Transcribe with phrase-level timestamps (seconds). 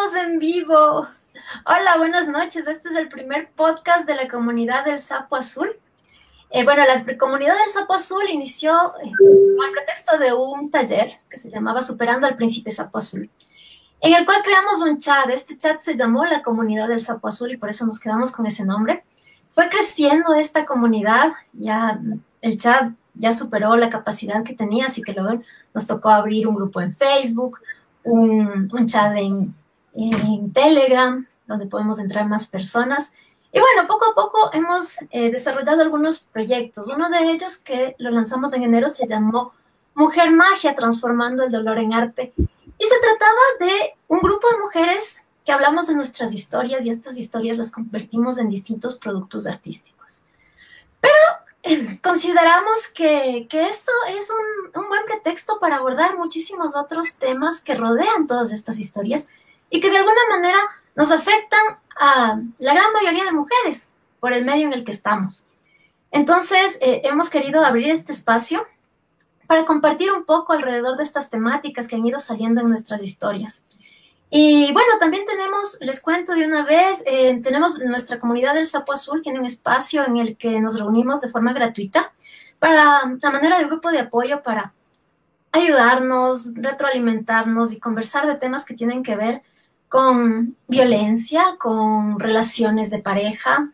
[0.00, 1.08] estamos en vivo.
[1.66, 2.66] Hola, buenas noches.
[2.66, 5.68] Este es el primer podcast de la comunidad del Sapo Azul.
[6.48, 9.12] Eh, bueno, la comunidad del Sapo Azul inició eh,
[9.56, 13.28] con el pretexto de un taller que se llamaba Superando al Príncipe Sapo Azul,
[14.00, 15.28] en el cual creamos un chat.
[15.28, 18.46] Este chat se llamó la comunidad del Sapo Azul y por eso nos quedamos con
[18.46, 19.04] ese nombre.
[19.52, 22.00] Fue creciendo esta comunidad, ya
[22.40, 25.42] el chat ya superó la capacidad que tenía, así que luego
[25.74, 27.58] nos tocó abrir un grupo en Facebook,
[28.02, 29.54] un, chat en,
[30.52, 33.12] Telegram, donde podemos entrar más personas.
[33.52, 36.86] Y bueno, poco a poco hemos eh, desarrollado algunos proyectos.
[36.86, 39.52] Uno de ellos que lo lanzamos en enero se llamó
[39.94, 42.32] Mujer Magia, transformando el dolor en arte.
[42.36, 47.16] Y se trataba de un grupo de mujeres que hablamos de nuestras historias y estas
[47.16, 50.20] historias las convertimos en distintos productos artísticos.
[51.00, 51.14] Pero
[52.02, 54.30] consideramos que, esto es
[54.74, 59.28] un, buen pretexto para abordar muchísimos otros temas que rodean todas estas historias
[59.70, 60.58] y que de alguna manera
[60.96, 61.60] nos afectan
[61.98, 65.46] a la gran mayoría de mujeres por el medio en el que estamos.
[66.10, 68.66] Entonces, eh, hemos querido abrir este espacio
[69.46, 73.64] para compartir un poco alrededor de estas temáticas que han ido saliendo en nuestras historias.
[74.28, 78.92] Y bueno, también tenemos, les cuento de una vez, eh, tenemos nuestra comunidad del Sapo
[78.92, 82.12] Azul, tiene un espacio en el que nos reunimos de forma gratuita
[82.60, 84.72] para la manera de grupo de apoyo para
[85.50, 89.42] ayudarnos, retroalimentarnos y conversar de temas que tienen que ver
[89.90, 93.68] con violencia, con relaciones de pareja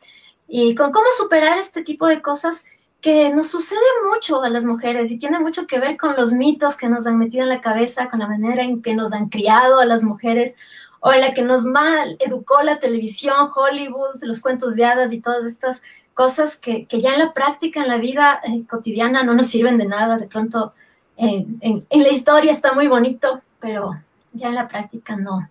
[0.48, 2.64] y con cómo superar este tipo de cosas
[3.03, 3.78] que nos sucede
[4.11, 7.19] mucho a las mujeres y tiene mucho que ver con los mitos que nos han
[7.19, 10.56] metido en la cabeza, con la manera en que nos han criado a las mujeres
[11.00, 15.20] o en la que nos mal educó la televisión, Hollywood, los cuentos de hadas y
[15.20, 15.83] todas estas
[16.14, 19.86] cosas que, ya en la práctica, en la vida eh, cotidiana no nos sirven de
[19.86, 20.17] nada.
[20.17, 20.73] De pronto
[21.19, 24.01] eh, en, la historia está muy bonito, pero
[24.33, 25.47] ya en la práctica no.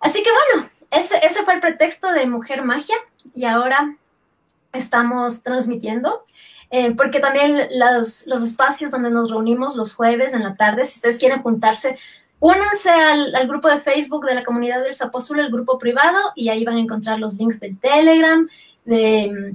[0.00, 2.96] Así que bueno, ese, ese fue el pretexto de Mujer Magia
[3.34, 3.96] y ahora
[4.72, 6.24] estamos transmitiendo.
[6.70, 11.18] Eh, porque también los, espacios donde nos reunimos los jueves en la tarde, si ustedes
[11.18, 11.98] quieren juntarse,
[12.40, 16.50] únanse al, grupo de Facebook de la comunidad del Sapo Azul, el grupo privado, y
[16.50, 18.46] ahí van a encontrar los links del Telegram,
[18.84, 19.54] de,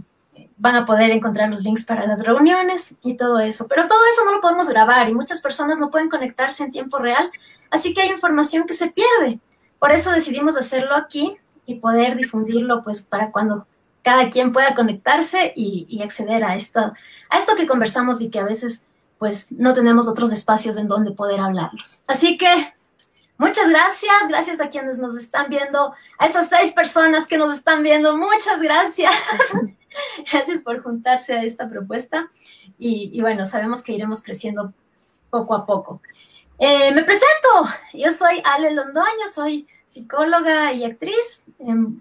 [0.58, 3.68] van a poder encontrar los links para las reuniones y todo eso.
[3.68, 6.98] Pero todo eso no lo podemos grabar y muchas personas no pueden conectarse en tiempo
[6.98, 7.30] real,
[7.70, 9.40] así que hay información que se pierde.
[9.84, 11.36] Por eso decidimos hacerlo aquí
[11.66, 13.68] y poder difundirlo pues para cuando
[14.02, 16.80] cada quien pueda conectarse y, acceder a esto,
[17.30, 18.86] a esto que conversamos y que a veces
[19.18, 22.02] pues no tenemos otros espacios en donde poder hablarlos.
[22.08, 22.74] Así que
[23.38, 27.84] muchas gracias, gracias a quienes nos están viendo, a esas seis personas que nos están
[27.84, 29.14] viendo, muchas gracias.
[30.32, 32.30] gracias por juntarse a esta propuesta
[32.80, 34.74] y, bueno, sabemos que iremos creciendo
[35.30, 36.00] poco a poco.
[36.60, 41.46] Eh, me presento, yo soy Ale Londoño, soy psicóloga y actriz,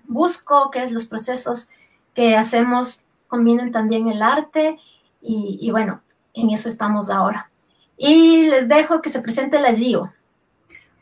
[0.05, 1.71] busco qué es los procesos
[2.15, 4.79] que hacemos combinen también el arte
[5.23, 6.03] y, bueno,
[6.35, 7.51] en eso estamos ahora.
[7.97, 10.13] Y les dejo que se presente la Gio.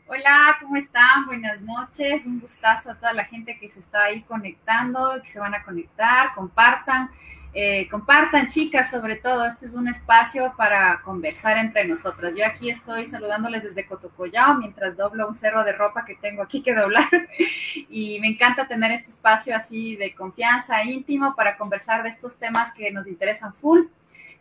[0.07, 1.25] Hola, ¿cómo están?
[1.25, 2.25] Buenas noches.
[2.25, 5.63] Un gustazo a toda la gente que se está ahí conectando, que se van a
[5.63, 7.09] conectar, compartan.
[7.53, 12.33] Eh, compartan, chicas, sobre todo, este es un espacio para conversar entre nosotras.
[12.33, 16.63] Yo aquí estoy saludándoles desde Cotocollao mientras doblo un cerro de ropa que tengo aquí
[16.63, 17.09] que doblar
[17.89, 22.71] y me encanta tener este espacio así de confianza íntimo para conversar de estos temas
[22.71, 23.81] que nos interesan full,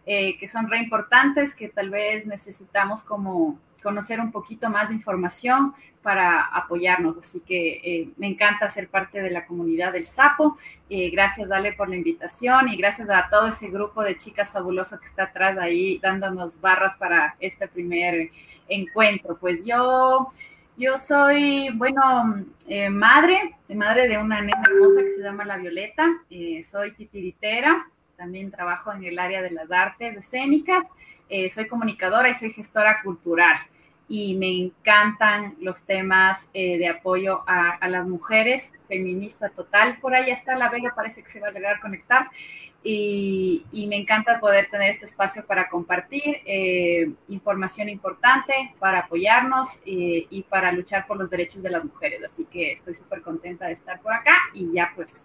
[0.07, 4.95] eh, que son re importantes, que tal vez necesitamos como conocer un poquito más de
[4.95, 7.19] información para apoyarnos.
[7.19, 10.59] Así que eh, me encanta ser parte de la comunidad del Sapo.
[10.89, 14.99] Eh, gracias, Dale, por la invitación y gracias a todo ese grupo de chicas fabuloso
[14.99, 18.31] que está atrás ahí dándonos barras para este primer
[18.69, 19.37] encuentro.
[19.39, 20.29] Pues yo,
[20.77, 26.07] yo soy, bueno, eh, madre, madre de una nena hermosa que se llama La Violeta.
[26.63, 27.87] soy titiritera,
[28.21, 30.85] también trabajo en el área de las artes escénicas.
[31.55, 33.57] soy comunicadora y soy gestora cultural
[34.11, 39.99] y me encantan los temas eh, de apoyo a, las mujeres, feminista total.
[40.01, 42.27] Por ahí está la Vega, parece que se va a llegar a conectar.
[42.83, 50.27] Y, me encanta poder tener este espacio para compartir eh, información importante, para apoyarnos eh,
[50.29, 52.21] y para luchar por los derechos de las mujeres.
[52.25, 55.25] Así que estoy súper contenta de estar por acá y ya pues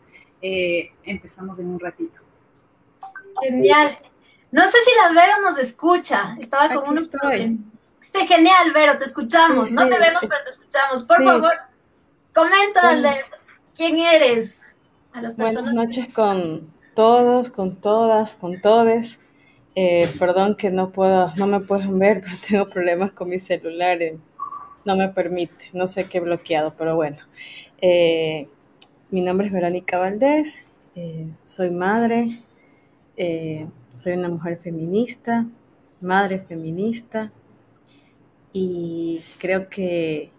[1.04, 2.35] empezamos en un ratito.
[3.42, 3.98] Genial.
[4.52, 6.36] No sé si la Vero nos escucha.
[6.40, 7.10] Estaba como unos
[8.00, 9.72] Sí, genial, Vero, te escuchamos.
[9.72, 11.04] no te vemos, pero te escuchamos.
[11.04, 11.54] Por favor,
[12.34, 13.32] coméntales
[13.76, 14.62] quién eres
[15.14, 15.72] a las personas.
[15.72, 19.18] Buenas noches con todos, con todas, con todes.
[19.76, 23.98] Eh, perdón que no puedo, no me pueden ver, pero tengo problemas con mi celular.
[24.86, 27.18] no me permite, no sé qué bloqueado, pero bueno.
[27.82, 28.48] Eh,
[29.10, 30.66] mi nombre es Verónica Valdés,
[30.96, 32.30] eh, soy madre,
[33.18, 33.68] eh,
[33.98, 35.46] soy una mujer feminista,
[36.02, 37.32] madre feminista
[38.52, 40.32] y creo que,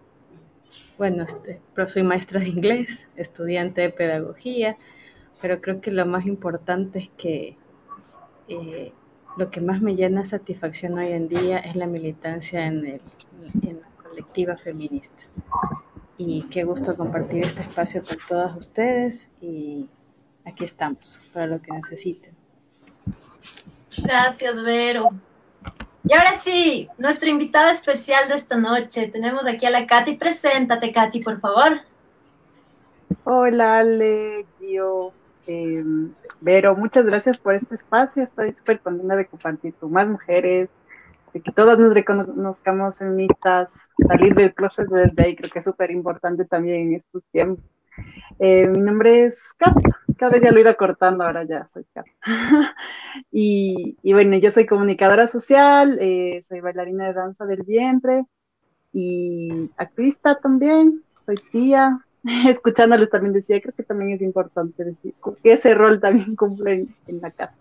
[0.97, 4.77] bueno, este, soy maestra de inglés, estudiante de pedagogía,
[5.41, 7.57] pero creo que lo más importante es que
[9.37, 13.89] lo que más me llena satisfacción hoy en día es la militancia en, en la
[14.03, 15.23] colectiva feminista.
[16.17, 19.89] Y qué gusto compartir este espacio con todas ustedes y
[20.43, 22.36] aquí estamos para lo que necesiten.
[24.03, 25.09] Gracias, Vero.
[26.03, 29.07] Y ahora sí, nuestra invitada especial de esta noche.
[29.07, 30.15] Tenemos aquí a la Katy.
[30.15, 31.81] Preséntate, Katy, por favor.
[33.23, 35.11] Hola, Ale, yo,
[35.47, 35.83] eh,
[36.39, 38.23] Vero, muchas gracias por este espacio.
[38.23, 40.69] Estoy súper contenta de compartir con más mujeres,
[41.33, 43.71] de que todas nos reconozcamos feministas,
[44.07, 47.65] salir del closet desde ahí, creo que es súper importante también en estos tiempos.
[48.39, 49.75] Eh, mi nombre es Kat,
[50.17, 52.05] cada vez ya lo he ido cortando, ahora ya soy Kat.
[53.31, 58.25] y, y, bueno, yo soy comunicadora social, eh, soy bailarina de danza del vientre
[58.93, 61.99] y activista también, soy tía,
[62.47, 67.21] escuchándoles también decía, creo que también es importante decir que ese rol también cumple en,
[67.21, 67.55] la casa.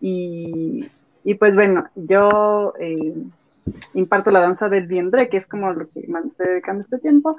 [0.00, 0.86] Y,
[1.24, 3.14] y, pues bueno, yo eh,
[3.94, 7.36] imparto la danza del vientre, que es como lo que más estoy dedicando este tiempo,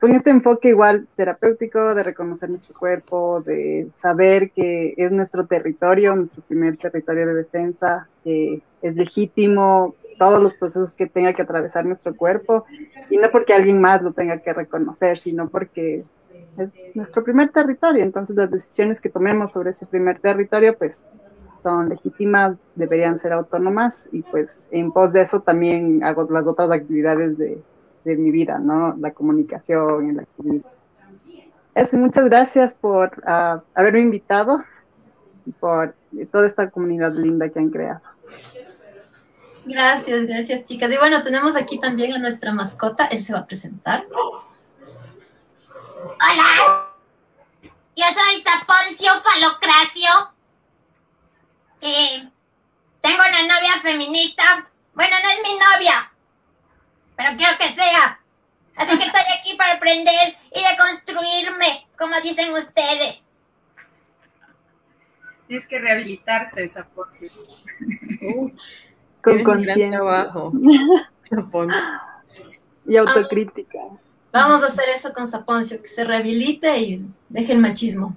[0.00, 6.14] con este enfoque igual terapéutico de reconocer nuestro cuerpo, de saber que es nuestro territorio,
[6.14, 11.84] nuestro primer territorio de defensa, que es legítimo todos los procesos que tenga que atravesar
[11.84, 12.64] nuestro cuerpo,
[13.08, 16.04] y no porque alguien más lo tenga que reconocer, sino porque
[16.56, 21.04] es nuestro primer territorio, entonces las decisiones que tomemos sobre ese primer territorio, pues
[21.60, 26.70] son legítimas, deberían ser autónomas, y pues en pos de eso también hago las otras
[26.70, 27.58] actividades de,
[28.08, 28.96] de mi vida, ¿no?
[28.98, 30.70] La comunicación, el activismo.
[31.74, 34.64] Eso, muchas gracias por uh, haberme invitado
[35.46, 35.94] y por
[36.32, 38.00] toda esta comunidad linda que han creado.
[39.64, 40.90] Gracias, gracias chicas.
[40.90, 44.04] Y bueno, tenemos aquí también a nuestra mascota, él se va a presentar.
[46.00, 46.88] Hola,
[47.94, 50.10] yo soy Saponcio Falocracio.
[51.82, 52.28] Eh,
[53.02, 54.68] tengo una novia feminista.
[54.94, 56.12] Bueno, no es mi novia,
[57.18, 58.20] pero quiero que sea.
[58.76, 63.26] Así que estoy aquí para aprender y deconstruirme, como dicen ustedes.
[65.48, 67.28] Tienes que rehabilitarte, Saponcio.
[69.22, 70.00] con conciencia.
[72.86, 73.78] y autocrítica.
[74.30, 78.16] Vamos, a hacer eso con Saponcio, que se rehabilite y deje el machismo.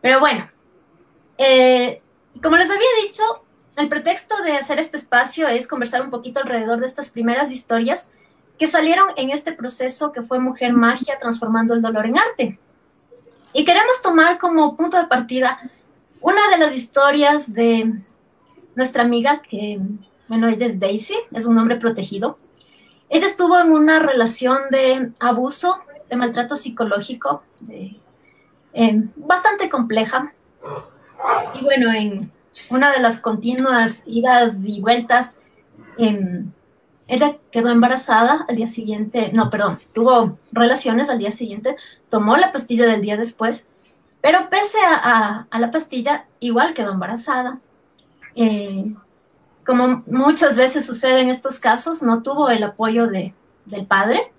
[0.00, 0.48] Pero bueno,
[1.38, 2.00] eh,
[2.40, 3.41] como les había dicho,
[3.76, 8.10] el pretexto de hacer este espacio es conversar un poquito alrededor de estas primeras historias
[8.58, 12.58] que salieron en este proceso que fue Mujer Magia transformando el dolor en arte.
[13.54, 15.58] Y queremos tomar como punto de partida
[16.20, 17.92] una de las historias de
[18.74, 19.80] nuestra amiga que
[20.28, 22.38] bueno, ella es Daisy, es un nombre protegido.
[23.10, 30.32] Ella estuvo en una relación de abuso, de maltrato psicológico, eh, bastante compleja.
[31.54, 32.32] Y bueno, en
[32.70, 35.36] una de las continuas idas y vueltas,
[35.98, 36.50] em,
[37.08, 41.76] ella quedó embarazada al día siguiente, no, perdón, tuvo relaciones al día siguiente,
[42.08, 43.68] tomó la pastilla del día después,
[44.20, 47.58] pero pese a, la pastilla, igual quedó embarazada.
[48.36, 48.94] Eh,
[49.66, 53.34] como muchas veces sucede en estos casos, no tuvo el apoyo de,
[53.66, 54.32] del padre,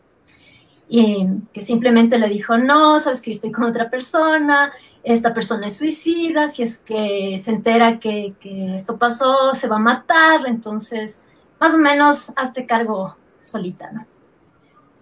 [0.96, 4.72] y que simplemente le dijo, no, sabes que yo estoy con otra persona,
[5.04, 9.78] esta persona es suicida, si es que se entera que, que esto pasó, se va
[9.78, 11.24] a matar, entonces
[11.60, 14.06] más o menos hazte cargo solita, ¿no?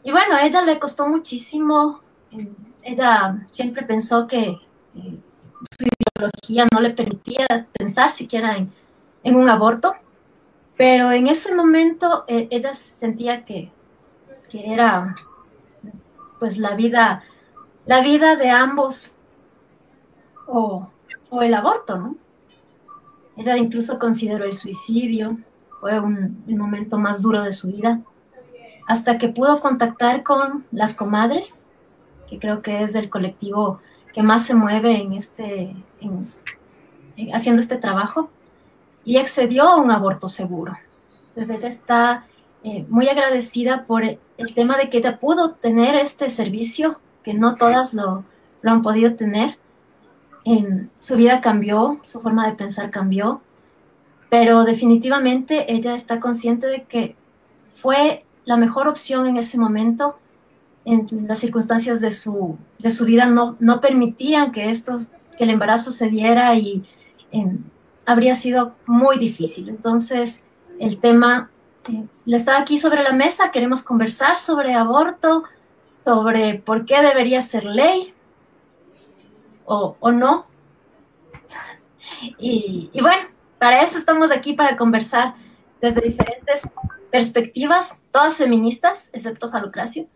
[0.05, 1.99] Y bueno, a ella le costó muchísimo,
[2.81, 4.57] ella siempre pensó que
[4.95, 7.45] su ideología no le permitía
[7.77, 8.71] pensar siquiera en,
[9.23, 9.93] en un aborto,
[10.77, 13.69] pero en ese momento eh, ella sentía que,
[14.53, 15.15] era
[16.41, 17.21] pues la vida,
[17.85, 19.15] la vida de ambos
[20.47, 20.89] o,
[21.39, 22.15] el aborto, ¿no?
[23.37, 25.37] Ella incluso consideró el suicidio,
[25.79, 28.01] fue un, el momento más duro de su vida,
[28.87, 31.67] hasta que pudo contactar con las comadres,
[32.27, 33.79] que creo que es el colectivo
[34.11, 35.75] que más se mueve en este,
[37.35, 38.31] haciendo este trabajo
[39.05, 40.75] y accedió a un aborto seguro.
[41.27, 42.25] Entonces ella está
[42.63, 47.55] eh, muy agradecida por el tema de que ella pudo tener este servicio, que no
[47.55, 48.23] todas lo,
[48.61, 49.57] lo han podido tener.
[50.99, 53.41] su vida cambió, su forma de pensar cambió,
[54.29, 57.15] pero definitivamente ella está consciente de que
[57.73, 60.17] fue la mejor opción en ese momento,
[60.85, 65.05] en las circunstancias de su, de su vida no, no permitían que, esto,
[65.37, 66.83] que el embarazo se diera y
[67.31, 67.59] em,
[68.05, 69.69] habría sido muy difícil.
[69.69, 70.43] Entonces,
[70.79, 71.51] el tema
[72.25, 75.43] le está aquí sobre la mesa, queremos conversar sobre aborto,
[76.03, 78.13] sobre por qué debería ser ley
[79.65, 80.45] o, o no.
[82.37, 85.33] Y, y bueno, para eso estamos aquí, para conversar
[85.81, 86.69] desde diferentes
[87.11, 90.07] perspectivas, todas feministas, excepto Falocracio,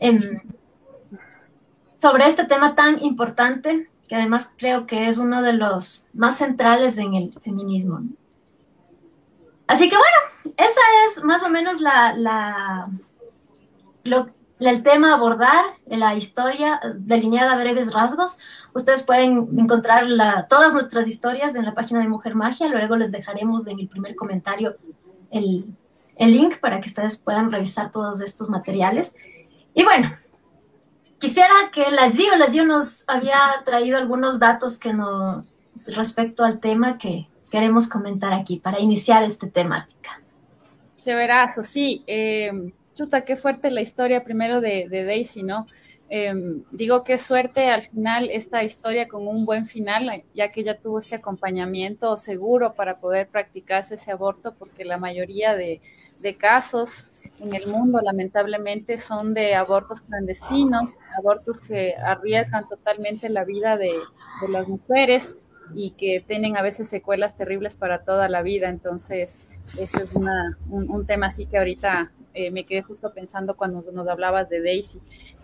[0.00, 0.20] em,
[2.00, 6.98] sobre este tema tan importante que además creo que es uno de los más centrales
[6.98, 8.02] en el feminismo.
[9.74, 12.88] Así que bueno, esa es más o menos la,
[14.60, 18.38] el tema a abordar, la historia delineada a breves rasgos.
[18.72, 20.06] Ustedes pueden encontrar
[20.48, 24.14] todas nuestras historias en la página de Mujer Magia, luego les dejaremos en el primer
[24.14, 24.76] comentario
[25.32, 25.74] el,
[26.18, 29.16] link para que ustedes puedan revisar todos estos materiales.
[29.74, 30.08] Y bueno,
[31.18, 35.44] quisiera que la Gio, la Gio nos había traído algunos datos que nos
[35.96, 40.20] respecto al tema que queremos comentar aquí para iniciar esta temática.
[41.02, 42.02] Chéverazo, sí.
[42.08, 42.50] Eh,
[42.96, 45.68] chuta, qué fuerte la historia primero de, Daisy, ¿no?
[46.08, 50.80] Em, digo qué suerte al final esta historia con un buen final, ya que ella
[50.80, 55.80] tuvo este acompañamiento seguro para poder practicarse ese aborto, porque la mayoría de,
[56.38, 57.06] casos
[57.38, 63.92] en el mundo lamentablemente son de abortos clandestinos, abortos que arriesgan totalmente la vida de,
[64.48, 65.36] las mujeres
[65.74, 68.68] y que tienen a veces secuelas terribles para toda la vida.
[68.68, 69.44] Entonces,
[69.78, 70.28] ese es un,
[70.68, 75.00] un, tema así que ahorita eh, me quedé justo pensando cuando nos hablabas de Daisy.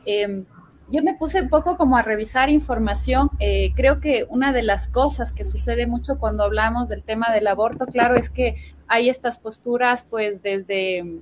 [0.06, 0.44] Em,
[0.90, 3.30] yo me puse un poco como a revisar información.
[3.38, 7.46] Eh, creo que una de las cosas que sucede mucho cuando hablamos del tema del
[7.46, 8.56] aborto, claro, es que
[8.88, 11.20] hay estas posturas, pues desde,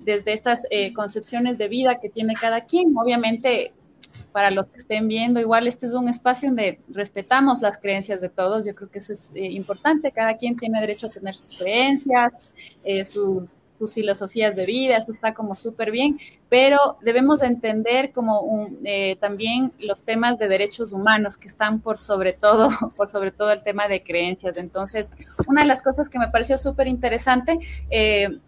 [0.00, 2.96] desde estas eh, concepciones de vida que tiene cada quien.
[2.96, 3.72] Obviamente,
[4.32, 8.28] para los que estén viendo, igual este es un espacio donde respetamos las creencias de
[8.28, 8.64] todos.
[8.64, 10.12] Yo creo que eso es importante.
[10.12, 12.54] Cada quien tiene derecho a tener sus creencias,
[13.06, 16.18] sus sus filosofías de vida, eso está como súper bien,
[16.48, 22.32] pero debemos entender como eh, también los temas de derechos humanos que están por sobre
[22.32, 24.58] todo, por sobre todo el tema de creencias.
[24.58, 25.10] Entonces,
[25.48, 27.58] una de las cosas que me pareció súper interesante
[27.90, 28.38] eh,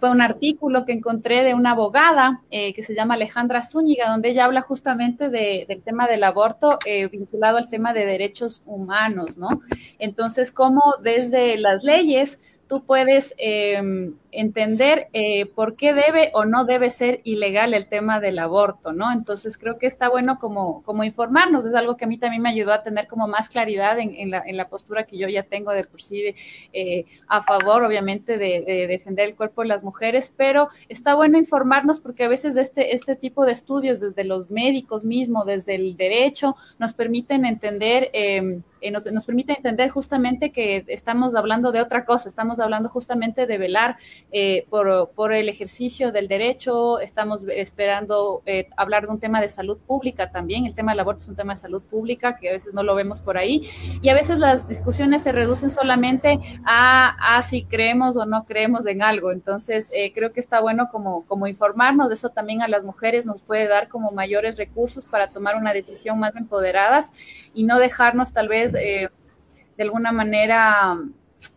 [0.00, 4.30] fue un artículo que encontré de una abogada eh, que se llama Alejandra Zúñiga, donde
[4.30, 6.78] ella habla justamente del tema del aborto
[7.12, 9.60] vinculado al tema de derechos humanos, ¿no?
[9.98, 16.64] Entonces, cómo desde las leyes tú puedes em, entender eh, por qué debe o no
[16.64, 19.12] debe ser ilegal el tema del aborto, ¿no?
[19.12, 22.50] Entonces creo que está bueno como, como informarnos, es algo que a mí también me
[22.50, 25.72] ayudó a tener como más claridad en, la, en la, postura que yo ya tengo
[25.72, 26.34] de por sí
[26.72, 32.00] eh, a favor, obviamente, de, defender el cuerpo de las mujeres, pero está bueno informarnos
[32.00, 36.56] porque a veces este, este tipo de estudios desde los médicos mismos, desde el derecho,
[36.78, 42.04] nos permiten entender, em, eh, nos, nos permite entender justamente que estamos hablando de otra
[42.04, 43.96] cosa, estamos hablando justamente de velar
[44.32, 49.78] eh, por, el ejercicio del derecho, estamos esperando eh, hablar de un tema de salud
[49.78, 52.74] pública también, el tema del aborto es un tema de salud pública que a veces
[52.74, 53.68] no lo vemos por ahí.
[54.02, 59.02] Y a veces las discusiones se reducen solamente a, si creemos o no creemos en
[59.02, 62.84] algo, entonces eh, creo que está bueno como, como informarnos, de eso también a las
[62.84, 67.10] mujeres nos puede dar como mayores recursos para tomar una decisión más empoderadas
[67.54, 69.10] y no dejarnos tal vez de
[69.78, 70.98] alguna manera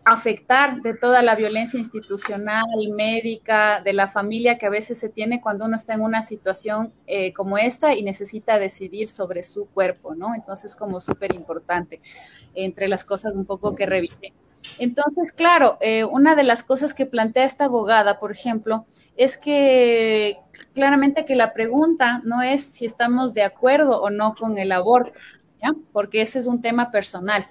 [0.06, 5.42] afectar de toda la violencia institucional, médica, de la familia que a veces se tiene
[5.42, 10.16] cuando uno está en una situación eh, como esta y necesita decidir sobre su cuerpo,
[10.16, 10.36] ¿no?
[10.36, 12.02] Entonces, como súper importante,
[12.54, 14.34] entre las cosas un poco que revisé.
[14.80, 18.86] Entonces, claro, eh, una de las cosas que plantea esta abogada, por ejemplo,
[19.18, 20.38] es que
[20.74, 25.20] claramente que la pregunta no es si estamos de acuerdo o no con el aborto,
[25.92, 27.48] porque ese es un tema personal.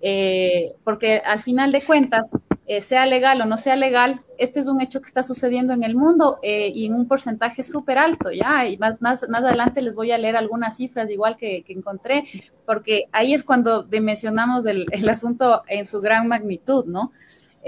[0.00, 2.30] Eh, porque al final de cuentas,
[2.66, 5.84] eh, sea legal o no sea legal, este es un hecho que está sucediendo en
[5.84, 8.66] el mundo eh, y en un porcentaje súper alto, ¿ya?
[8.66, 12.24] Y más, más, más adelante les voy a leer algunas cifras igual que, encontré,
[12.64, 17.12] porque ahí es cuando dimensionamos el, el asunto en su gran magnitud, ¿no?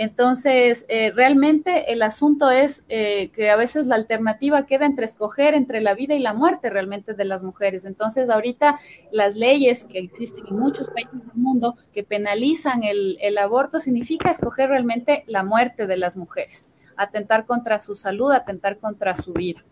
[0.00, 5.54] Entonces, eh, realmente el asunto es eh, que a veces la alternativa queda entre escoger
[5.54, 7.84] entre la vida y la muerte realmente de las mujeres.
[7.84, 8.78] Entonces, ahorita
[9.10, 14.30] las leyes que existen en muchos países del mundo que penalizan el, el aborto significa
[14.30, 19.64] escoger realmente la muerte de las mujeres, atentar contra su salud, atentar contra su vida.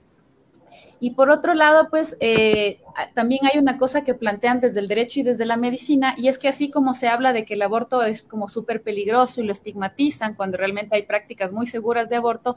[0.99, 2.81] Y por otro lado, pues eh,
[3.15, 6.39] también hay una cosa que plantean desde el derecho y desde la medicina, y es
[6.39, 9.53] que así como se habla de que el aborto es como súper peligroso y lo
[9.53, 12.57] estigmatizan cuando realmente hay prácticas muy seguras de aborto,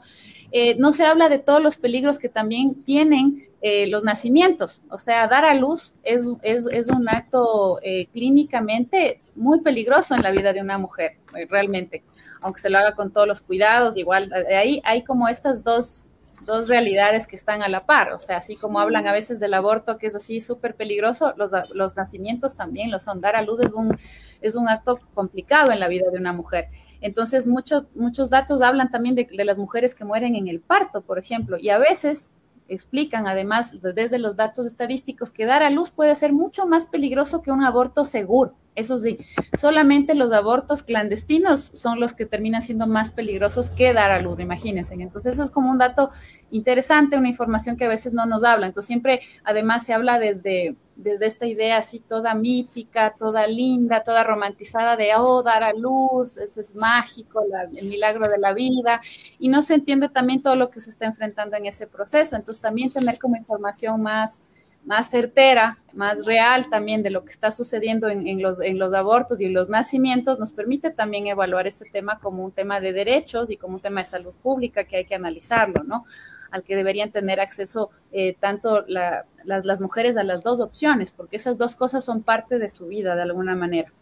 [0.52, 4.82] eh, no se habla de todos los peligros que también tienen eh, los nacimientos.
[4.88, 7.78] O sea, dar a luz es, es un acto
[8.12, 11.18] clínicamente muy peligroso en la vida de una mujer,
[11.50, 12.04] realmente,
[12.40, 16.06] aunque se lo haga con todos los cuidados, igual, ahí hay como estas dos
[16.46, 18.12] dos realidades que están a la par.
[18.12, 21.52] O sea, así como hablan a veces del aborto, que es así súper peligroso, los,
[21.74, 23.20] los, nacimientos también lo son.
[23.20, 23.96] Dar a luz es un,
[24.40, 26.68] es un acto complicado en la vida de una mujer.
[27.00, 31.00] Entonces, muchos muchos datos hablan también de, de las mujeres que mueren en el parto,
[31.02, 32.34] por ejemplo, y a veces
[32.68, 37.42] explican además desde los datos estadísticos que dar a luz puede ser mucho más peligroso
[37.42, 38.54] que un aborto seguro.
[38.76, 39.18] Eso sí,
[39.58, 44.38] solamente los abortos clandestinos son los que terminan siendo más peligrosos que dar a luz,
[44.38, 44.94] imagínense.
[44.94, 46.10] Entonces eso es como un dato
[46.52, 48.66] interesante, una información que a veces no nos habla.
[48.66, 54.22] Entonces siempre, además, se habla desde, desde esta idea así toda mítica, toda linda, toda
[54.22, 57.42] romantizada de, oh, dar a luz, eso es mágico,
[57.74, 59.00] el milagro de la vida.
[59.40, 62.36] Y no se entiende también todo lo que se está enfrentando en ese proceso.
[62.36, 64.44] Entonces también tener como información más
[64.84, 69.40] más certera, más real también de lo que está sucediendo en, los, en los abortos
[69.40, 73.50] y en los nacimientos, nos permite también evaluar este tema como un tema de derechos
[73.50, 76.04] y como un tema de salud pública que hay que analizarlo, ¿no?
[76.50, 81.36] Al que deberían tener acceso eh, tanto las, las mujeres a las dos opciones, porque
[81.36, 83.92] esas dos cosas son parte de su vida de alguna manera.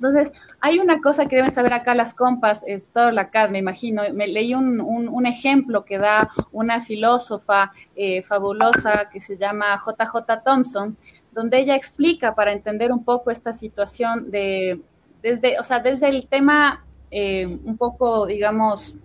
[0.00, 3.58] Entonces, hay una cosa que deben saber acá las compas, es toda la CAD, me
[3.58, 4.02] imagino.
[4.14, 10.42] Me leí un, un, ejemplo que da una filósofa eh, fabulosa que se llama JJ
[10.42, 10.96] Thompson,
[11.32, 14.80] donde ella explica para entender un poco esta situación de,
[15.22, 18.96] desde, o sea, desde el tema eh, un poco, digamos,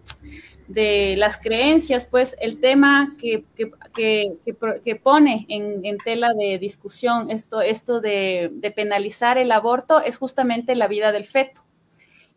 [0.68, 8.02] de las creencias, pues el tema que, que, pone en, tela de discusión esto, esto
[8.02, 11.62] de, de, penalizar el aborto es justamente la vida del feto.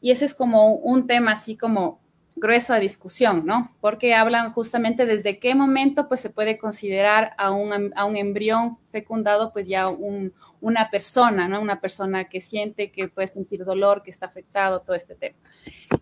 [0.01, 2.01] Y ese es como un tema así como
[2.39, 3.75] grueso a discusión, ¿no?
[3.81, 8.79] Porque hablan justamente desde qué momento pues se puede considerar a un, a un embrión
[8.89, 11.61] fecundado pues ya un, una persona, ¿no?
[11.61, 15.37] Una persona que siente, que puede sentir dolor, que está afectado, todo este tema.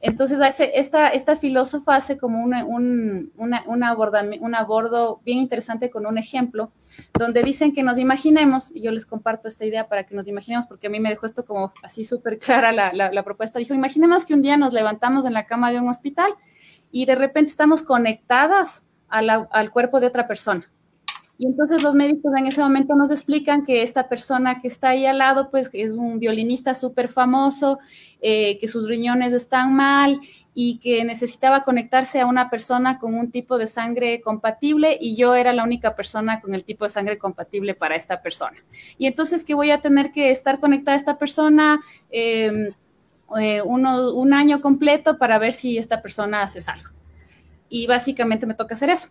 [0.01, 6.07] Entonces, hace, esta, esta filósofa hace como una, un, una, un abordo bien interesante con
[6.07, 6.71] un ejemplo,
[7.19, 10.67] donde dicen que nos imaginemos, y yo les comparto esta idea para que nos imaginemos,
[10.67, 13.59] porque a mí me dejó esto como así súper clara la, la, propuesta.
[13.59, 16.33] Dijo, imaginemos que un día nos levantamos en la cama de un hospital
[16.91, 20.71] y de repente estamos conectadas al cuerpo de otra persona.
[21.39, 25.05] Y entonces los médicos en ese momento nos explican que esta persona que está ahí
[25.05, 27.79] al lado, pues es un violinista súper famoso,
[28.23, 30.19] eh, que sus riñones están mal
[30.55, 35.35] y que necesitaba conectarse a una persona con un tipo de sangre compatible y yo
[35.35, 38.57] era la única persona con el tipo de sangre compatible para esta persona.
[38.97, 42.71] Y entonces que voy a tener que estar conectada a esta persona em,
[43.39, 46.91] eh, un año completo para ver si esta persona hace algo.
[47.69, 49.11] Y básicamente me toca hacer eso.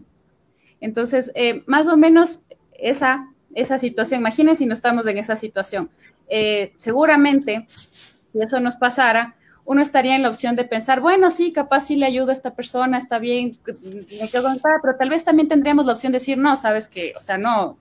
[0.81, 2.41] Entonces, eh, más o menos
[2.73, 5.89] esa, esa situación, imagínense si no estamos en esa situación.
[6.27, 9.35] Eh, seguramente, si eso nos pasara,
[9.65, 12.53] uno estaría en la opción de pensar, bueno, sí, capaz sí le ayudo a esta
[12.53, 16.37] persona, está bien, me quedo conectada, pero tal vez también tendríamos la opción de decir,
[16.37, 17.79] no, sabes que, o sea, no,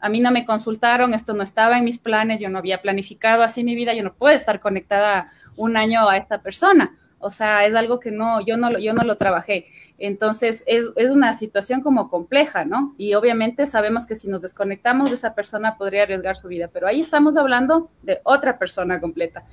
[0.00, 3.42] a mí no me consultaron, esto no estaba en mis planes, yo no había planificado
[3.42, 6.96] así mi vida, yo no puedo estar conectada un año a esta persona.
[7.18, 9.66] O sea, es algo que no, yo no, yo no lo trabajé.
[9.98, 12.94] Entonces, es, es, una situación como compleja, ¿no?
[12.96, 16.86] Y obviamente sabemos que si nos desconectamos de esa persona podría arriesgar su vida, pero
[16.86, 19.44] ahí estamos hablando de otra persona completa.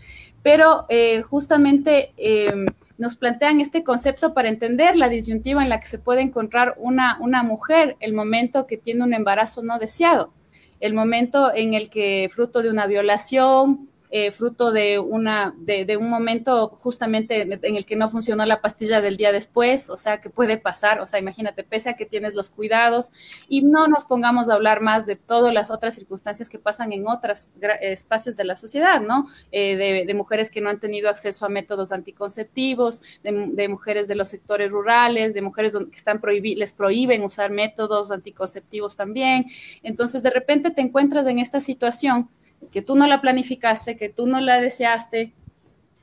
[0.44, 2.54] Pero eh, justamente eh,
[2.98, 7.18] nos plantean este concepto para entender la disyuntiva en la que se puede encontrar una,
[7.20, 10.32] una mujer el momento que tiene un embarazo no deseado,
[10.80, 16.10] el momento en el que fruto de una violación, eh, fruto de, una, de, un
[16.10, 20.30] momento justamente en el que no funcionó la pastilla del día después, o sea, que
[20.30, 23.12] puede pasar, o sea, imagínate, pese a que tienes los cuidados
[23.50, 27.10] y no nos pongamos a hablar más de todas las otras circunstancias que pasan en
[27.10, 27.50] otros
[27.82, 29.28] espacios de la sociedad, ¿no?
[29.52, 34.30] Eh, de, mujeres que no han tenido acceso a métodos anticonceptivos, de, mujeres de los
[34.30, 39.46] sectores rurales, de mujeres que están les prohíben usar métodos anticonceptivos también.
[39.84, 42.30] Entonces, de repente te encuentras en esta situación
[42.72, 45.34] que tú no la planificaste, que tú no la deseaste,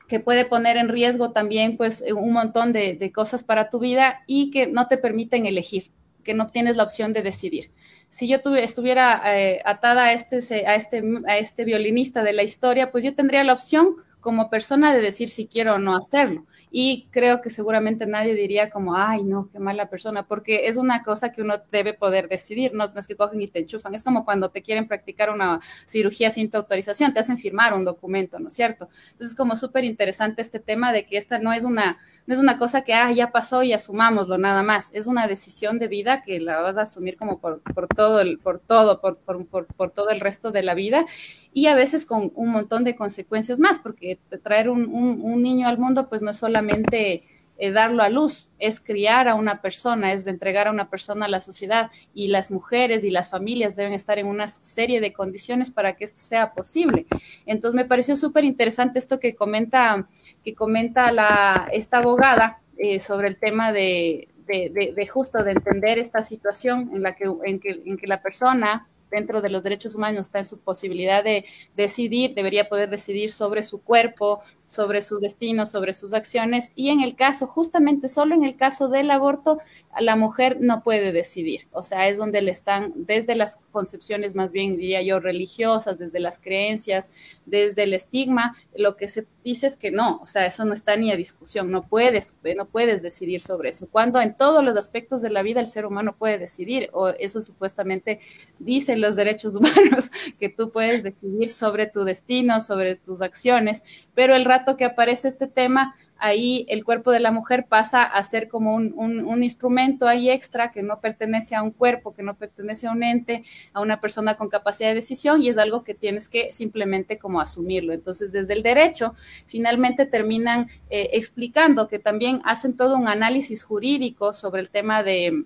[0.07, 4.51] que puede poner en riesgo también pues un montón de, cosas para tu vida y
[4.51, 5.91] que no te permiten elegir,
[6.23, 7.71] que no tienes la opción de decidir.
[8.09, 12.91] Si yo estuviera eh, atada a este, a, este, a este violinista de la historia,
[12.91, 16.45] pues yo tendría la opción como persona de decir si quiero o no hacerlo.
[16.75, 21.03] Y creo que seguramente nadie diría como, ay, no, qué mala persona, porque es una
[21.03, 24.25] cosa que uno debe poder decidir, no, es que cogen y te enchufan, es como
[24.25, 28.47] cuando te quieren practicar una cirugía sin tu autorización, te hacen firmar un documento, ¿no
[28.47, 28.89] es cierto?
[29.11, 32.39] Entonces es como súper interesante este tema de que esta no es una, no es
[32.39, 36.23] una cosa que, ah, ya pasó y asumámoslo nada más, es una decisión de vida
[36.23, 40.09] que la vas a asumir como por, por todo, el, por todo, por, por todo
[40.09, 41.05] el resto de la vida
[41.53, 45.77] y a veces con un montón de consecuencias más, porque traer un, un, niño al
[45.77, 47.23] mundo pues no es solamente
[47.57, 51.27] eh, darlo a luz, es criar a una persona, es de entregar a una persona
[51.27, 55.13] a la sociedad y las mujeres y las familias deben estar en una serie de
[55.13, 57.05] condiciones para que esto sea posible.
[57.45, 60.07] Entonces me pareció súper interesante esto que comenta,
[60.43, 65.99] que comenta la, esta abogada eh, sobre el tema de, de, de, justo de entender
[65.99, 69.95] esta situación en la que, en que, en que la persona dentro de los derechos
[69.95, 71.45] humanos está en su posibilidad de
[71.75, 74.41] decidir, debería poder decidir sobre su cuerpo,
[74.73, 76.71] sobre su destino, sobre sus acciones.
[76.75, 79.59] Y en el caso, justamente solo en el caso del aborto,
[79.99, 81.67] la mujer no puede decidir.
[81.71, 86.19] O sea, es donde le están, desde las concepciones más bien, diría yo, religiosas, desde
[86.19, 87.11] las creencias,
[87.45, 90.95] desde el estigma, lo que se dice es que no, o sea, eso no está
[90.95, 93.87] ni a discusión, no puedes, no puedes decidir sobre eso.
[93.91, 97.41] Cuando en todos los aspectos de la vida el ser humano puede decidir, o eso
[97.41, 98.19] supuestamente
[98.59, 100.09] dicen los derechos humanos,
[100.39, 103.83] que tú puedes decidir sobre tu destino, sobre tus acciones,
[104.15, 108.23] pero el rato que aparece este tema, ahí el cuerpo de la mujer pasa a
[108.23, 112.35] ser como un, un, instrumento ahí extra que no pertenece a un cuerpo, que no
[112.35, 115.93] pertenece a un ente, a una persona con capacidad de decisión y es algo que
[115.93, 117.93] tienes que simplemente como asumirlo.
[117.93, 119.13] Entonces, desde el derecho,
[119.47, 125.43] finalmente terminan eh, explicando que también hacen todo un análisis jurídico sobre el tema de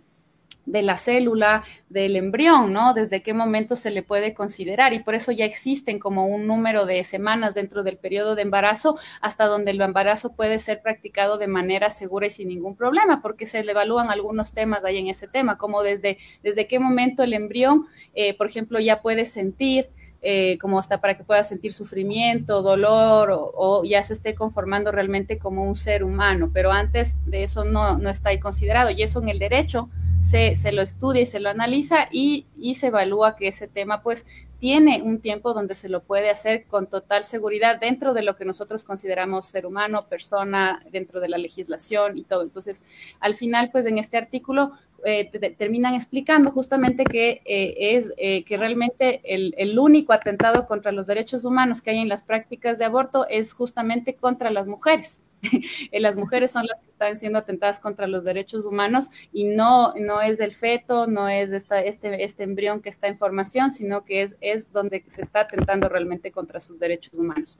[0.68, 2.94] de la célula, del embrión, ¿no?
[2.94, 6.86] Desde qué momento se le puede considerar y por eso ya existen como un número
[6.86, 11.48] de semanas dentro del periodo de embarazo hasta donde el embarazo puede ser practicado de
[11.48, 15.28] manera segura y sin ningún problema, porque se le evalúan algunos temas ahí en ese
[15.28, 19.90] tema, como desde, desde qué momento el embrión, eh, por ejemplo, ya puede sentir,
[20.22, 25.38] eh, como hasta para que pueda sentir sufrimiento, dolor o, ya se esté conformando realmente
[25.38, 28.90] como un ser humano, pero antes de eso no, no está ahí considerado.
[28.90, 32.76] Y eso en el derecho se, se lo estudia y se lo analiza y, y
[32.76, 34.26] se evalúa que ese tema pues
[34.60, 38.46] tiene un tiempo donde se lo puede hacer con total seguridad dentro de lo que
[38.46, 42.42] nosotros consideramos ser humano, persona, dentro de la legislación y todo.
[42.42, 42.84] Entonces,
[43.20, 44.72] al final, pues en este artículo
[45.06, 51.06] eh, terminan explicando justamente que eh, es eh, que realmente el, único atentado contra los
[51.06, 55.22] derechos humanos que hay en las prácticas de aborto es justamente contra las mujeres.
[55.92, 60.22] las mujeres son las que están siendo atentadas contra los derechos humanos y no, no
[60.22, 64.36] es del feto, no es este, este embrión que está en formación, sino que es,
[64.42, 67.60] es donde se está atentando realmente contra sus derechos humanos.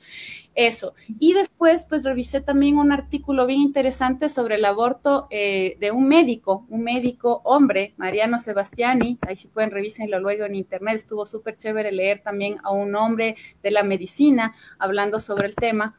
[0.56, 0.94] Eso.
[1.20, 6.08] Y después, pues revisé también un artículo bien interesante sobre el aborto eh, de un
[6.08, 11.58] médico, un médico hombre, Mariano Sebastiani, ahí si pueden revísenlo luego en internet, estuvo súper
[11.58, 15.96] chévere leer también a un hombre de la medicina hablando sobre el tema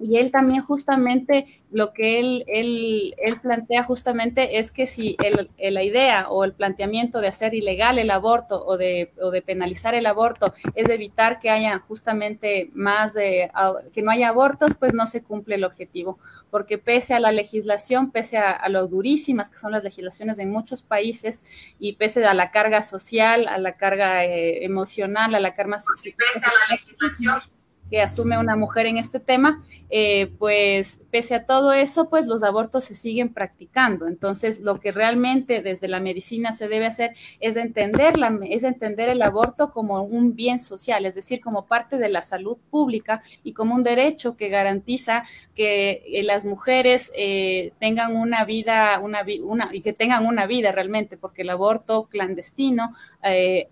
[0.00, 5.50] y él también justamente lo que él, él, él plantea justamente es que si el,
[5.58, 9.94] la idea o el planteamiento de hacer ilegal el aborto o de, o de penalizar
[9.94, 13.50] el aborto es evitar que haya justamente más, de,
[13.92, 16.18] que no haya abortos, pues no se cumple el objetivo,
[16.50, 20.82] porque pese a la legislación, pese a, lo durísimas que son las legislaciones en muchos
[20.82, 21.44] países
[21.78, 25.78] y pese a la carga social, a la carga eh, emocional, a la carga...
[26.02, 27.57] Pese a la legislación
[27.90, 32.42] que asume una mujer en este tema, eh, pues pese a todo eso, pues los
[32.42, 34.06] abortos se siguen practicando.
[34.06, 38.14] Entonces, lo que realmente desde la medicina se debe hacer es entender,
[38.48, 42.58] es entender el aborto como un bien social, es decir, como parte de la salud
[42.70, 45.24] pública y como un derecho que garantiza
[45.54, 50.72] que eh, las mujeres eh, tengan una vida, una, una, y que tengan una vida
[50.72, 52.92] realmente, porque el aborto clandestino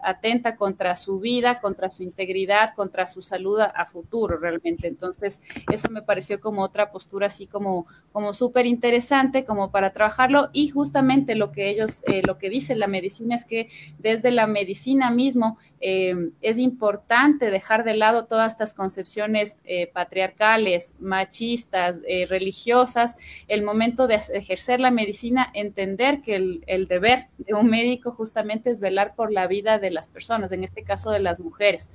[0.01, 4.89] atenta contra su vida, contra su integridad, contra su salud a realmente.
[4.89, 5.41] Entonces,
[5.73, 10.51] eso me pareció como otra postura así como, como súper interesante, como para trabajarlo.
[10.53, 14.47] Y justamente lo que ellos, eh, lo que dice la medicina es que desde la
[14.47, 23.17] medicina mismo eh, es importante dejar de lado todas estas concepciones eh, patriarcales, machistas, religiosas,
[23.49, 28.71] el momento de ejercer la medicina, entender que el, el deber de un médico justamente
[28.71, 31.91] es velar por la vida de las personas, en este caso de las mujeres,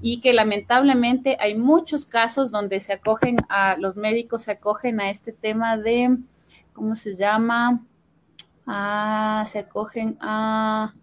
[0.00, 5.10] y que lamentablemente hay muchos casos donde se acogen a, los médicos se acogen a
[5.10, 6.18] este tema de,
[6.72, 7.84] ¿cómo se llama?
[8.66, 10.94] Ah, se acogen a,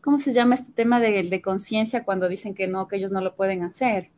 [0.00, 3.20] ¿cómo se llama este tema de, de conciencia cuando dicen que no, que ellos no
[3.20, 4.10] lo pueden hacer?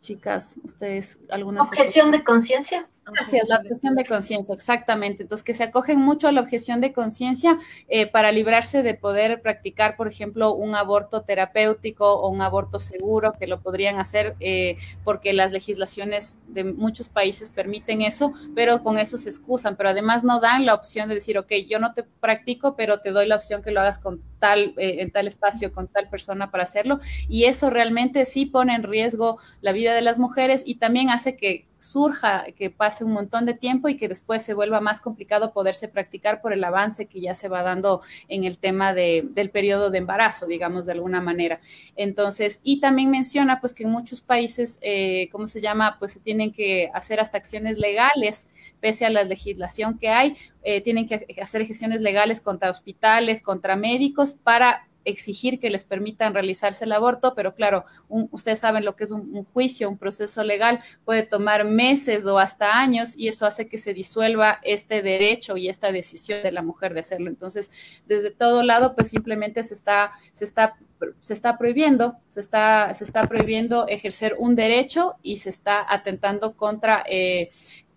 [0.00, 1.68] Chicas, ustedes, algunas...
[1.68, 2.88] Objeción de conciencia.
[3.04, 5.24] Gracias, la objeción de conciencia, exactamente.
[5.24, 9.42] Entonces, que se acogen mucho a la objeción de conciencia eh, para librarse de poder
[9.42, 14.76] practicar, por ejemplo, un aborto terapéutico o un aborto seguro, que lo podrían hacer eh,
[15.02, 19.74] porque las legislaciones de muchos países permiten eso, pero con eso se excusan.
[19.74, 23.10] Pero además no dan la opción de decir, ok, yo no te practico, pero te
[23.10, 26.52] doy la opción que lo hagas con tal, eh, en tal espacio, con tal persona
[26.52, 27.00] para hacerlo.
[27.28, 31.36] Y eso realmente sí pone en riesgo la vida de las mujeres y también hace
[31.36, 35.52] que surja, que pase un montón de tiempo y que después se vuelva más complicado
[35.52, 39.50] poderse practicar por el avance que ya se va dando en el tema de, del
[39.50, 41.60] periodo de embarazo, digamos, de alguna manera.
[41.96, 45.96] Entonces, y también menciona pues que en muchos países, eh, ¿cómo se llama?
[45.98, 48.48] Pues se tienen que hacer hasta acciones legales,
[48.80, 53.76] pese a la legislación que hay, eh, tienen que hacer gestiones legales contra hospitales, contra
[53.76, 59.04] médicos para exigir que les permitan realizarse el aborto, pero claro, ustedes saben lo que
[59.04, 63.68] es un, juicio, un proceso legal, puede tomar meses o hasta años y eso hace
[63.68, 67.28] que se disuelva este derecho y esta decisión de la mujer de hacerlo.
[67.28, 67.70] Entonces,
[68.06, 70.76] desde todo lado, pues simplemente se está, se está,
[71.20, 76.56] se está prohibiendo, se está, se está prohibiendo ejercer un derecho y se está atentando
[76.56, 77.50] contra eh,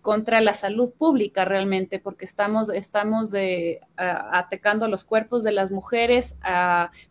[0.06, 3.34] contra la salud pública realmente, porque estamos, estamos
[3.98, 6.36] atacando los cuerpos de las mujeres,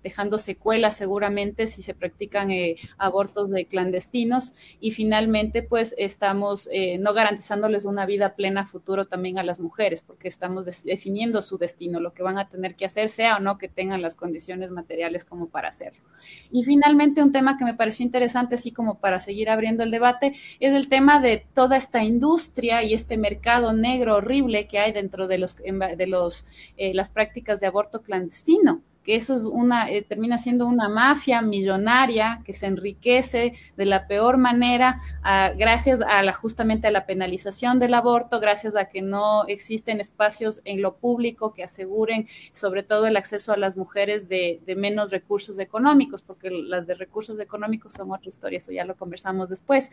[0.05, 6.99] dejando secuelas seguramente si se practican eh, abortos de clandestinos y finalmente pues estamos eh,
[6.99, 11.99] no garantizándoles una vida plena futuro también a las mujeres, porque estamos definiendo su destino,
[11.99, 15.25] lo que van a tener que hacer, sea o no que tengan las condiciones materiales
[15.25, 16.05] como para hacerlo.
[16.53, 20.37] Y finalmente un tema que me pareció interesante, así como para seguir abriendo el debate,
[20.61, 25.27] es el tema de toda esta industria y este mercado negro horrible que hay dentro
[25.27, 26.45] de los de los
[26.77, 31.43] eh, las prácticas de aborto clandestino que eso es una, eh, termina siendo una mafia
[31.43, 35.01] millonaria que se enriquece de la peor manera
[35.57, 40.63] gracias a la, justamente a la penalización del aborto, gracias a que no existen espacios
[40.65, 45.11] en lo público que aseguren sobre todo el acceso a las mujeres de, de menos
[45.11, 49.91] recursos económicos, porque las de recursos económicos son otra historia, eso ya lo conversamos después,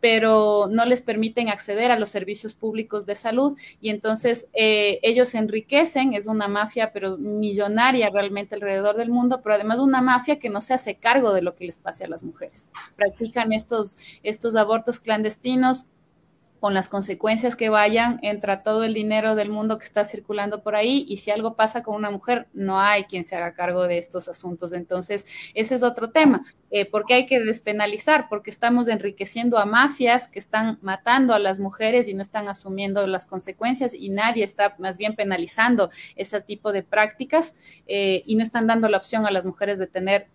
[0.00, 5.30] pero no les permiten acceder a los servicios públicos de salud y entonces eh, ellos
[5.30, 10.38] se enriquecen, es una mafia pero millonaria realmente alrededor del mundo, pero además una mafia
[10.38, 12.70] que no se hace cargo de lo que les pase a las mujeres.
[12.96, 15.86] Practican estos, estos abortos clandestinos
[16.62, 20.76] con las consecuencias que vayan, entra todo el dinero del mundo que está circulando por
[20.76, 23.98] ahí y si algo pasa con una mujer, no hay quien se haga cargo de
[23.98, 24.72] estos asuntos.
[24.72, 26.44] Entonces, ese es otro tema.
[26.70, 28.28] Eh, ¿Por qué hay que despenalizar?
[28.28, 33.08] Porque estamos enriqueciendo a mafias que están matando a las mujeres y no están asumiendo
[33.08, 37.56] las consecuencias y nadie está más bien penalizando ese tipo de prácticas
[37.88, 40.28] eh, y no están dando la opción a las mujeres de tener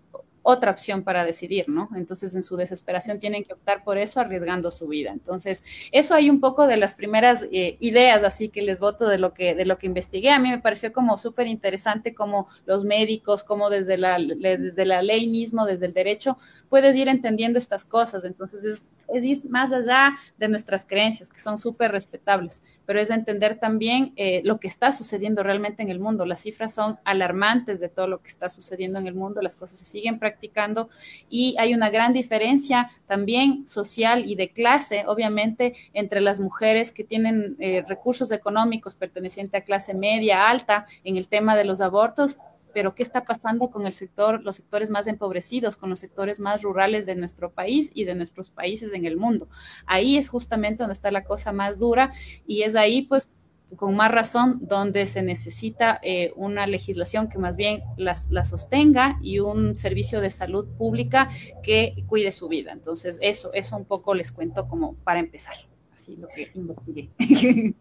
[0.49, 1.89] otra opción para decidir, ¿no?
[1.93, 5.12] Entonces, en su desesperación tienen que optar por eso, arriesgando su vida.
[5.12, 9.17] Entonces, eso hay un poco de las primeras eh, ideas, así que les voto de
[9.17, 10.29] lo que, de lo que investigué.
[10.29, 15.01] A mí me pareció como súper interesante como los médicos, como desde la, desde la
[15.01, 16.38] ley mismo, desde el derecho,
[16.69, 18.23] puedes ir entendiendo estas cosas.
[18.23, 23.59] Entonces, es es más allá de nuestras creencias, que son súper respetables, pero es entender
[23.59, 26.25] también eh, lo que está sucediendo realmente en el mundo.
[26.25, 29.79] Las cifras son alarmantes de todo lo que está sucediendo en el mundo, las cosas
[29.79, 30.89] se siguen practicando
[31.29, 37.03] y hay una gran diferencia también social y de clase, obviamente, entre las mujeres que
[37.03, 42.37] tienen eh, recursos económicos pertenecientes a clase media, alta, en el tema de los abortos
[42.77, 46.61] pero ¿qué está pasando con el sector, los sectores más empobrecidos, con los sectores más
[46.61, 49.49] rurales de nuestro país y de nuestros países en el mundo?
[49.87, 52.13] Ahí es justamente donde está la cosa más dura
[52.45, 53.29] y es ahí, pues,
[53.75, 59.17] con más razón, donde se necesita eh, una legislación que más bien las, la sostenga
[59.23, 61.29] y un servicio de salud pública
[61.63, 62.73] que cuide su vida.
[62.73, 65.55] Entonces, eso, eso un poco les cuento como para empezar.
[65.95, 67.09] Así lo que investigué.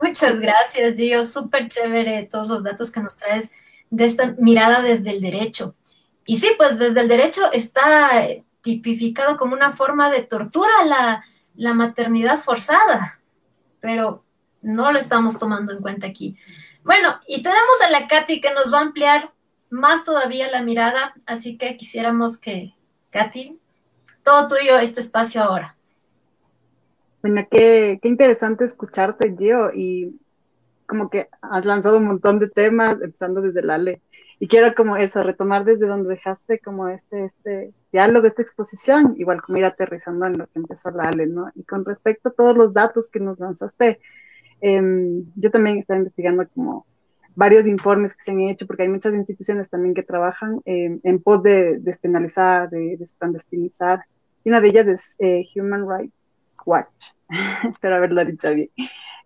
[0.00, 1.32] Muchas gracias, Dios.
[1.32, 3.50] Súper chévere todos los datos que nos traes
[3.90, 5.74] de esta mirada desde el derecho.
[6.24, 8.10] Y sí, pues desde el derecho está
[8.60, 13.20] tipificado como una forma de tortura la, la maternidad forzada,
[13.80, 14.24] pero
[14.62, 16.36] no lo estamos tomando en cuenta aquí.
[16.82, 19.32] Bueno, y tenemos a la Katy que nos va a ampliar
[19.70, 22.74] más todavía la mirada, así que quisiéramos que,
[23.10, 23.58] Katy,
[24.22, 25.76] todo tuyo este espacio ahora.
[27.22, 30.16] Bueno, qué, qué interesante escucharte, Gio, y
[30.86, 34.00] como que has lanzado un montón de temas, empezando desde la ley.
[34.38, 39.40] Y quiero como eso, retomar desde donde dejaste como este, este diálogo, esta exposición, igual
[39.40, 41.50] como ir aterrizando en lo que empezó la Ale, ¿no?
[41.54, 43.98] Y con respecto a todos los datos que nos lanzaste,
[44.60, 46.86] em, yo también estaba investigando como
[47.34, 51.22] varios informes que se han hecho, porque hay muchas instituciones también que trabajan em, en
[51.22, 54.00] pos de despenalizar, de desclandestinizar,
[54.44, 56.14] y una de ellas es eh, Human Rights
[56.66, 57.12] Watch,
[57.72, 58.70] espero haberlo dicho bien.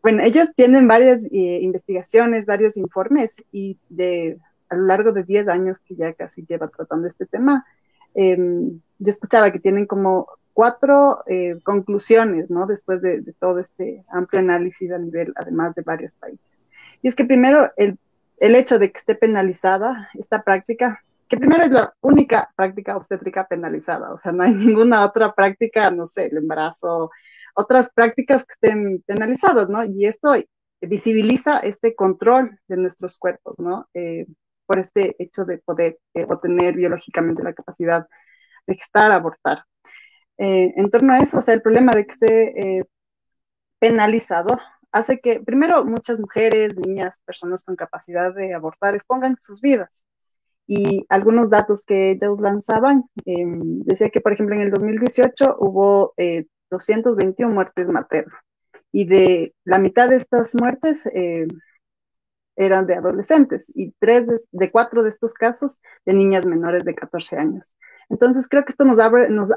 [0.02, 4.38] Bueno, ellos tienen varias eh, investigaciones, varios informes y de
[4.70, 7.66] a lo largo de 10 años que ya casi lleva tratando este tema,
[8.14, 12.66] em, yo escuchaba que tienen como cuatro eh, conclusiones, ¿no?
[12.66, 16.66] Después de, todo este amplio análisis a nivel, además de varios países.
[17.02, 17.98] Y es que primero, el,
[18.38, 23.46] el hecho de que esté penalizada esta práctica, que primero es la única práctica obstétrica
[23.46, 27.10] penalizada, o sea, no hay ninguna otra práctica, no sé, el embarazo,
[27.60, 29.84] otras prácticas que estén penalizadas, ¿no?
[29.84, 30.34] Y esto
[30.80, 33.88] visibiliza este control de nuestros cuerpos, ¿no?
[33.94, 34.26] Eh,
[34.70, 38.06] por este hecho de poder eh, obtener biológicamente la capacidad
[38.68, 39.64] de gestar, abortar.
[40.38, 42.84] Eh, en torno a eso, o sea, el problema de que esté eh,
[43.80, 44.60] penalizado
[44.92, 50.04] hace que, primero, muchas mujeres, niñas, personas con capacidad de abortar expongan sus vidas.
[50.68, 56.14] Y algunos datos que ellos lanzaban, em, decía que, por ejemplo, en el 2018 hubo
[56.70, 58.40] 221 muertes maternas.
[58.92, 61.06] Y de la mitad de estas muertes,
[62.60, 67.36] eran de adolescentes y tres de, cuatro de estos casos de niñas menores de 14
[67.36, 67.74] años.
[68.10, 69.50] Entonces creo que esto nos abre, nos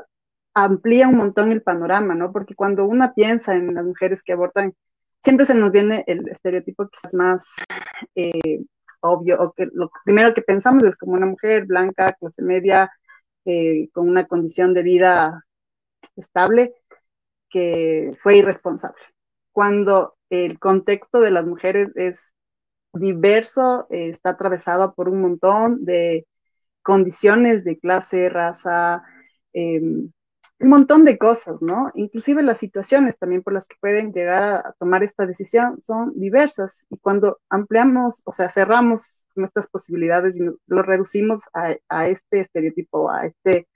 [0.54, 2.32] amplía un montón el panorama, ¿no?
[2.32, 4.74] Porque cuando uno piensa en las mujeres que abortan,
[5.22, 7.46] siempre se nos viene el estereotipo quizás más
[8.16, 8.64] eh,
[9.02, 12.90] obvio, o que lo primero que pensamos es como una mujer blanca, clase media,
[13.44, 15.46] eh, con una condición de vida
[16.16, 16.74] estable,
[17.54, 18.98] que fue irresponsable.
[19.52, 22.34] Cuando el contexto de las mujeres es
[22.94, 26.28] diverso, eh, está atravesado por un montón de
[26.82, 29.04] condiciones de clase, raza,
[29.54, 30.12] em,
[30.60, 31.92] un montón de cosas, ¿no?
[31.94, 36.86] Inclusive las situaciones también por las que pueden llegar a, tomar esta decisión son diversas
[36.90, 43.28] y cuando ampliamos, o sea, cerramos nuestras posibilidades y lo reducimos a este estereotipo, a
[43.28, 43.68] este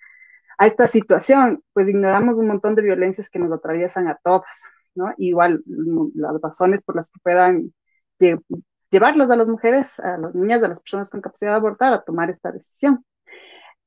[0.57, 4.63] a esta situación, pues ignoramos un montón de violencias que nos atraviesan a todas,
[4.95, 5.13] ¿no?
[5.17, 5.63] Igual
[6.15, 7.73] las razones por las que puedan
[8.89, 12.03] llevarlos a las mujeres, a las niñas, a las personas con capacidad de abortar a
[12.03, 13.05] tomar esta decisión.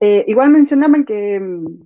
[0.01, 1.83] Eh, igual mencionaban que mm,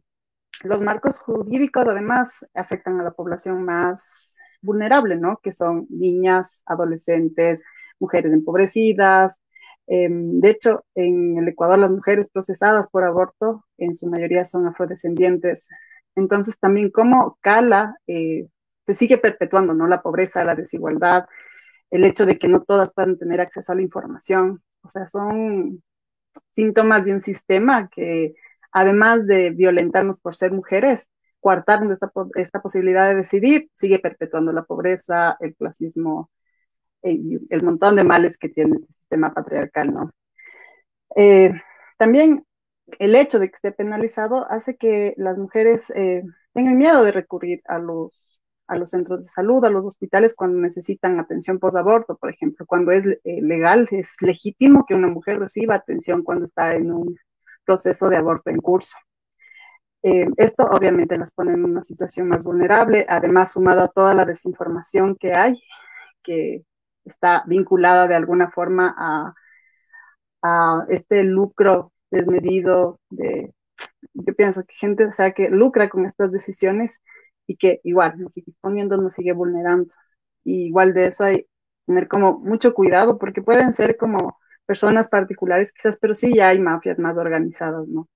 [0.65, 5.39] los marcos jurídicos además afectan a la población más vulnerable, ¿no?
[5.43, 7.63] Que son niñas, adolescentes,
[7.99, 9.41] mujeres empobrecidas.
[9.87, 14.67] Em, de hecho, en el Ecuador las mujeres procesadas por aborto en su mayoría son
[14.67, 15.69] afrodescendientes.
[16.17, 18.49] Entonces también cómo cala, eh,
[18.87, 19.87] se sigue perpetuando, ¿no?
[19.87, 21.27] La pobreza, la desigualdad,
[21.91, 24.63] el hecho de que no todas puedan tener acceso a la información.
[24.83, 25.83] O sea, son
[26.55, 28.35] síntomas de un sistema que,
[28.73, 31.09] además de violentarnos por ser mujeres,
[31.41, 36.31] coartarnos esta, esta posibilidad de decidir, sigue perpetuando la pobreza, el clasismo
[37.03, 40.11] y el montón de males que tiene el sistema patriarcal, ¿no?
[41.17, 41.53] Eh,
[41.99, 42.45] también
[42.99, 46.23] el hecho de que esté penalizado hace que las mujeres eh,
[46.53, 50.59] tengan miedo de recurrir a los a los centros de salud, a los hospitales cuando
[50.59, 55.75] necesitan atención post-aborto, por ejemplo, cuando es eh, legal, es legítimo que una mujer reciba
[55.75, 57.15] atención cuando está en un
[57.67, 58.97] proceso de aborto en curso.
[60.03, 64.25] Eh, esto obviamente las pone en una situación más vulnerable, además sumado a toda la
[64.25, 65.63] desinformación que hay,
[66.23, 66.65] que
[67.05, 69.35] está vinculada de alguna forma a,
[70.89, 73.55] este lucro desmedido de,
[74.13, 77.01] yo pienso que gente, o sea, que lucra con estas decisiones
[77.47, 79.95] y que igual nos sigue exponiendo, nos sigue vulnerando.
[80.45, 81.47] Igual de eso hay
[81.87, 86.59] tener como mucho cuidado porque pueden ser como personas particulares quizás, pero sí ya hay
[86.61, 88.09] mafias más organizadas, ¿no?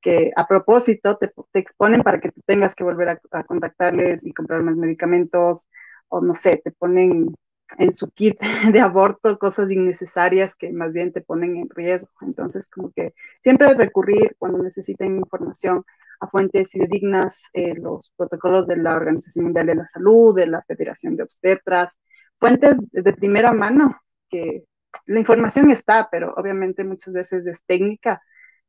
[0.00, 4.62] Que a propósito te, exponen para que tengas que volver a, a, contactarles y comprar
[4.62, 5.66] más medicamentos
[6.08, 7.34] o no sé, te ponen
[7.78, 8.38] en su kit
[8.72, 12.12] de aborto cosas innecesarias que más bien te ponen en riesgo.
[12.22, 15.84] Entonces, como que siempre recurrir cuando necesiten información
[16.20, 20.62] a fuentes fidedignas, eh, los protocolos de la Organización Mundial de la Salud, de la
[20.62, 21.98] Federación de Obstetras,
[22.38, 24.64] fuentes de primera mano, que
[25.06, 28.22] la información está, pero obviamente muchas veces es técnica,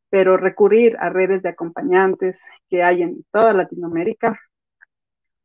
[0.09, 4.39] pero recurrir a redes de acompañantes que hay en toda Latinoamérica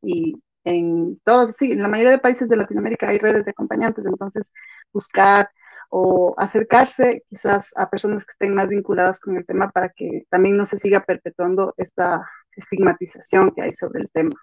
[0.01, 4.05] y en todos, sí, en la mayoría de países de Latinoamérica hay redes de acompañantes,
[4.05, 4.51] entonces
[4.93, 5.49] buscar
[5.89, 10.57] o acercarse quizás a personas que estén más vinculadas con el tema para que también
[10.57, 14.35] no se siga perpetuando esta estigmatización que hay sobre el tema.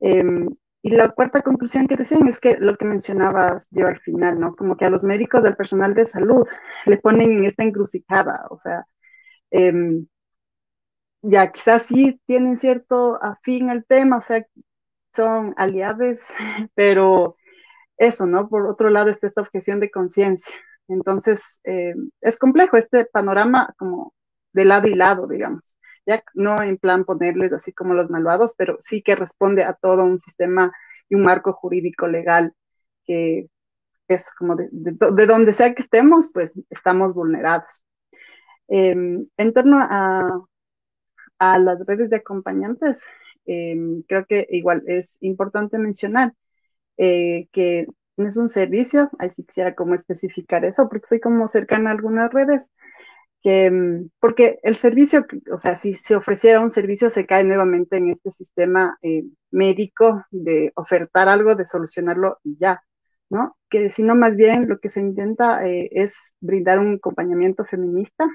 [0.00, 0.22] Eh,
[0.82, 4.54] y la cuarta conclusión que decían es que lo que mencionabas yo al final, ¿no?
[4.54, 6.46] Como que a los médicos del personal de salud
[6.84, 8.86] le ponen en esta encrucijada, o sea,
[9.50, 10.04] eh,
[11.22, 14.44] ya quizás sí tienen cierto afín al tema, o sea,
[15.14, 16.18] son aliados,
[16.74, 17.36] pero
[17.96, 18.48] eso, ¿no?
[18.48, 20.54] Por otro lado está esta objeción de conciencia.
[20.88, 24.14] Entonces, eh, es complejo este panorama como
[24.52, 25.76] de lado y lado, digamos.
[26.06, 30.04] ya no en plan ponerles así como los malvados, pero sí que responde a todo
[30.04, 30.72] un sistema
[31.08, 32.54] y un marco jurídico legal
[33.06, 33.48] que
[34.08, 34.68] es como de,
[35.26, 37.84] donde sea que estemos, pues estamos vulnerados.
[38.68, 40.40] Em, en torno a,
[41.38, 43.02] a, las redes de acompañantes,
[43.46, 46.34] em, creo que igual es importante mencionar
[46.98, 47.86] eh, que
[48.16, 51.94] no es un servicio, ahí sí quisiera como especificar eso, porque soy como cercana a
[51.94, 52.70] algunas redes,
[53.42, 57.96] que, em, porque el servicio, o sea, si se ofreciera un servicio, se cae nuevamente
[57.98, 62.82] en este sistema eh, médico de ofertar algo, de solucionarlo y ya.
[63.30, 63.56] ¿no?
[63.70, 68.26] Que sino más bien lo que se intenta eh, es brindar un acompañamiento feminista.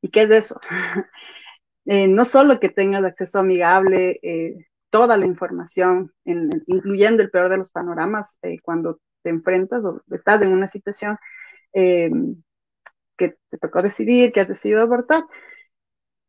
[0.00, 0.60] ¿Y qué es eso?
[1.86, 7.56] Eh, no solo que tengas acceso amigable, eh, toda la información, incluyendo el peor de
[7.56, 11.18] los panoramas, cuando te enfrentas o estás en una situación
[13.16, 15.24] que te tocó decidir, que has decidido abortar,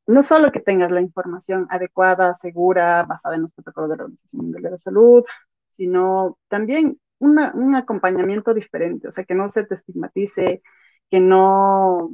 [0.05, 4.43] no solo que tengas la información adecuada, segura, basada en los protocolos de la Organización
[4.43, 5.23] Mundial de la Salud,
[5.71, 10.61] sino también un acompañamiento diferente, o sea, que no se te estigmatice,
[11.09, 12.11] que no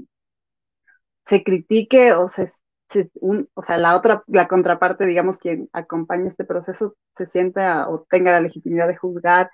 [1.26, 2.52] se critique o se,
[3.54, 8.32] o sea, la otra, la contraparte, digamos, quien acompaña este proceso se sienta o tenga
[8.32, 9.50] la legitimidad de juzgar,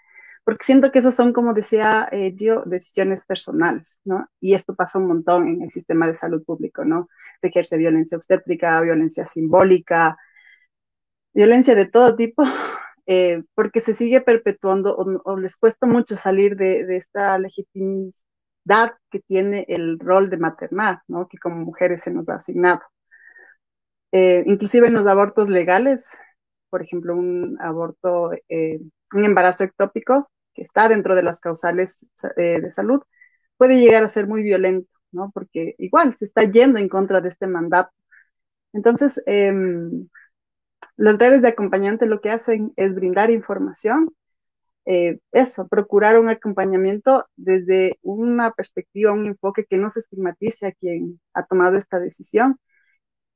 [0.46, 4.28] porque siento que esas son, como decía eh, yo, decisiones personales, ¿no?
[4.40, 7.10] Y esto pasa un montón en el sistema de salud público, ¿no?
[7.42, 10.18] Se ejerce violencia obstétrica, violencia simbólica,
[11.34, 12.44] violencia de todo tipo,
[13.08, 18.14] eh, porque se sigue perpetuando o, les cuesta mucho salir de, esta legitimidad
[19.12, 21.28] que tiene el rol de maternar, ¿no?
[21.28, 22.82] que como mujeres se nos ha asignado.
[24.12, 26.06] Eh, inclusive en los abortos legales,
[26.70, 28.80] por ejemplo, un aborto, eh,
[29.14, 32.06] un embarazo ectópico que está dentro de las causales
[32.38, 33.02] de salud,
[33.58, 35.32] puede llegar a ser muy violento, ¿no?
[35.34, 37.92] Porque igual se está yendo en contra de este mandato.
[38.74, 40.08] Entonces, em,
[40.98, 44.10] las redes de acompañante lo que hacen es brindar información,
[44.86, 50.72] eh, eso, procurar un acompañamiento desde una perspectiva, un enfoque que no se estigmatice a
[50.74, 52.60] quien ha tomado esta decisión,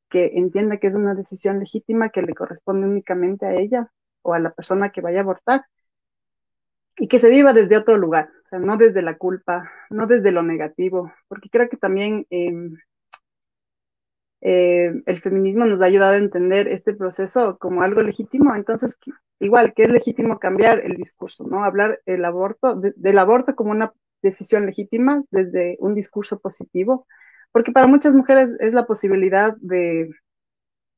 [0.10, 3.92] que entienda que es una decisión legítima que le corresponde únicamente a ella
[4.22, 5.66] o a la persona que vaya a abortar
[6.98, 10.32] y que se viva desde otro lugar, o sea, no desde la culpa, no desde
[10.32, 12.76] lo negativo, porque creo que también em,
[14.42, 18.98] eh, el feminismo nos ha ayudado a entender este proceso como algo legítimo, entonces
[19.40, 21.64] igual que es legítimo cambiar el discurso, ¿no?
[21.64, 27.08] Hablar el aborto, del aborto como una decisión legítima desde un discurso positivo,
[27.52, 30.10] porque para muchas mujeres es la posibilidad de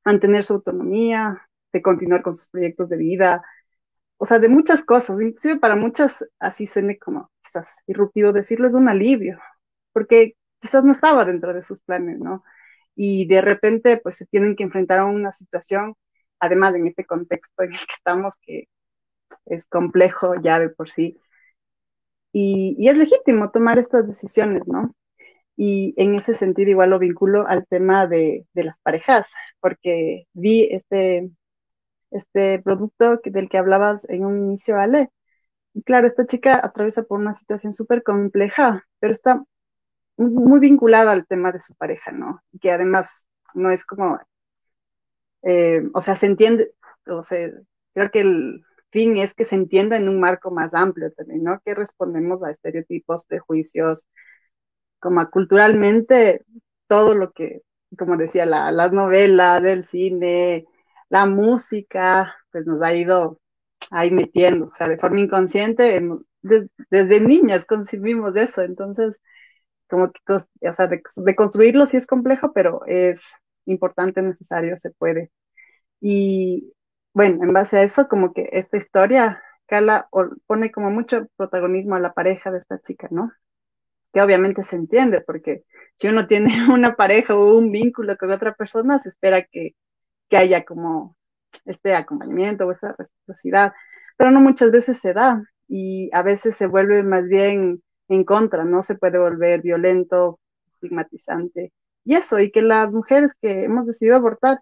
[0.05, 3.43] mantener su autonomía, de continuar con sus proyectos de vida,
[4.17, 8.75] o sea, de muchas cosas, inclusive para muchas así suene como quizás irruptivo decirlo, es
[8.75, 9.39] un alivio,
[9.93, 12.43] porque quizás no estaba dentro de sus planes, ¿no?
[12.95, 15.95] y de repente pues se tienen que enfrentar a una situación,
[16.39, 18.65] además en este contexto en el que estamos, que
[19.45, 21.19] es complejo ya de por sí.
[22.33, 24.93] Y, y es legítimo tomar estas decisiones, ¿no?
[25.57, 29.27] Y en ese sentido igual lo vinculo al tema de, de las parejas,
[29.59, 31.29] porque vi este,
[32.11, 35.11] este producto del que hablabas en un inicio, Ale.
[35.73, 39.43] Y claro, esta chica atraviesa por una situación súper compleja, pero está
[40.17, 42.41] muy vinculado al tema de su pareja, ¿no?
[42.61, 43.25] Que además
[43.55, 44.19] no es como,
[45.43, 46.71] eh, o sea, se entiende,
[47.07, 47.49] o sea,
[47.93, 51.59] creo que el fin es que se entienda en un marco más amplio también, ¿no?
[51.65, 54.07] Que respondemos a estereotipos, prejuicios,
[55.01, 56.45] como culturalmente
[56.87, 57.63] todo lo que,
[57.97, 60.65] como decía, la, las novelas, el cine,
[61.09, 63.39] la música, pues nos ha ido
[63.91, 66.01] ahí metiendo, o sea, de forma inconsciente,
[66.89, 69.19] desde niñas concibimos eso, entonces
[69.89, 71.03] como que, o sea, de,
[71.35, 73.23] construirlo sí es complejo, pero es
[73.65, 75.31] importante, necesario, se puede.
[76.01, 76.73] Y
[77.13, 80.09] bueno, en base a eso, como que esta historia, Cala
[80.47, 83.31] pone como mucho protagonismo a la pareja de esta chica, ¿no?
[84.13, 85.63] Que obviamente se entiende, porque
[85.95, 89.75] si uno tiene una pareja o un vínculo con otra persona, se espera que,
[90.29, 91.15] que haya como
[91.65, 93.73] este acompañamiento o esta reciprocidad,
[94.17, 98.65] pero no muchas veces se da y a veces se vuelve más bien en contra,
[98.65, 100.39] no se puede volver violento,
[100.73, 101.71] estigmatizante.
[102.03, 104.59] Y eso, y que las mujeres que hemos decidido abortar,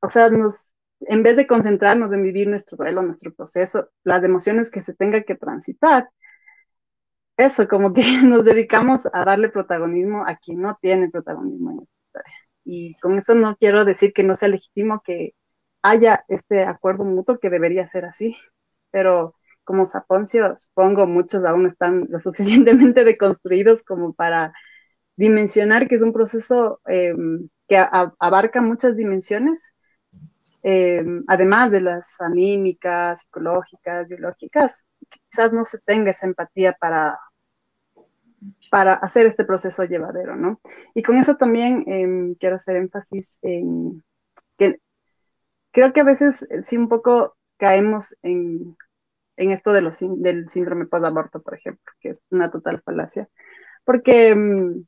[0.00, 4.70] o sea, nos, en vez de concentrarnos en vivir nuestro duelo, nuestro proceso, las emociones
[4.70, 6.08] que se tenga que transitar,
[7.36, 11.94] eso, como que nos dedicamos a darle protagonismo a quien no tiene protagonismo en esta
[12.20, 12.36] historia.
[12.64, 15.34] Y con eso no quiero decir que no sea legítimo que
[15.82, 18.36] haya este acuerdo mutuo que debería ser así,
[18.90, 24.52] pero como Saponcio, supongo muchos aún están lo suficientemente deconstruidos como para
[25.16, 29.72] dimensionar que es un proceso em, que abarca muchas dimensiones,
[30.62, 37.18] eh, además de las anímicas, psicológicas, biológicas, quizás no se tenga esa empatía para,
[38.70, 40.60] para hacer este proceso llevadero, ¿no?
[40.94, 44.02] Y con eso también em, quiero hacer énfasis en
[44.58, 44.80] que
[45.72, 48.76] creo que a veces eh, sí un poco caemos en,
[49.36, 53.28] esto de los, del síndrome post-aborto, por ejemplo, que es una total falacia,
[53.84, 54.84] porque, em,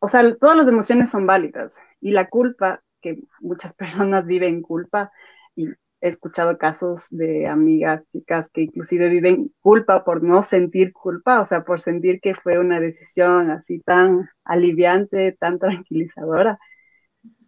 [0.00, 3.74] o sea, todas las emociones son válidas y la culpa, que muchas
[4.14, 5.12] personas viven culpa,
[5.56, 5.68] y
[6.04, 11.46] he escuchado casos de amigas, chicas que inclusive viven culpa por no sentir culpa, o
[11.46, 16.58] sea, por sentir que fue una decisión así tan aliviante, tan tranquilizadora,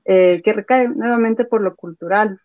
[0.07, 2.41] eh, que recae nuevamente por lo cultural.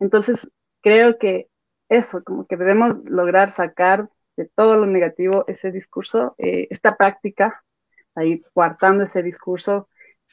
[0.00, 0.48] Entonces,
[0.82, 1.48] creo que
[1.88, 7.62] eso, como que debemos lograr sacar de todo lo negativo ese discurso, eh, esta práctica,
[8.16, 9.88] ahí coartando ese discurso,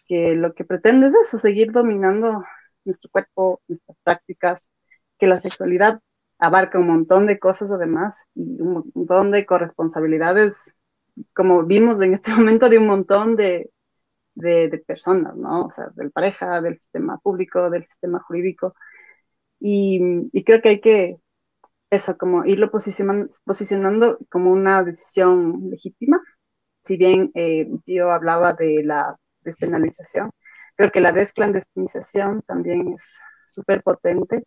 [0.07, 2.43] que lo que pretende es eso, seguir dominando
[2.87, 4.69] nuestro cuerpo, nuestras prácticas,
[5.19, 6.01] que la sexualidad
[6.39, 10.55] abarca un montón de cosas además y un montón de corresponsabilidades,
[11.33, 13.71] como vimos en este momento, de un montón de,
[14.35, 15.65] de, personas, ¿no?
[15.65, 18.75] O sea, del pareja, del sistema público, del sistema jurídico.
[19.59, 19.99] Y,
[20.45, 21.17] creo que hay que,
[21.89, 26.21] eso, como irlo posicionando, posicionando como una decisión legítima.
[26.85, 30.31] Si bien eh, yo hablaba de la despenalización,
[30.77, 34.43] Creo que la desclandestinización también es súper potente.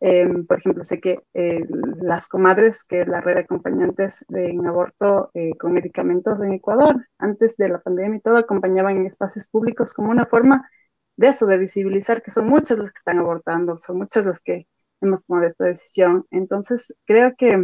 [0.00, 1.64] Em, por ejemplo, sé que eh,
[2.00, 6.52] las comadres, que es la red de acompañantes de, en aborto eh, con medicamentos en
[6.52, 10.68] Ecuador, antes de la pandemia y todo, acompañaban en espacios públicos como una forma
[11.16, 14.68] de eso, de visibilizar que son muchas las que están abortando, son muchas las que
[15.00, 16.26] hemos tomado esta decisión.
[16.30, 17.58] Entonces, creo que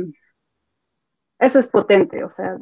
[1.38, 2.58] eso es potente, o sea,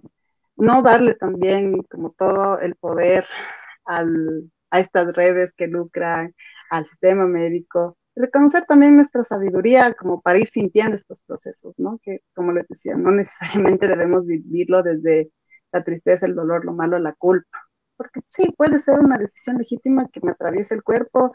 [0.56, 3.26] no darle también como todo el poder
[3.84, 6.34] al, a estas redes que lucran,
[6.70, 12.00] al sistema médico, reconocer también nuestra sabiduría como para ir sintiendo estos procesos, ¿no?
[12.02, 15.30] Que, como les decía, no necesariamente debemos vivirlo desde
[15.72, 17.58] la tristeza, el dolor, lo malo, la culpa,
[17.96, 21.34] porque sí, puede ser una decisión legítima que me atraviese el cuerpo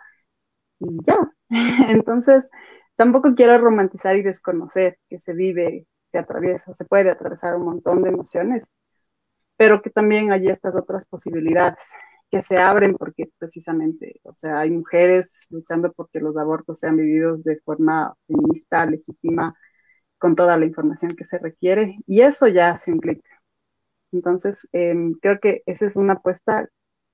[0.79, 1.17] y ya.
[1.89, 2.47] Entonces,
[2.95, 8.01] tampoco quiero romantizar y desconocer que se vive, se atraviesa, se puede atravesar un montón
[8.03, 8.65] de emociones,
[9.57, 11.79] pero que también hay estas otras posibilidades
[12.31, 17.43] que se abren porque precisamente, o sea, hay mujeres luchando porque los abortos sean vividos
[17.43, 19.55] de forma feminista, legítima,
[20.19, 23.29] con toda la información que se requiere, y eso ya se implica.
[24.11, 26.69] Entonces, em, creo que esa es una apuesta,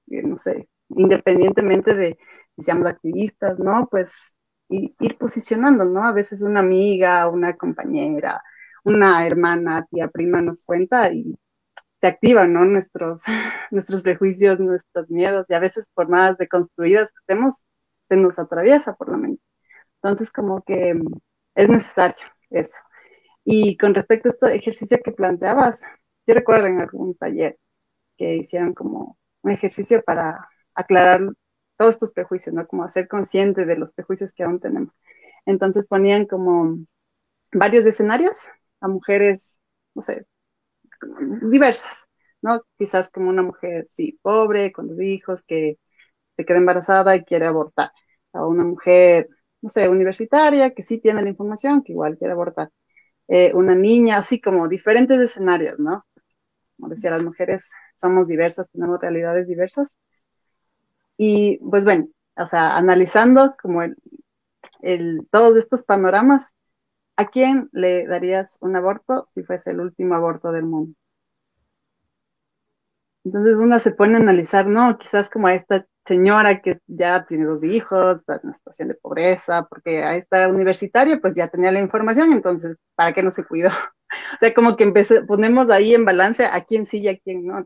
[0.09, 2.17] eh, no sé, independientemente de
[2.55, 3.87] si seamos activistas, ¿no?
[3.89, 4.37] Pues
[4.69, 6.05] ir posicionando, ¿no?
[6.05, 8.41] A veces una amiga, una compañera,
[8.83, 11.35] una hermana, tía, prima nos cuenta y
[12.03, 12.65] se activan, ¿no?
[12.65, 13.23] Nuestros,
[13.71, 17.63] nuestros prejuicios, nuestros miedos, y a veces por más deconstruidas que estemos,
[18.09, 19.41] se nos atraviesa por la mente.
[20.01, 21.07] Entonces, como que mm,
[21.55, 22.17] es necesario
[22.49, 22.77] eso.
[23.45, 25.81] Y con respecto a este ejercicio que planteabas,
[26.27, 27.57] yo recuerdo en algún taller
[28.17, 31.21] que hicieron como un ejercicio para aclarar
[31.77, 32.67] todos estos prejuicios, ¿no?
[32.67, 34.93] Como hacer consciente de los prejuicios que aún tenemos.
[35.45, 36.79] Entonces ponían como
[37.53, 38.37] varios escenarios
[38.81, 39.57] a mujeres,
[39.95, 40.25] no sé,
[41.49, 42.07] diversas,
[42.41, 42.61] ¿no?
[42.77, 45.77] Quizás como una mujer, sí, pobre, con dos hijos, que
[46.35, 47.91] se queda embarazada y quiere abortar.
[48.33, 49.29] A una mujer,
[49.61, 52.69] no sé, universitaria, que sí tiene la información, que igual quiere abortar.
[53.27, 56.05] Eh, una niña, así como diferentes escenarios, ¿no?
[56.77, 59.97] Como decía, las mujeres somos diversas, tenemos realidades diversas.
[61.17, 63.95] Y pues bueno, o sea, analizando como el,
[64.81, 66.53] el, todos estos panoramas,
[67.17, 70.93] ¿A quién le darías un aborto si fuese el último aborto del mundo?
[73.23, 77.45] Entonces uno se pone a analizar, no, quizás como a esta señora que ya tiene
[77.45, 81.71] dos hijos, está en una situación de pobreza, porque a esta universitaria pues ya tenía
[81.71, 83.69] la información, entonces, ¿para qué no se cuidó?
[84.35, 84.91] o sea, como que
[85.27, 87.65] ponemos ahí en balance a quién sí y a quién no.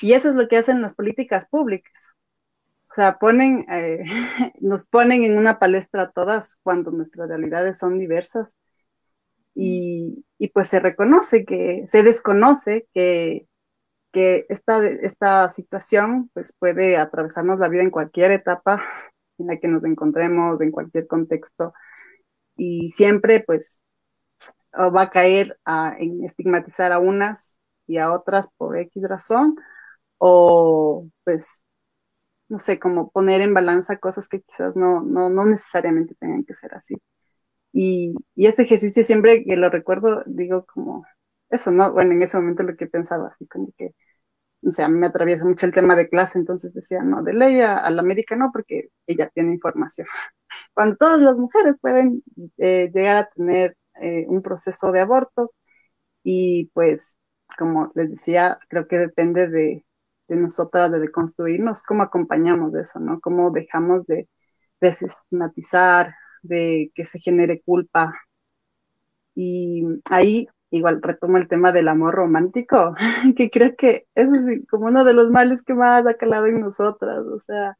[0.00, 1.92] Y eso es lo que hacen las políticas públicas.
[2.96, 4.04] O sea, ponen, eh,
[4.60, 8.56] nos ponen en una palestra todas cuando nuestras realidades son diversas.
[9.54, 13.46] Y, y pues se reconoce que, se desconoce que
[14.16, 18.82] que esta, esta situación pues, puede atravesarnos la vida en cualquier etapa
[19.38, 21.74] en la que nos encontremos, en cualquier contexto,
[22.56, 23.82] y siempre pues
[24.74, 25.58] va a caer
[25.98, 29.56] en estigmatizar a unas y a otras por X razón,
[30.16, 31.62] o pues,
[32.48, 36.54] no sé, como poner en balanza cosas que quizás no, no, no necesariamente tengan que
[36.54, 36.96] ser así.
[37.72, 41.06] Y, y este ejercicio siempre que lo recuerdo, digo como,
[41.50, 41.92] eso, ¿no?
[41.92, 43.94] Bueno, en ese momento lo que pensaba, así como que
[44.66, 47.88] o sea, me atraviesa mucho el tema de clase, entonces decía, no, de ley a,
[47.90, 50.06] la médica no, porque ella tiene información.
[50.74, 52.22] Cuando todas las mujeres pueden
[52.58, 55.52] eh, llegar a tener eh, un proceso de aborto
[56.24, 57.16] y pues,
[57.58, 59.84] como les decía, creo que depende de,
[60.28, 63.20] de nosotras, de deconstruirnos, cómo acompañamos de eso, ¿no?
[63.20, 64.28] Cómo dejamos de
[64.80, 68.14] desestigmatizar, de que se genere culpa.
[69.34, 72.94] Y ahí igual retomo el tema del amor romántico,
[73.36, 76.60] que creo que eso es como uno de los males que más ha calado en
[76.60, 77.76] nosotras, o sea,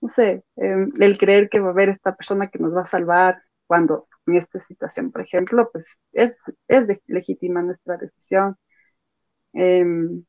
[0.00, 2.86] no sé, em, el creer que va a haber esta persona que nos va a
[2.86, 6.36] salvar cuando en esta situación, por ejemplo, pues es,
[6.68, 8.56] es legítima nuestra decisión.
[9.52, 10.24] Em,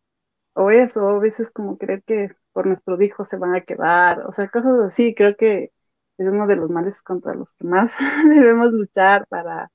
[0.53, 4.33] o eso, a veces como creer que por nuestros hijos se van a quedar, o
[4.33, 5.71] sea, cosas así, creo que
[6.17, 7.93] es uno de los males contra los que más
[8.29, 9.71] debemos luchar para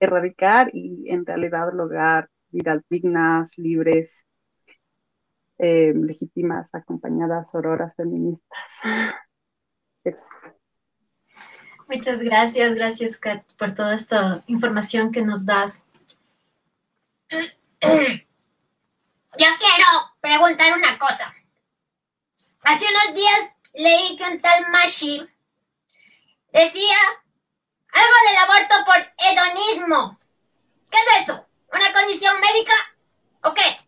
[0.00, 4.24] erradicar y en realidad lograr vidas dignas, libres,
[5.58, 8.70] eh, legítimas, acompañadas, auroras feministas.
[11.88, 15.86] Muchas gracias, gracias Kat por toda esta información que nos das.
[19.36, 19.86] Yo quiero
[20.20, 21.34] preguntar una cosa.
[22.62, 25.28] Hace unos días leí que un tal Mashi
[26.52, 26.96] decía
[27.88, 30.18] algo del aborto por hedonismo.
[30.90, 31.46] ¿Qué es eso?
[31.72, 32.74] ¿Una condición médica
[33.42, 33.80] o qué?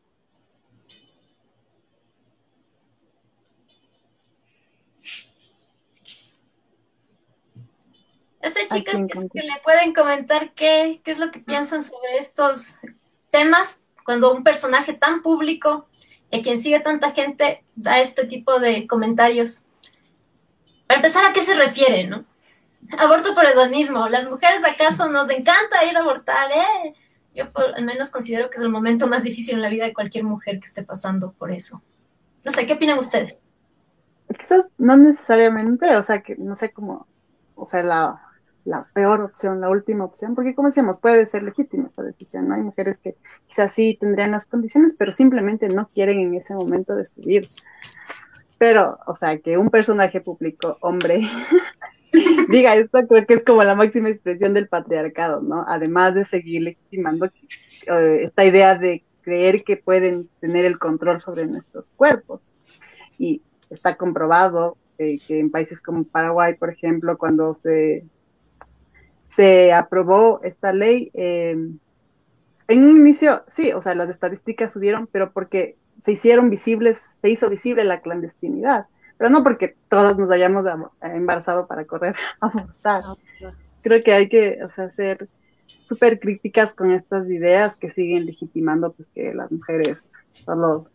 [8.40, 8.97] Ese chicas
[9.32, 12.76] que, le pueden comentar qué, qué es lo que piensan sobre estos
[13.30, 15.88] temas cuando un personaje tan público
[16.30, 19.66] y quien sigue tanta gente da este tipo de comentarios.
[20.86, 22.24] Para empezar, ¿a qué se refiere, no?
[22.98, 24.09] Aborto por hedonismo.
[24.09, 26.94] Las mujeres acaso nos encanta ir a abortar, ¿eh?
[27.34, 30.22] Yo al menos considero que es el momento más difícil en la vida de cualquier
[30.22, 31.82] mujer que esté pasando por eso.
[32.44, 33.42] No sé, ¿qué opinan ustedes?
[34.38, 37.09] Quizás no necesariamente, o sea, que no sé cómo,
[37.57, 38.26] o sea, la,
[38.66, 42.56] la peor opción, la última opción, porque como decíamos, puede ser legítima esa decisión, ¿no?
[42.56, 43.14] Hay mujeres que
[43.46, 47.48] quizás sí tendrían las condiciones, pero simplemente no quieren en ese momento decidir.
[48.58, 51.28] Pero, o sea, que un personaje público, hombre,
[52.48, 55.64] diga esto, creo que es como la máxima expresión del patriarcado, ¿no?
[55.68, 61.46] Además de seguir legitimando eh, esta idea de creer que pueden tener el control sobre
[61.46, 62.52] nuestros cuerpos.
[63.16, 68.04] Y está comprobado eh, que en países como Paraguay, por ejemplo, cuando se,
[69.27, 71.79] se aprobó esta ley, em,
[72.68, 77.31] en un inicio, sí, o sea, las estadísticas subieron, pero porque se hicieron visibles, se
[77.31, 78.87] hizo visible la clandestinidad
[79.18, 80.64] pero no porque todas nos hayamos
[81.01, 83.03] embarazado para correr a abortar.
[83.05, 83.16] Ah,
[83.83, 85.29] Creo que hay que o sea, ser
[85.85, 90.12] súper críticas con estas ideas que siguen legitimando pues que las mujeres
[90.45, 90.89] solo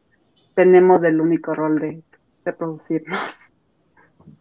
[0.54, 2.02] tenemos el único rol de
[2.44, 3.51] reproducirnos.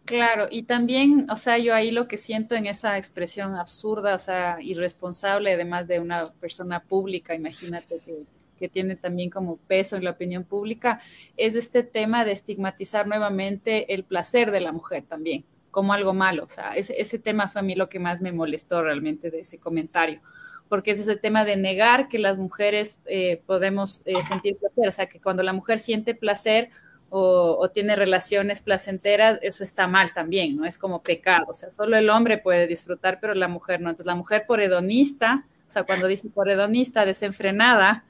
[0.05, 4.19] Claro, y también, o sea, yo ahí lo que siento en esa expresión absurda, o
[4.19, 8.25] sea, irresponsable, además de una persona pública, imagínate que
[8.61, 11.01] que tiene también como peso en la opinión pública,
[11.35, 16.43] es este tema de estigmatizar nuevamente el placer de la mujer también como algo malo.
[16.43, 19.39] O sea, ese, ese tema fue a mí lo que más me molestó realmente de
[19.39, 20.21] ese comentario
[20.69, 24.91] porque es ese tema de negar que las mujeres eh, podemos eh, sentir placer, o
[24.91, 26.69] sea, que cuando la mujer siente placer
[27.13, 30.65] o, o, tiene relaciones placenteras, eso está mal también, ¿no?
[30.65, 33.89] Es como pecado, o sea, solo el hombre puede disfrutar, pero la mujer no.
[33.89, 38.05] Entonces, la mujer por hedonista, o sea, cuando dice por hedonista, desenfrenada,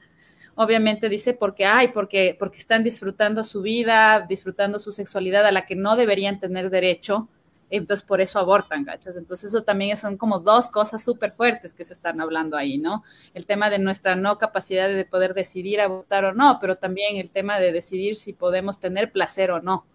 [0.54, 5.66] obviamente dice porque hay, porque, porque están disfrutando su vida, disfrutando su sexualidad a la
[5.66, 7.28] que no deberían tener derecho,
[7.76, 9.16] entonces por eso abortan, gachas.
[9.16, 13.02] Entonces eso también son como dos cosas súper fuertes que se están hablando ahí, ¿no?
[13.32, 17.30] El tema de nuestra no capacidad de poder decidir abortar o no, pero también el
[17.30, 19.86] tema de decidir si podemos tener placer o no.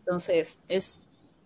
[0.00, 1.02] Entonces, es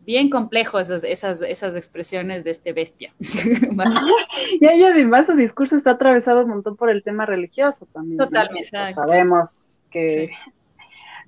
[0.06, 3.14] bien complejo esas, esas, esas expresiones de este bestia.
[4.61, 8.16] y ahí además su discurso está atravesado un montón por el tema religioso también.
[8.16, 8.70] Totalmente.
[8.94, 10.30] Sabemos que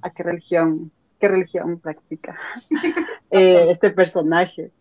[0.01, 0.91] a qué religión,
[1.23, 2.37] qué religión practica
[3.31, 4.73] eh, este personaje.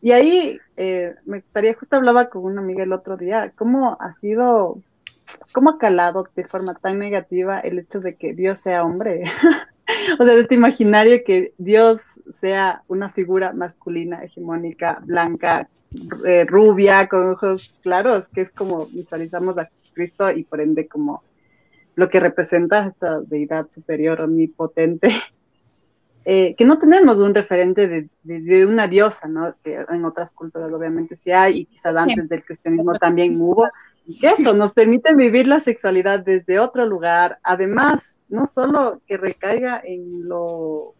[0.00, 4.14] Y ahí eh, me gustaría, justo hablaba con una amiga el otro día, cómo ha
[4.14, 4.78] sido,
[5.52, 9.24] cómo ha calado de forma tan negativa el hecho de que Dios sea hombre.
[10.18, 15.68] o sea, de este imaginario que Dios sea una figura masculina, hegemónica, blanca,
[16.24, 21.22] eh, rubia, con ojos claros, que es como visualizamos a Jesucristo y por ende como
[21.94, 25.10] lo que representa esta deidad superior, omnipotente,
[26.24, 29.54] eh, que no tenemos un referente de, de, una diosa, ¿no?
[29.64, 33.66] Que en otras culturas obviamente sí hay, y quizás antes del cristianismo también hubo,
[34.20, 37.38] que eso nos permite vivir la sexualidad desde otro lugar.
[37.42, 40.94] Además, no solo que recaiga en lo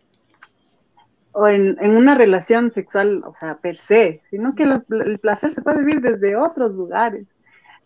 [1.33, 5.79] o en, una relación sexual, o sea, per se, sino que el, placer se puede
[5.79, 7.27] vivir desde otros lugares.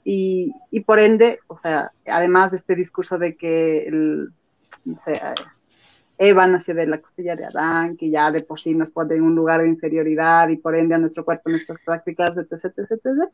[0.03, 4.31] Y, y, por ende, o sea, además de este discurso de que el,
[4.85, 5.15] no sé,
[6.19, 9.23] Eva nació de la costilla de Adán, que ya de por sí nos pone en
[9.23, 13.31] un lugar de inferioridad y por ende a nuestro cuerpo, nuestras prácticas, etc., etc., etc.,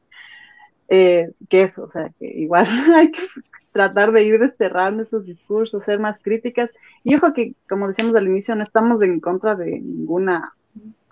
[0.89, 3.22] eh, que eso, o sea, que igual hay que
[3.72, 6.72] tratar de ir desterrando esos discursos, ser más críticas.
[7.05, 10.55] Y ojo que, como decíamos al inicio, no estamos en contra de ninguna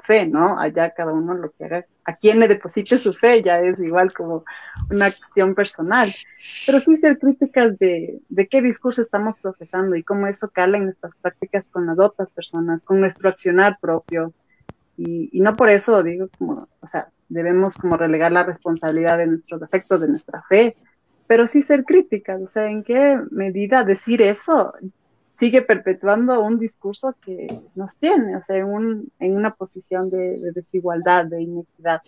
[0.03, 0.59] fe, ¿no?
[0.59, 4.13] Allá cada uno lo que haga, a quien le deposite su fe, ya es igual
[4.13, 4.45] como
[4.91, 6.13] una cuestión personal.
[6.67, 10.85] Pero sí ser críticas de, de qué discurso estamos profesando y cómo eso cala en
[10.85, 14.33] nuestras prácticas con las otras personas, con nuestro accionar propio.
[14.97, 19.27] Y, y no por eso digo como, o sea, debemos como relegar la responsabilidad de
[19.27, 20.77] nuestros defectos, de nuestra fe,
[21.27, 24.73] pero sí ser críticas, o sea, en qué medida decir eso
[25.39, 31.27] sigue perpetuando un discurso que nos tiene, o sea, un, en una posición de, desigualdad,
[31.27, 32.03] de inequidad.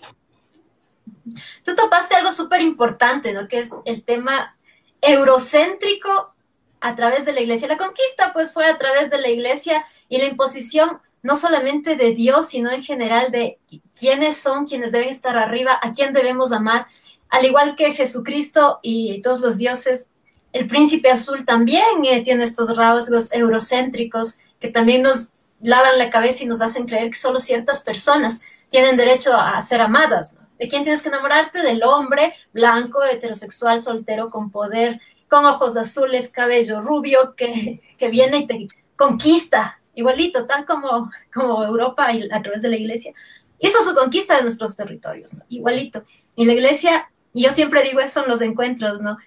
[1.64, 3.46] Tú topaste algo súper importante, ¿no?
[3.46, 4.56] Que es el tema
[5.00, 6.34] eurocéntrico
[6.80, 7.68] a través de la iglesia.
[7.68, 12.10] La conquista, pues, fue a través de la iglesia y la imposición no solamente de
[12.12, 13.58] Dios, sino en general de
[13.94, 16.88] quiénes son quienes deben estar arriba, a quién debemos amar,
[17.28, 20.09] al igual que Jesucristo y todos los dioses,
[20.52, 26.44] el príncipe azul también eh, tiene estos rasgos eurocéntricos que también nos lavan la cabeza
[26.44, 30.36] y nos hacen creer que solo ciertas personas tienen derecho a ser amadas.
[30.58, 31.62] ¿De quién tienes que enamorarte?
[31.62, 38.38] Del hombre blanco, heterosexual, soltero, con poder, con ojos azules, cabello rubio, que, que viene
[38.38, 43.12] y te conquista igualito, tal como, como Europa y a través de la iglesia.
[43.58, 46.02] Hizo su conquista de nuestros territorios, igualito.
[46.34, 49.18] Y la iglesia, yo siempre digo eso en los encuentros, ¿no?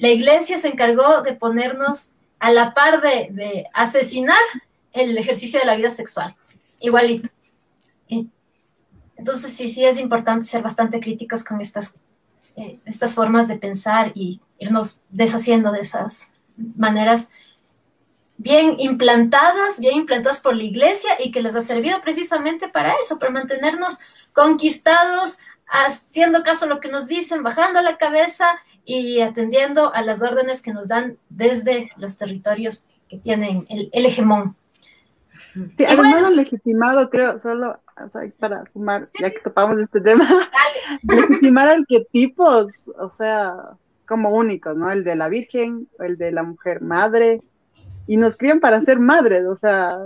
[0.00, 4.40] La iglesia se encargó de ponernos a la par de, asesinar
[4.92, 6.34] el ejercicio de la vida sexual,
[6.80, 7.28] igualito.
[8.08, 11.94] Entonces sí, sí es importante ser bastante críticos con estas,
[12.56, 17.30] eh, estas formas de pensar y irnos deshaciendo de esas maneras
[18.38, 23.18] bien implantadas, bien implantadas por la iglesia y que les ha servido precisamente para eso,
[23.18, 23.98] para mantenernos
[24.32, 28.46] conquistados, haciendo caso a lo que nos dicen, bajando la cabeza
[28.84, 34.56] y atendiendo a las órdenes que nos dan desde los territorios que tienen el, hegemón.
[35.76, 37.80] Sí, además lo legitimado, creo, solo
[38.38, 40.26] para sumar, ya que topamos este tema,
[41.02, 43.54] legitimar arquetipos, o sea,
[44.06, 44.90] como únicos, ¿no?
[44.90, 47.42] El de la Virgen, el de la mujer madre,
[48.06, 49.98] y nos crían para ser madres, o sea,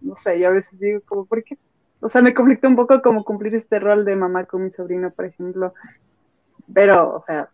[0.00, 1.58] no sé, yo a veces digo como, ¿por qué?
[2.00, 5.10] O sea, me conflicta un poco como cumplir este rol de mamá con mi sobrino,
[5.10, 5.74] por ejemplo,
[6.72, 7.48] pero, o sea,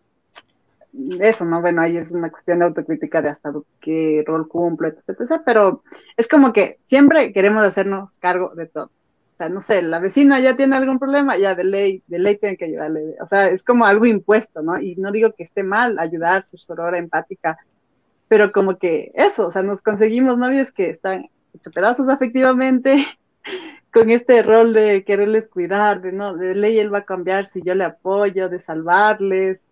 [1.20, 1.60] eso, ¿no?
[1.60, 5.82] Bueno, ahí es una cuestión de autocrítica de hasta qué rol cumplo, etcétera, pero
[6.16, 8.86] es como que siempre queremos hacernos cargo de todo.
[8.86, 12.36] O sea, no sé, la vecina ya tiene algún problema, ya de ley, de ley
[12.36, 13.16] tienen que ayudarle.
[13.20, 14.78] O sea, es como algo impuesto, ¿no?
[14.80, 17.58] Y no digo que esté mal ayudar, ser sorora, empática,
[18.28, 23.06] pero como que eso, o sea, nos conseguimos novios que están hecho pedazos afectivamente,
[23.92, 27.62] con este rol de quererles cuidar, de no, de ley él va a cambiar si
[27.62, 29.66] yo le apoyo, de salvarles,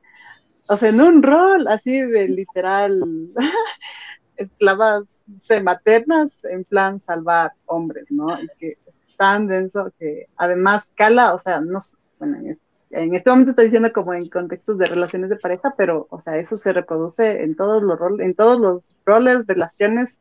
[0.69, 3.01] o sea, en un rol así de literal,
[4.37, 5.23] esclavas
[5.63, 8.29] maternas en plan salvar hombres, ¿no?
[8.41, 11.81] Y que es tan denso que además cala, o sea, no,
[12.19, 15.75] bueno, en este en este momento estoy diciendo como en contextos de relaciones de pareja,
[15.77, 20.19] pero, o sea, eso se reproduce en todos los roles, en todos los roles, relaciones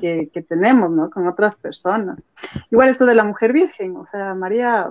[0.00, 1.10] que, que, tenemos, ¿no?
[1.10, 2.18] Con otras personas.
[2.70, 4.90] Igual esto de la mujer virgen, o sea, María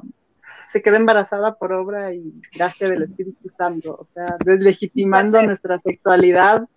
[0.70, 6.68] se quedó embarazada por obra y gracia del Espíritu Santo, o sea, deslegitimando nuestra sexualidad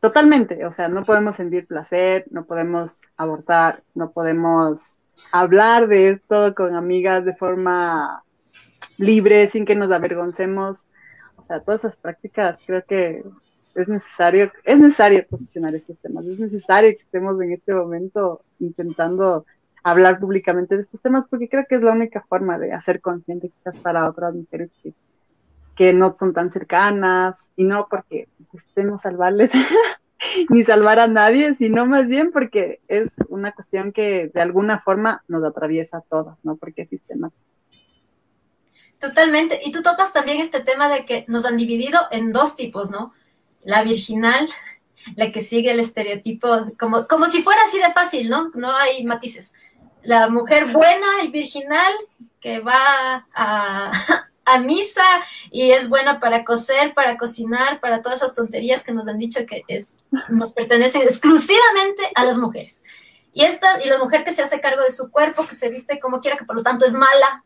[0.00, 5.00] totalmente, o sea, no podemos sentir placer, no podemos abortar, no podemos
[5.32, 8.22] hablar de esto con amigas de forma
[8.98, 10.86] libre, sin que nos avergoncemos.
[11.36, 13.24] O sea, todas esas prácticas creo que
[13.74, 19.44] es necesario, es necesario posicionar estos temas, es necesario que estemos en este momento intentando
[19.86, 23.50] hablar públicamente de estos temas porque creo que es la única forma de hacer consciente
[23.50, 24.68] quizás para otras mujeres
[25.76, 29.52] que, no son tan cercanas y no porque estemos salvarles
[30.48, 35.22] ni salvar a nadie, sino más bien porque es una cuestión que de alguna forma
[35.28, 36.56] nos atraviesa a todas, ¿no?
[36.56, 37.40] Porque es sistemático.
[38.98, 39.60] Totalmente.
[39.64, 43.12] Y tú topas también este tema de que nos han dividido en dos tipos, ¿no?
[43.62, 44.48] La virginal,
[45.14, 48.50] la que sigue el estereotipo, como, como si fuera así de fácil, ¿no?
[48.54, 49.52] No hay matices.
[50.06, 51.92] La mujer buena y virginal
[52.40, 53.92] que va a,
[54.44, 55.02] a misa
[55.50, 59.44] y es buena para coser, para cocinar, para todas esas tonterías que nos han dicho
[59.44, 59.98] que es,
[60.28, 62.82] nos pertenecen exclusivamente a las mujeres.
[63.32, 65.98] Y esta, y la mujer que se hace cargo de su cuerpo, que se viste
[65.98, 67.44] como quiera, que por lo tanto es mala,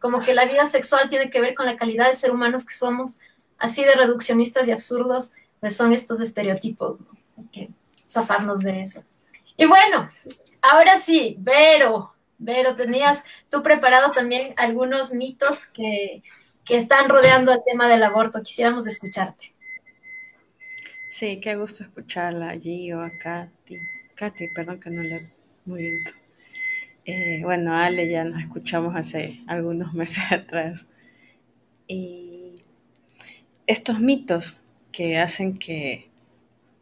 [0.00, 2.74] como que la vida sexual tiene que ver con la calidad de ser humanos que
[2.74, 3.18] somos,
[3.58, 7.08] así de reduccionistas y absurdos, pues son estos estereotipos, ¿no?
[7.36, 7.68] Hay que
[8.10, 9.04] zafarnos de eso.
[9.56, 10.08] Y bueno,
[10.62, 16.22] ahora sí, Vero, Vero, tenías tú preparado también algunos mitos que,
[16.64, 18.42] que están rodeando el tema del aborto.
[18.42, 19.52] Quisiéramos escucharte.
[21.12, 23.76] Sí, qué gusto escucharla allí o a Katy.
[24.14, 25.28] Katy, perdón que no le
[25.64, 26.04] muy bien.
[27.04, 30.86] Eh, bueno, Ale ya nos escuchamos hace algunos meses atrás.
[31.86, 32.62] Y
[33.66, 34.56] estos mitos
[34.92, 36.08] que hacen que,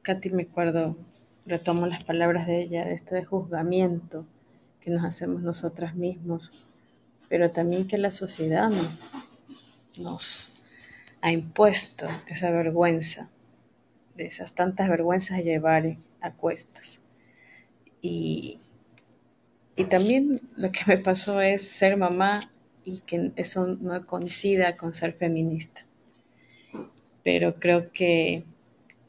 [0.02, 0.96] Katy me acuerdo,
[1.46, 4.26] retomo las palabras de ella, de este juzgamiento
[4.80, 6.64] que nos hacemos nosotras mismos,
[7.28, 9.00] pero también que la sociedad nos,
[9.98, 10.64] nos
[11.22, 13.28] ha impuesto esa vergüenza,
[14.16, 17.00] de esas tantas vergüenzas de llevar a cuestas.
[18.00, 18.60] Y,
[19.76, 22.40] y también lo que me pasó es ser mamá
[22.84, 25.82] y que eso no coincida con ser feminista.
[27.22, 28.44] Pero creo que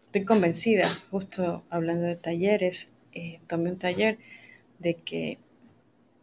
[0.07, 4.17] estoy convencida, justo hablando de talleres, eh, tomé un taller
[4.79, 5.37] de que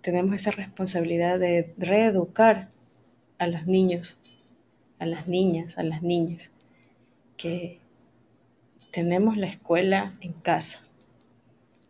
[0.01, 2.71] tenemos esa responsabilidad de reeducar
[3.39, 4.21] a los niños,
[4.99, 6.51] a las niñas, a las niñas,
[7.37, 7.79] que
[8.91, 10.81] tenemos la escuela en casa,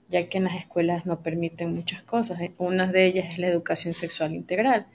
[0.08, 2.40] ya que en las escuelas no permiten muchas cosas.
[2.58, 4.86] Una de ellas es la educación sexual integral.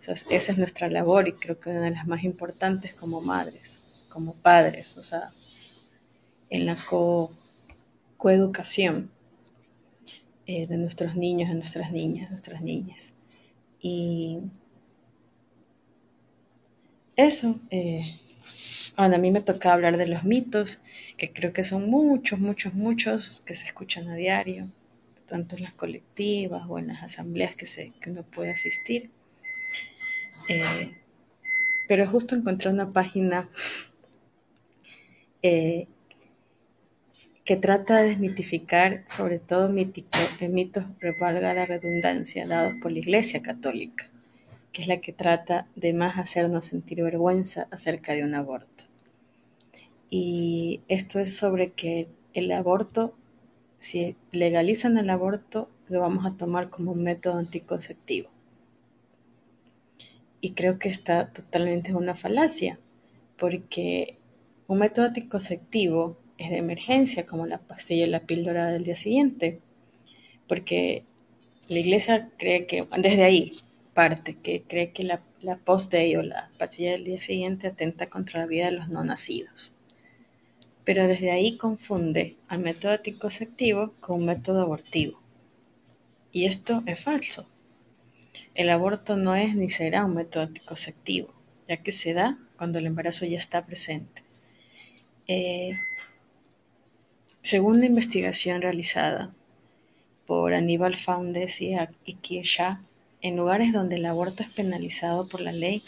[0.00, 4.34] Esa es nuestra labor y creo que una de las más importantes como madres, como
[4.40, 5.30] padres, o sea,
[6.50, 7.30] en la co
[8.16, 9.10] coeducación
[10.46, 13.12] eh, de nuestros niños, de nuestras niñas, nuestras niñas.
[13.80, 14.38] Y
[17.16, 18.02] eso, eh,
[18.96, 20.80] bueno, a mí me toca hablar de los mitos,
[21.16, 24.68] que creo que son muchos, muchos, muchos que se escuchan a diario,
[25.26, 29.10] tanto en las colectivas o en las asambleas que, se, que uno puede asistir.
[30.48, 30.96] Eh,
[31.88, 33.48] pero justo encontré una página
[35.42, 35.86] eh,
[37.48, 40.84] que trata de desmitificar sobre todo eh, mitos,
[41.18, 44.06] valga la redundancia, dados por la Iglesia Católica,
[44.70, 48.84] que es la que trata de más hacernos sentir vergüenza acerca de un aborto.
[50.10, 53.14] Y esto es sobre que el aborto,
[53.78, 58.28] si legalizan el aborto, lo vamos a tomar como un método anticonceptivo.
[60.42, 62.78] Y creo que está totalmente una falacia,
[63.38, 64.18] porque
[64.66, 69.60] un método anticonceptivo es de emergencia, como la pastilla y la píldora del día siguiente,
[70.46, 71.04] porque
[71.68, 73.52] la iglesia cree que, desde ahí
[73.92, 78.40] parte, que cree que la, la post-day o la pastilla del día siguiente atenta contra
[78.40, 79.74] la vida de los no nacidos.
[80.84, 85.20] Pero desde ahí confunde al método anticonceptivo con un método abortivo.
[86.32, 87.48] Y esto es falso.
[88.54, 91.34] El aborto no es ni será un método anticonceptivo,
[91.68, 94.22] ya que se da cuando el embarazo ya está presente.
[95.26, 95.72] Eh,
[97.42, 99.32] según una investigación realizada
[100.26, 101.76] por Aníbal Foundes y
[102.42, 102.80] Shah,
[103.20, 105.82] en lugares donde el aborto es penalizado por la ley,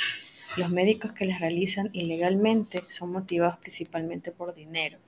[0.56, 4.98] los médicos que las realizan ilegalmente son motivados principalmente por dinero,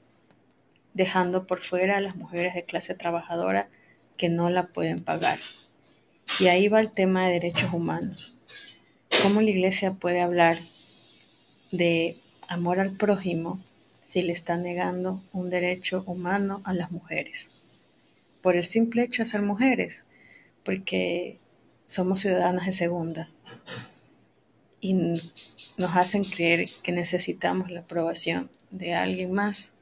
[0.95, 3.69] dejando por fuera a las mujeres de clase trabajadora
[4.17, 5.39] que no la pueden pagar.
[6.39, 8.37] Y ahí va el tema de derechos humanos.
[9.23, 10.59] ¿Cómo la Iglesia puede hablar
[11.71, 12.17] de
[12.49, 13.61] amor al prójimo
[14.13, 17.49] si le está negando un derecho humano a las mujeres.
[18.43, 20.05] Por el simple hecho de ser mujeres,
[20.67, 21.39] porque
[21.87, 23.31] somos ciudadanas de segunda
[24.83, 29.73] y nos hacen creer que necesitamos la aprobación de alguien más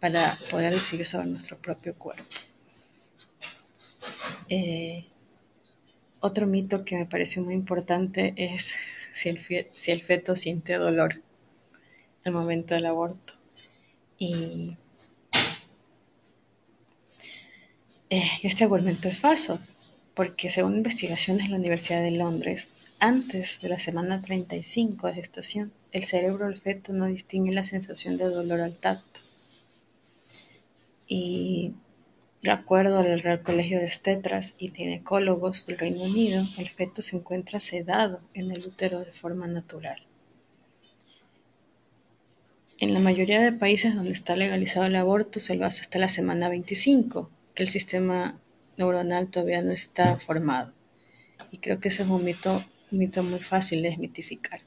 [0.00, 2.24] para poder decidir sobre nuestro propio cuerpo.
[4.48, 5.04] Eh,
[6.20, 8.72] otro mito que me pareció muy importante es
[9.12, 9.38] si el,
[9.72, 11.20] si el feto siente dolor
[12.26, 13.34] el momento del aborto.
[14.18, 14.76] Y
[18.10, 19.60] eh, este argumento es falso,
[20.14, 25.72] porque según investigaciones de la Universidad de Londres, antes de la semana 35 de gestación,
[25.92, 29.20] el cerebro del feto no distingue la sensación de dolor al tacto.
[31.06, 31.74] Y
[32.42, 37.16] de acuerdo al Real Colegio de Estetras y Ginecólogos del Reino Unido, el feto se
[37.16, 40.02] encuentra sedado en el útero de forma natural.
[42.78, 46.08] En la mayoría de países donde está legalizado el aborto se lo hace hasta la
[46.08, 48.38] semana 25, que el sistema
[48.76, 50.72] neuronal todavía no está formado.
[51.50, 54.60] Y creo que ese es un mito, muy fácil de desmitificar.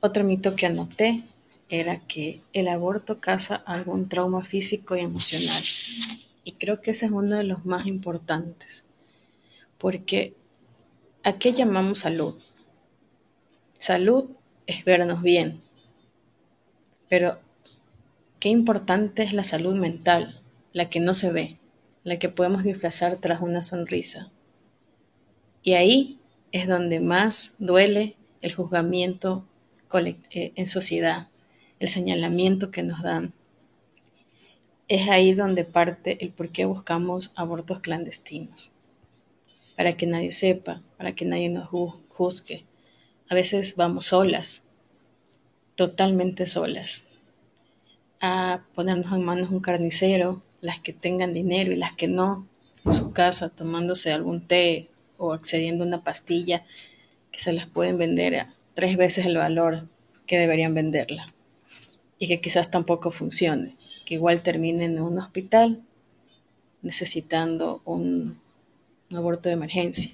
[0.00, 1.22] Otro mito que anoté
[1.70, 5.62] era que el aborto causa algún trauma físico y emocional.
[6.44, 8.84] Y creo que ese es uno de los más importantes.
[9.78, 10.34] Porque
[11.22, 12.38] ¿a qué llamamos salud?
[13.78, 14.28] Salud
[14.66, 15.60] es vernos bien.
[17.08, 17.38] Pero
[18.40, 20.40] qué importante es la salud mental,
[20.72, 21.58] la que no se ve,
[22.02, 24.30] la que podemos disfrazar tras una sonrisa.
[25.62, 26.18] Y ahí
[26.52, 29.44] es donde más duele el juzgamiento
[30.30, 31.28] eh, en sociedad,
[31.78, 33.32] el señalamiento que nos dan.
[34.88, 38.72] Es ahí donde parte el por qué buscamos abortos clandestinos.
[39.76, 41.68] Para que nadie sepa, para que nadie nos
[42.08, 42.64] juzgue.
[43.28, 44.64] A veces vamos solas,
[45.76, 47.04] totalmente solas,
[48.20, 52.46] a ponernos en manos un carnicero, las que tengan dinero y las que no,
[52.84, 56.64] en su casa tomándose algún té o accediendo a una pastilla
[57.32, 59.88] que se las pueden vender a tres veces el valor
[60.26, 61.26] que deberían venderla.
[62.18, 63.72] Y que quizás tampoco funcione,
[64.06, 65.82] que igual terminen en un hospital
[66.82, 68.38] necesitando un,
[69.10, 70.12] un aborto de emergencia,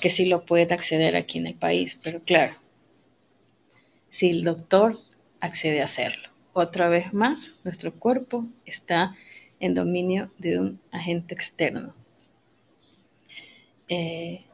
[0.00, 2.54] que sí lo puede acceder aquí en el país, pero claro,
[4.08, 4.98] si el doctor
[5.40, 6.28] accede a hacerlo.
[6.52, 9.14] Otra vez más, nuestro cuerpo está
[9.60, 11.94] en dominio de un agente externo.
[13.88, 14.44] Eh,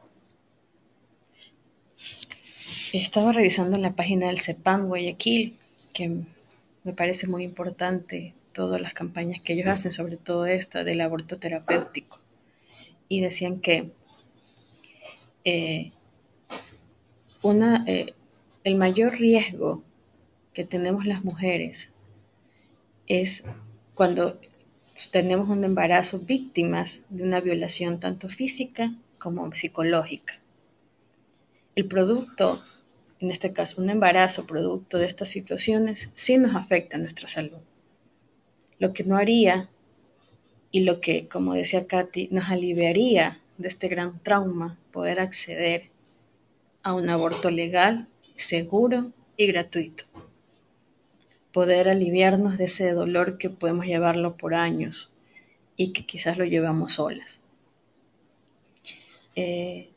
[2.93, 5.57] estaba revisando la página del CEPAM Guayaquil,
[5.93, 6.21] que
[6.83, 11.37] me parece muy importante todas las campañas que ellos hacen, sobre todo esta del aborto
[11.37, 12.19] terapéutico.
[13.09, 13.91] Y decían que
[15.49, 15.93] eh,
[17.85, 18.13] eh,
[18.65, 19.81] el mayor riesgo
[20.53, 21.93] que tenemos las mujeres
[23.07, 23.45] es
[23.93, 24.41] cuando
[25.13, 30.37] tenemos un embarazo víctimas de una violación tanto física como psicológica.
[31.75, 32.61] El producto,
[33.21, 37.61] en este caso un embarazo producto de estas situaciones, sí nos afecta a nuestra salud.
[38.79, 39.69] Lo que no haría
[40.71, 45.89] y lo que, como decía Katy, nos aliviaría de este gran trauma, poder acceder
[46.83, 50.03] a un aborto legal, seguro y gratuito.
[51.51, 55.13] Poder aliviarnos de ese dolor que podemos llevarlo por años
[55.75, 57.41] y que quizás lo llevamos solas.
[59.35, 59.89] Eh,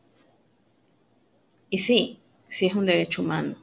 [1.70, 3.56] y sí, sí es un derecho humano,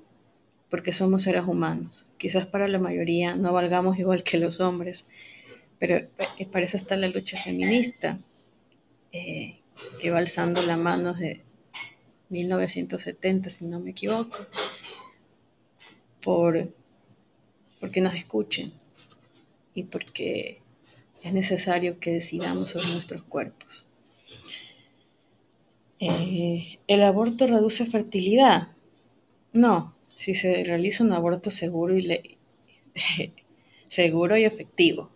[0.69, 2.07] porque somos seres humanos.
[2.17, 5.05] Quizás para la mayoría no valgamos igual que los hombres,
[5.79, 8.17] pero eh, para eso está la lucha feminista,
[9.11, 9.59] eh,
[9.99, 11.41] que va alzando la mano de,
[12.29, 14.37] 1970, si no me equivoco,
[16.21, 16.69] por,
[17.79, 18.73] porque nos escuchen
[19.73, 20.59] y porque
[21.23, 23.85] es necesario que decidamos sobre nuestros cuerpos.
[25.99, 28.69] Eh, ¿El aborto reduce fertilidad?
[29.53, 32.37] No, si se realiza un aborto seguro y
[33.87, 35.09] seguro y efectivo.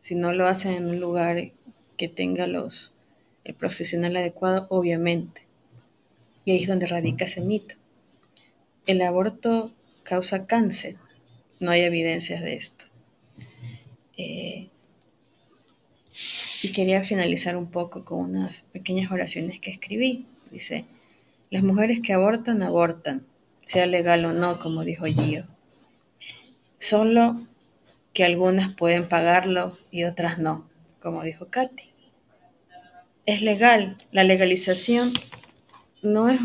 [0.00, 1.52] Si no lo hacen en un lugar
[1.96, 2.94] que tenga los
[3.44, 5.42] el profesional adecuado, obviamente.
[6.44, 7.74] Y ahí es donde radica ese mito.
[8.86, 9.72] El aborto
[10.02, 10.96] causa cáncer.
[11.60, 12.84] No hay evidencias de esto.
[14.16, 14.68] Eh,
[16.62, 20.26] y quería finalizar un poco con unas pequeñas oraciones que escribí.
[20.50, 20.84] Dice,
[21.50, 23.24] las mujeres que abortan, abortan,
[23.66, 25.44] sea legal o no, como dijo Gio.
[26.78, 27.46] Solo
[28.12, 30.68] que algunas pueden pagarlo y otras no,
[31.00, 31.91] como dijo Katy.
[33.24, 35.12] Es legal, la legalización
[36.02, 36.40] no es,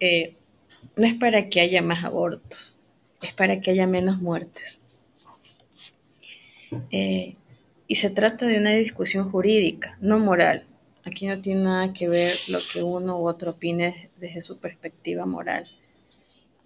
[0.00, 0.34] eh,
[0.96, 2.80] no es para que haya más abortos,
[3.20, 4.80] es para que haya menos muertes.
[6.90, 7.34] Eh,
[7.86, 10.64] y se trata de una discusión jurídica, no moral.
[11.04, 15.26] Aquí no tiene nada que ver lo que uno u otro opine desde su perspectiva
[15.26, 15.68] moral.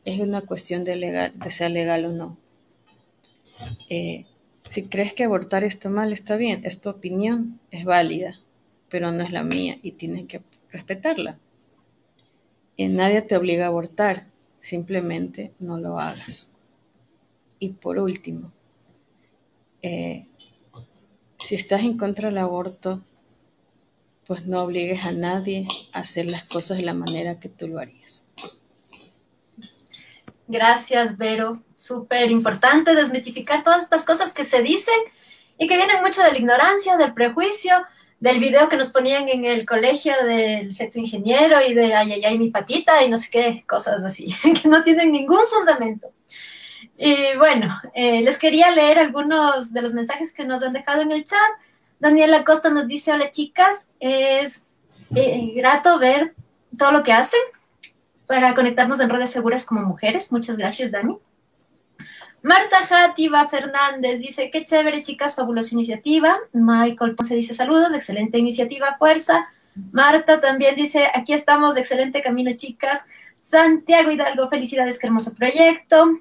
[0.04, 2.38] Es una cuestión de, legal, de ser legal o no.
[3.90, 4.24] Eh,
[4.68, 8.38] si crees que abortar está mal, está bien, es tu opinión, es válida,
[8.88, 11.38] pero no es la mía y tienes que respetarla
[12.86, 14.26] nadie te obliga a abortar,
[14.60, 16.50] simplemente no lo hagas.
[17.58, 18.52] Y por último,
[19.82, 20.26] eh,
[21.40, 23.02] si estás en contra del aborto,
[24.26, 27.80] pues no obligues a nadie a hacer las cosas de la manera que tú lo
[27.80, 28.22] harías.
[30.46, 31.62] Gracias, Vero.
[31.76, 34.94] Súper importante desmitificar todas estas cosas que se dicen
[35.58, 37.72] y que vienen mucho de la ignorancia, del prejuicio
[38.20, 42.38] del video que nos ponían en el colegio del feto ingeniero y de ay, ay,
[42.38, 46.08] mi patita y no sé qué, cosas así, que no tienen ningún fundamento.
[46.96, 51.12] Y bueno, eh, les quería leer algunos de los mensajes que nos han dejado en
[51.12, 51.38] el chat.
[52.00, 54.68] Daniela Costa nos dice, hola chicas, es
[55.14, 56.34] eh, grato ver
[56.76, 57.40] todo lo que hacen.
[58.26, 60.32] para conectarnos en redes seguras como mujeres.
[60.32, 61.18] Muchas gracias, Dani.
[62.48, 66.38] Marta Játiva Fernández dice, qué chévere, chicas, fabulosa iniciativa.
[66.54, 69.46] Michael Ponce dice, saludos, excelente iniciativa, fuerza.
[69.92, 73.04] Marta también dice, aquí estamos, de excelente camino, chicas.
[73.42, 76.20] Santiago Hidalgo, felicidades, qué hermoso proyecto.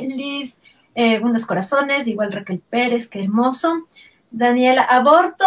[0.00, 0.60] Liz,
[0.94, 3.88] eh, unos corazones, igual Raquel Pérez, qué hermoso.
[4.30, 5.44] Daniela, aborto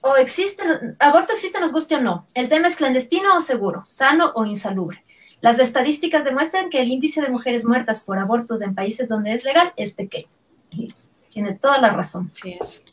[0.00, 0.64] o existe,
[0.98, 2.26] aborto existe, nos guste o no.
[2.34, 5.04] El tema es clandestino o seguro, sano o insalubre.
[5.42, 9.44] Las estadísticas demuestran que el índice de mujeres muertas por abortos en países donde es
[9.44, 10.28] legal es pequeño.
[11.30, 12.26] tiene toda la razón.
[12.26, 12.84] Así es.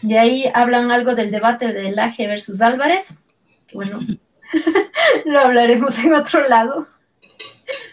[0.00, 3.20] De ahí hablan algo del debate de Laje versus Álvarez.
[3.74, 4.00] Bueno,
[5.26, 6.88] lo hablaremos en otro lado.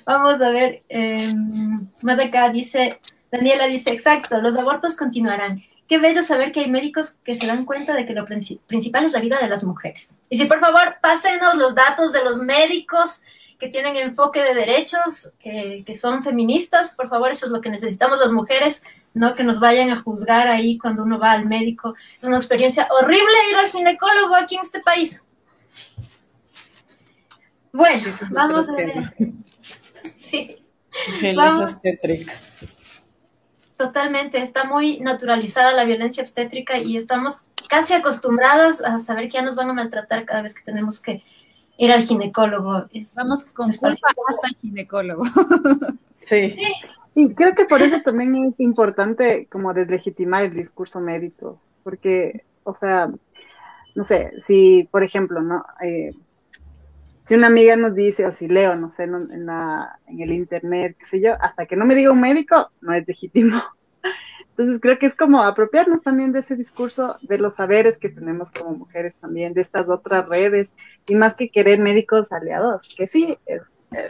[0.06, 3.00] Vamos a ver, em, más acá dice,
[3.32, 5.62] Daniela dice, exacto, los abortos continuarán.
[5.90, 9.12] Qué bello saber que hay médicos que se dan cuenta de que lo principal es
[9.12, 10.22] la vida de las mujeres.
[10.30, 13.24] Y si por favor, pásenos los datos de los médicos
[13.62, 17.70] que tienen enfoque de derechos, que, que, son feministas, por favor, eso es lo que
[17.70, 18.84] necesitamos las mujeres,
[19.14, 21.94] no que nos vayan a juzgar ahí cuando uno va al médico.
[22.18, 25.22] Es una experiencia horrible ir al ginecólogo aquí en este país.
[27.72, 28.00] Bueno,
[28.32, 28.94] vamos a ver.
[30.32, 30.58] Sí.
[31.36, 31.82] Vamos.
[33.78, 39.42] Totalmente, está muy naturalizada la violencia obstétrica y estamos casi acostumbradas a saber que ya
[39.42, 41.22] nos van a maltratar cada vez que tenemos que
[41.82, 42.88] ir al ginecólogo.
[43.18, 45.24] Vamos con culpa hasta el ginecólogo.
[46.14, 46.52] Sí.
[47.14, 47.34] sí.
[47.34, 53.10] creo que por eso también es importante como deslegitimar el discurso médico, porque, o sea,
[53.96, 55.66] no sé, si, por ejemplo, ¿no?
[55.84, 56.12] Eh,
[57.24, 60.96] si una amiga nos dice, o si leo, no sé, en, la, en el internet,
[61.00, 63.60] qué sé yo, hasta que no me diga un médico, no es legítimo.
[64.52, 68.52] Entonces creo que es como apropiarnos también de ese discurso, de los saberes que tenemos
[68.52, 70.72] como mujeres también, de estas otras redes,
[71.12, 73.62] y más que querer médicos aliados, que sí, es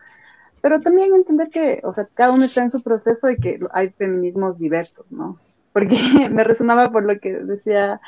[0.61, 3.89] pero también entender que, o sea, cada uno está en su proceso y que hay
[3.89, 5.39] feminismos diversos, ¿no?
[5.77, 5.99] Porque
[6.33, 8.01] me resonaba por lo que decía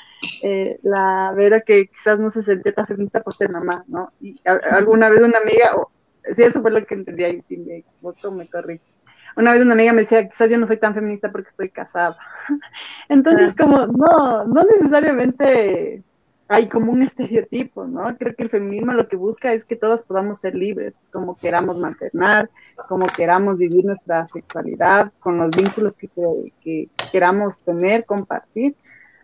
[0.43, 4.09] eh, la Vera, que quizás no se sentía tan feminista por ser mamá, ¿no?
[4.23, 5.73] Y alguna vez una amiga,
[6.35, 8.81] Sí, eso fue lo que entendí ahí, si me equivoco, me corrí.
[9.37, 12.17] Una vez una amiga me decía, quizás yo no soy tan feminista porque estoy casada.
[13.11, 16.03] Entonces, como, no, no necesariamente
[16.49, 18.17] hay como un estereotipo, ¿no?
[18.17, 21.79] Creo que el feminismo lo que busca es que todos podamos ser libres, como queramos
[21.79, 22.51] maternar,
[22.89, 26.09] como queramos vivir nuestra sexualidad, con los vínculos que,
[26.63, 28.75] que queramos tener, compartir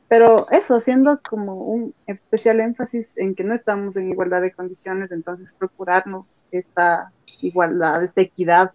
[0.09, 5.12] pero eso, haciendo como un especial énfasis en que no estamos en igualdad de condiciones,
[5.12, 7.10] entonces procurarnos esta
[7.40, 8.72] igualdad, esta equidad,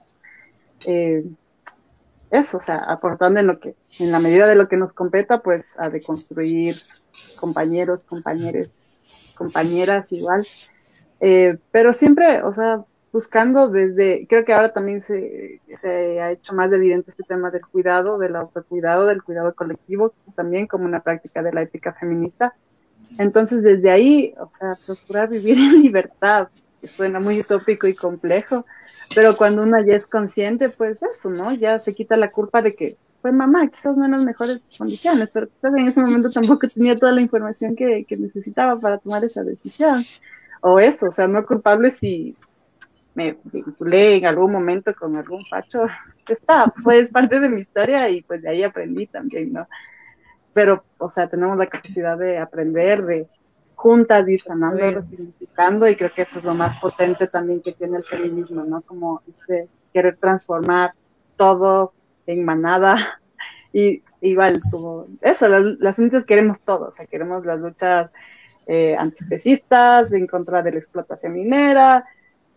[0.85, 1.23] eh,
[2.31, 5.41] eso, o sea, aportando en lo que, en la medida de lo que nos competa,
[5.41, 6.75] pues a deconstruir
[7.39, 10.45] compañeros, compañeros, compañeras igual,
[11.19, 16.53] eh, pero siempre, o sea, buscando desde, creo que ahora también se, se, ha hecho
[16.53, 21.41] más evidente este tema del cuidado, del autocuidado, del cuidado colectivo, también como una práctica
[21.41, 22.53] de la ética feminista.
[23.17, 26.49] Entonces, desde ahí, o sea, procurar vivir en libertad,
[26.87, 28.65] suena muy utópico y complejo,
[29.15, 31.53] pero cuando una ya es consciente, pues eso, ¿no?
[31.53, 35.29] Ya se quita la culpa de que fue mamá, quizás no en las mejores condiciones,
[35.33, 39.23] pero quizás en ese momento tampoco tenía toda la información que, que necesitaba para tomar
[39.23, 40.01] esa decisión.
[40.61, 42.35] O eso, o sea, no culpable si
[43.15, 45.85] me vinculé en algún momento con algún facho,
[46.27, 49.67] está, pues parte de mi historia y pues de ahí aprendí también, ¿no?
[50.53, 53.27] Pero, o sea, tenemos la capacidad de aprender, de
[53.79, 57.95] juntas ir sanando, resignificando y creo que eso es lo más potente también que tiene
[57.95, 58.81] el feminismo, ¿no?
[58.81, 60.91] Como este, querer transformar
[61.37, 61.93] todo
[62.27, 63.21] en manada
[63.73, 68.11] y igual como eso, las, las queremos todo, o sea, queremos las luchas
[68.67, 72.03] eh, antiespecistas, en contra de la explotación minera,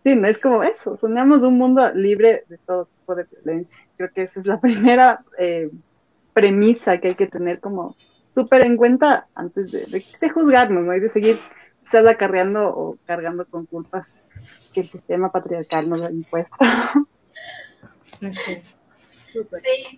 [0.03, 3.81] sí, no es como eso, soñamos un mundo libre de todo tipo de violencia.
[3.95, 5.71] Creo que esa es la primera eh,
[6.33, 7.95] premisa que hay que tener como
[8.33, 10.95] súper en cuenta antes de, juzgarnos, ¿no?
[10.95, 11.39] Y de seguir
[11.83, 14.19] quizás acarreando o cargando con culpas
[14.73, 16.55] que el sistema patriarcal nos ha impuesto.
[18.31, 18.55] Sí,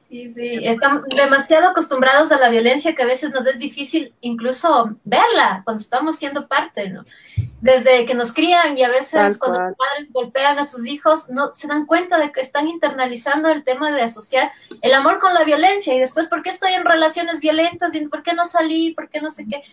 [0.09, 0.59] sí, sí.
[0.63, 5.81] Estamos demasiado acostumbrados a la violencia que a veces nos es difícil incluso verla cuando
[5.81, 7.03] estamos siendo parte, ¿no?
[7.61, 11.53] Desde que nos crían y a veces cuando los padres golpean a sus hijos, no
[11.53, 14.51] se dan cuenta de que están internalizando el tema de asociar
[14.81, 17.95] el amor con la violencia y después, ¿por qué estoy en relaciones violentas?
[17.95, 18.93] ¿Y por qué no salí?
[18.93, 19.63] ¿Por qué no sé qué?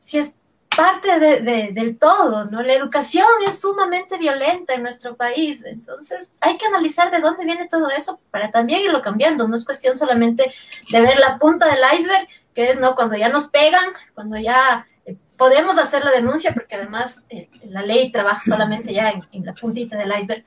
[0.00, 0.34] Si es
[0.76, 2.62] parte de, del todo, ¿no?
[2.62, 7.68] La educación es sumamente violenta en nuestro país, entonces hay que analizar de dónde viene
[7.68, 10.52] todo eso para también irlo cambiando, no es cuestión solamente
[10.90, 12.94] de ver la punta del iceberg, que es, ¿no?
[12.94, 13.84] Cuando ya nos pegan,
[14.14, 19.10] cuando ya eh, podemos hacer la denuncia, porque además eh, la ley trabaja solamente ya
[19.10, 20.44] en, la puntita del iceberg,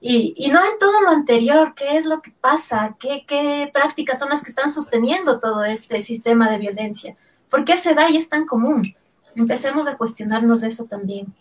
[0.00, 4.18] y, y, no en todo lo anterior, qué es lo que pasa, ¿Qué, qué prácticas
[4.18, 7.16] son las que están sosteniendo todo este sistema de violencia,
[7.48, 8.94] por qué se da y es tan común
[9.36, 11.32] empecemos a cuestionarnos eso también.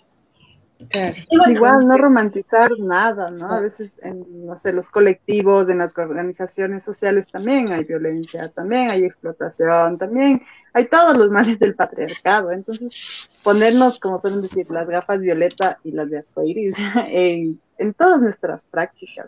[1.30, 3.52] Igual no romantizar nada, ¿no?
[3.52, 8.90] A veces en, no sé, los colectivos, en las organizaciones sociales también hay violencia, también
[8.90, 10.42] hay explotación, también
[10.74, 12.52] hay todos los males del patriarcado.
[12.52, 16.76] Entonces, ponernos, como pueden decir, las gafas violeta y las de arcoiris
[17.08, 19.28] en, en todas nuestras prácticas.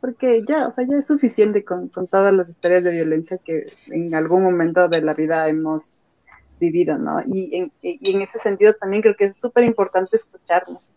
[0.00, 3.64] Porque ya, o sea, ya es suficiente con, con todas las historias de violencia que
[3.88, 6.05] en algún momento de la vida hemos
[6.58, 7.22] vivido, ¿no?
[7.26, 10.96] Y en, y en ese sentido también creo que es súper importante escucharnos,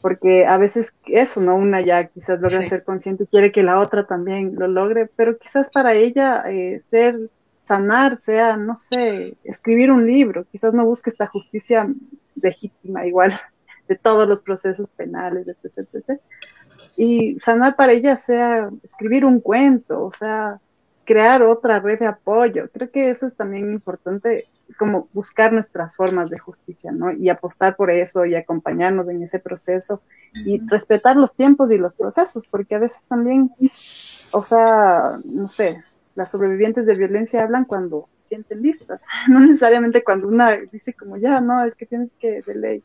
[0.00, 1.56] porque a veces eso, ¿no?
[1.56, 5.38] Una ya quizás logra ser consciente y quiere que la otra también lo logre, pero
[5.38, 7.30] quizás para ella eh, ser,
[7.64, 11.88] sanar, sea, no sé, escribir un libro, quizás no busque esta justicia
[12.34, 13.32] legítima igual
[13.88, 16.20] de todos los procesos penales, etc., etc.
[16.96, 20.60] Y sanar para ella sea escribir un cuento, o sea,
[21.08, 22.68] crear otra red de apoyo.
[22.70, 24.44] Creo que eso es también importante,
[24.78, 27.10] como buscar nuestras formas de justicia, ¿no?
[27.10, 30.02] Y apostar por eso y acompañarnos en ese proceso
[30.34, 33.50] y respetar los tiempos y los procesos, porque a veces también,
[34.34, 35.82] o sea, no sé,
[36.14, 41.40] las sobrevivientes de violencia hablan cuando sienten listas, no necesariamente cuando una dice como ya,
[41.40, 42.84] no, es que tienes que de ley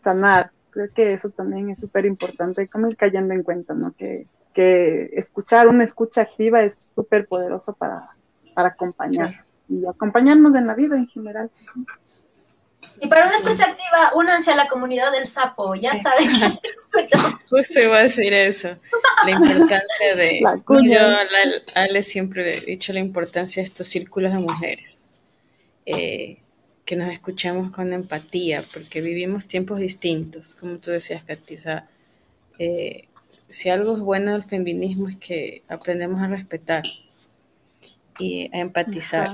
[0.00, 0.52] sanar.
[0.70, 3.92] Creo que eso también es súper importante, como ir cayendo en cuenta, ¿no?
[3.98, 8.06] Que que escuchar una escucha activa es súper poderoso para,
[8.54, 9.34] para acompañar
[9.68, 11.50] y acompañarnos en la vida en general.
[13.00, 16.58] Y para una escucha activa, únanse a la comunidad del sapo, ya saben que
[17.50, 18.76] Justo iba a decir eso,
[19.24, 20.40] la importancia de...
[20.84, 25.00] yo a Ale siempre he dicho la importancia de estos círculos de mujeres,
[25.86, 26.38] eh,
[26.84, 31.88] que nos escuchamos con empatía, porque vivimos tiempos distintos, como tú decías, Katy, o sea,
[32.58, 33.08] eh,
[33.52, 36.82] si algo es bueno del feminismo es que aprendemos a respetar
[38.18, 39.28] y a empatizar,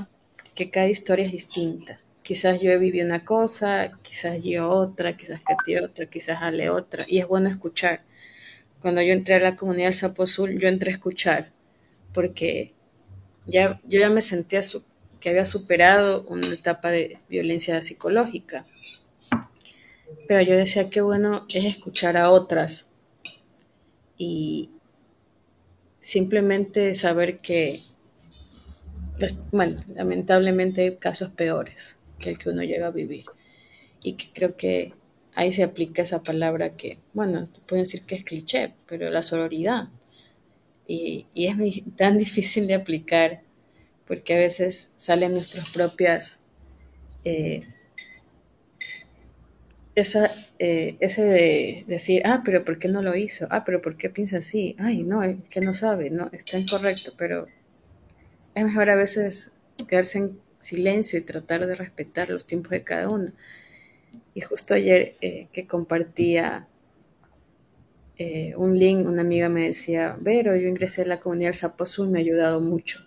[0.55, 2.01] que cada historia es distinta.
[2.23, 7.05] Quizás yo he vivido una cosa, quizás yo otra, quizás Katy otra, quizás Ale otra,
[7.07, 8.03] y es bueno escuchar.
[8.83, 11.53] Cuando yo entré a la comunidad del Sapo Azul, yo entré a escuchar,
[12.13, 12.75] porque
[13.47, 14.61] ya, yo ya me sentía
[15.21, 18.65] que había superado una etapa de violencia psicológica.
[20.27, 22.91] Pero yo decía que bueno es escuchar a otras,
[24.19, 24.71] y
[26.01, 27.81] simplemente saber que,
[29.19, 33.25] pues, bueno, lamentablemente hay casos peores que el que uno llega a vivir.
[34.03, 34.93] Y que creo que
[35.35, 39.23] ahí se aplica esa palabra que, bueno, te pueden decir que es cliché, pero la
[39.23, 39.89] sororidad.
[40.87, 41.57] Y, y es
[41.97, 43.43] tan difícil de aplicar
[44.07, 46.41] porque a veces salen nuestras propias
[47.25, 47.61] eh,
[50.01, 53.47] esa, eh, ese de decir, ah, pero ¿por qué no lo hizo?
[53.51, 54.77] Ah, pero ¿por qué piensa así?
[54.79, 57.47] Ay, no, es que no sabe, no, está incorrecto, pero
[58.55, 59.53] es mejor a veces
[59.89, 63.33] quedarse en silencio y tratar de respetar los tiempos de cada uno.
[64.35, 66.69] Y justo ayer eh, que compartía
[68.19, 71.85] eh, un link, una amiga me decía, Vero, yo ingresé a la comunidad del Sapo
[71.85, 73.01] Azul, me ha ayudado mucho.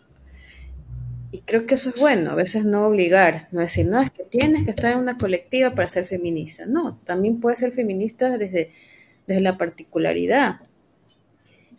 [1.32, 4.24] Y creo que eso es bueno, a veces no obligar, no decir, no, es que
[4.24, 6.66] tienes que estar en una colectiva para ser feminista.
[6.66, 8.70] No, también puedes ser feminista desde,
[9.28, 10.60] desde la particularidad.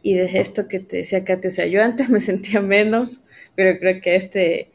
[0.03, 3.21] Y desde esto que te decía Katy, o sea, yo antes me sentía menos,
[3.55, 4.71] pero creo que este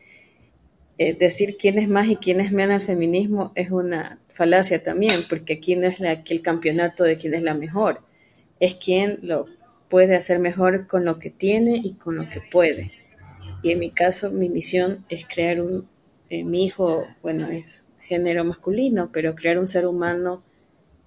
[0.99, 5.19] eh, decir quién es más y quién es menos al feminismo es una falacia también,
[5.29, 8.01] porque aquí no es la, aquí el campeonato de quién es la mejor,
[8.59, 9.45] es quien lo
[9.89, 12.91] puede hacer mejor con lo que tiene y con lo que puede.
[13.67, 15.89] Y en mi caso, mi misión es crear un,
[16.29, 20.41] eh, mi hijo, bueno, es género masculino, pero crear un ser humano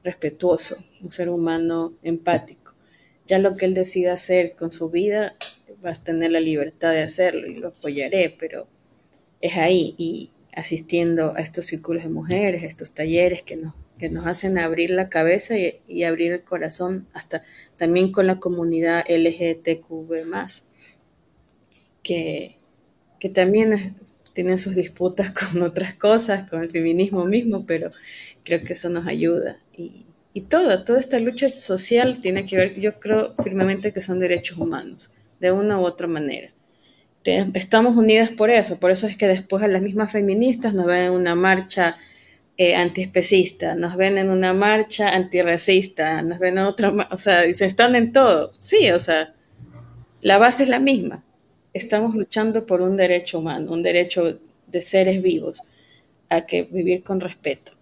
[0.05, 2.75] respetuoso, un ser humano empático.
[3.25, 5.35] Ya lo que él decida hacer con su vida,
[5.81, 8.67] vas a tener la libertad de hacerlo y lo apoyaré, pero
[9.41, 14.27] es ahí y asistiendo a estos círculos de mujeres, estos talleres que nos, que nos
[14.27, 17.43] hacen abrir la cabeza y, abrir el corazón, hasta
[17.79, 20.27] también con la comunidad LGTQB
[23.19, 23.95] que, también
[24.33, 27.91] tienen sus disputas con otras cosas, con el feminismo mismo, pero
[28.45, 29.59] creo que eso nos ayuda.
[29.77, 34.59] Y, y toda, esta lucha social tiene que ver, yo creo firmemente que son derechos
[34.59, 36.51] humanos, de una u otra manera.
[37.25, 41.13] Estamos unidas por eso, por eso es que después las mismas feministas nos ven en
[41.13, 41.97] una marcha
[42.57, 47.67] eh, antiespecista, nos ven en una marcha antirracista, nos ven en otra, o sea, se
[47.67, 48.53] están en todo.
[48.59, 49.35] Sí, o sea,
[50.23, 51.23] la base es la misma
[51.73, 55.63] estamos luchando por un derecho humano, un derecho de seres vivos,
[56.29, 57.73] a que vivir con respeto.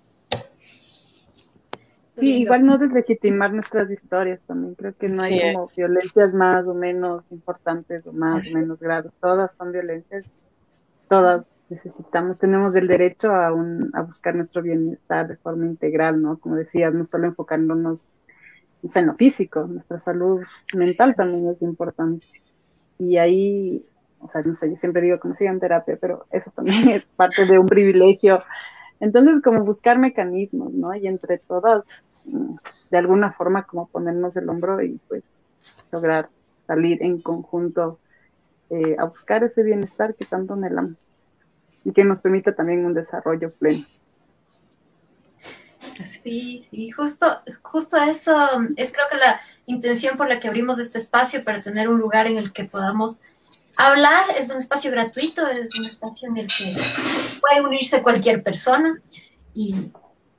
[2.17, 4.75] Sí, igual no deslegitimar nuestras historias también.
[4.75, 9.13] Creo que no hay como violencias más o menos importantes o más o menos graves.
[9.21, 10.29] Todas son violencias.
[11.09, 16.39] Todas necesitamos, tenemos el derecho a, un, a buscar nuestro bienestar de forma integral, ¿no?
[16.39, 18.17] Como decías, no solo enfocándonos
[18.95, 20.41] en lo físico, nuestra salud
[20.75, 22.27] mental también es importante
[22.99, 23.85] y ahí,
[24.21, 27.47] o sea, no sé, yo siempre digo como sigan terapia, pero eso también es parte
[27.47, 28.43] de un privilegio.
[29.01, 30.95] Entonces, como buscar mecanismos, ¿no?
[30.95, 32.57] Y entre todas, mm,
[32.91, 35.23] de alguna forma, como ponernos el hombro y pues
[35.93, 36.29] lograr
[36.67, 37.99] salir en conjunto
[38.71, 41.15] eh, a buscar ese bienestar que tanto anhelamos
[41.85, 43.85] y que nos permita también un desarrollo pleno.
[46.05, 48.35] Sí, y justo, justo eso
[48.77, 52.27] es creo que la intención por la que abrimos este espacio para tener un lugar
[52.27, 53.21] en el que podamos
[53.77, 54.25] hablar.
[54.37, 56.75] Es un espacio gratuito, es un espacio en el que
[57.41, 59.01] puede unirse cualquier persona.
[59.55, 59.75] Y,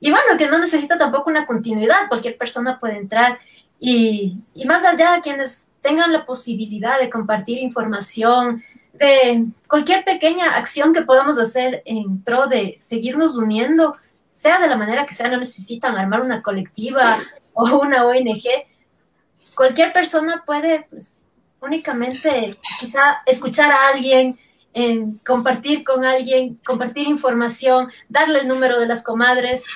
[0.00, 3.38] y bueno, que no necesita tampoco una continuidad, cualquier persona puede entrar
[3.80, 8.62] y, y más allá, quienes tengan la posibilidad de compartir información,
[8.92, 13.94] de cualquier pequeña acción que podamos hacer en pro de seguirnos uniendo
[14.40, 17.18] sea de la manera que sea, no necesitan armar una colectiva
[17.52, 18.42] o una ONG.
[19.54, 21.26] Cualquier persona puede pues,
[21.60, 24.38] únicamente quizá escuchar a alguien,
[25.26, 29.66] compartir con alguien, compartir información, darle el número de las comadres,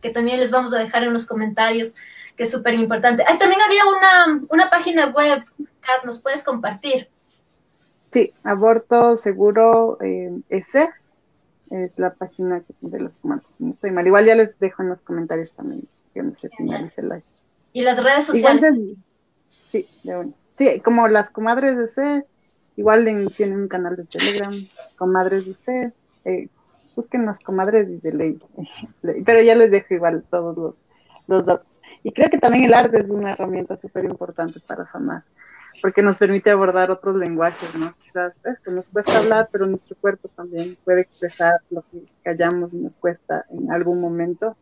[0.00, 1.94] que también les vamos a dejar en los comentarios,
[2.36, 3.22] que es súper importante.
[3.26, 5.44] Ahí también había una, una página web,
[5.80, 7.10] Kat, ¿nos puedes compartir?
[8.12, 10.40] Sí, aborto seguro eh,
[11.70, 13.46] es la página de las comadres.
[13.58, 14.06] No estoy mal.
[14.06, 17.22] Igual ya les dejo en los comentarios también que no se finalice live.
[17.72, 18.74] ¿Y las redes sociales?
[19.48, 20.32] sí, de una.
[20.58, 22.24] Sí, como las comadres de C,
[22.76, 23.04] igual
[23.36, 24.52] tienen un canal de Telegram,
[24.98, 25.92] comadres de C.
[26.24, 26.48] Eh,
[26.96, 28.38] busquen las comadres de ley.
[29.24, 30.74] Pero ya les dejo igual todos los,
[31.28, 31.80] los datos.
[32.02, 35.22] Y creo que también el arte es una herramienta súper importante para sanar
[35.80, 37.94] porque nos permite abordar otros lenguajes, ¿no?
[38.02, 42.78] Quizás eso, nos cuesta hablar, pero nuestro cuerpo también puede expresar lo que callamos y
[42.78, 44.56] nos cuesta en algún momento.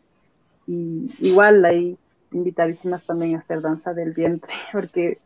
[0.67, 1.99] Y igual ahí
[2.33, 5.19] invitadísimas también a hacer danza del vientre, porque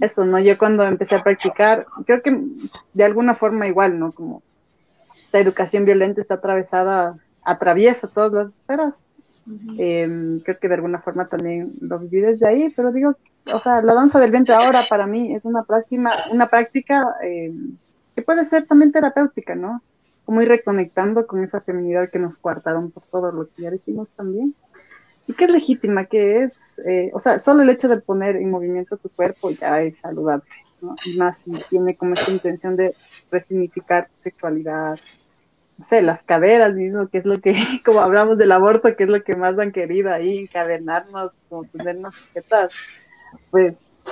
[0.00, 0.38] eso, ¿no?
[0.38, 2.38] Yo cuando empecé a practicar, creo que
[2.92, 4.10] de alguna forma igual, ¿no?
[4.12, 4.42] Como
[5.14, 9.04] esta educación violenta está atravesada, atraviesa todas las esferas.
[9.78, 13.14] Em, creo que de alguna forma también lo viví desde ahí, pero digo,
[13.52, 17.52] o sea, la danza del vientre ahora para mí es una práctica, una práctica eh,
[18.14, 19.82] que puede ser también terapéutica, ¿no?
[20.24, 24.10] Como ir reconectando con esa feminidad que nos coartaron por todo lo que ya dijimos
[24.10, 24.54] también.
[25.28, 28.50] Y que es legítima, que es, eh, o sea, solo el hecho de poner en
[28.50, 30.48] movimiento tu cuerpo ya es saludable,
[30.82, 30.94] ¿no?
[31.04, 32.92] Y más si tiene como esta intención de
[33.30, 34.98] resignificar tu sexualidad,
[35.78, 37.54] no sé, las caderas mismo, que es lo que,
[37.84, 42.14] como hablamos del aborto, que es lo que más han querido ahí, encadenarnos, como tenernos
[42.14, 42.72] sujetas
[43.50, 44.02] pues,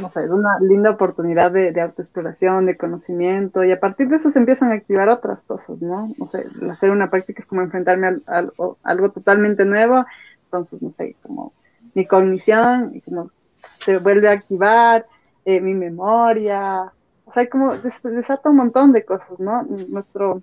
[0.00, 4.30] no sé, es una linda oportunidad de, autoexploración, de conocimiento, y a partir de eso
[4.30, 6.12] se empiezan a activar otras cosas, ¿no?
[6.18, 8.44] No sé, hacer una práctica es como enfrentarme a,
[8.82, 10.04] algo totalmente nuevo,
[10.44, 11.52] entonces, no sé, como
[11.94, 13.30] mi cognición, como
[13.62, 15.06] se vuelve a activar
[15.44, 16.92] eh, mi memoria,
[17.28, 19.66] o sea, como desata un montón de cosas, ¿no?
[19.90, 20.42] Nuestro,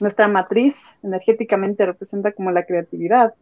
[0.00, 3.34] nuestra matriz energéticamente representa como la creatividad.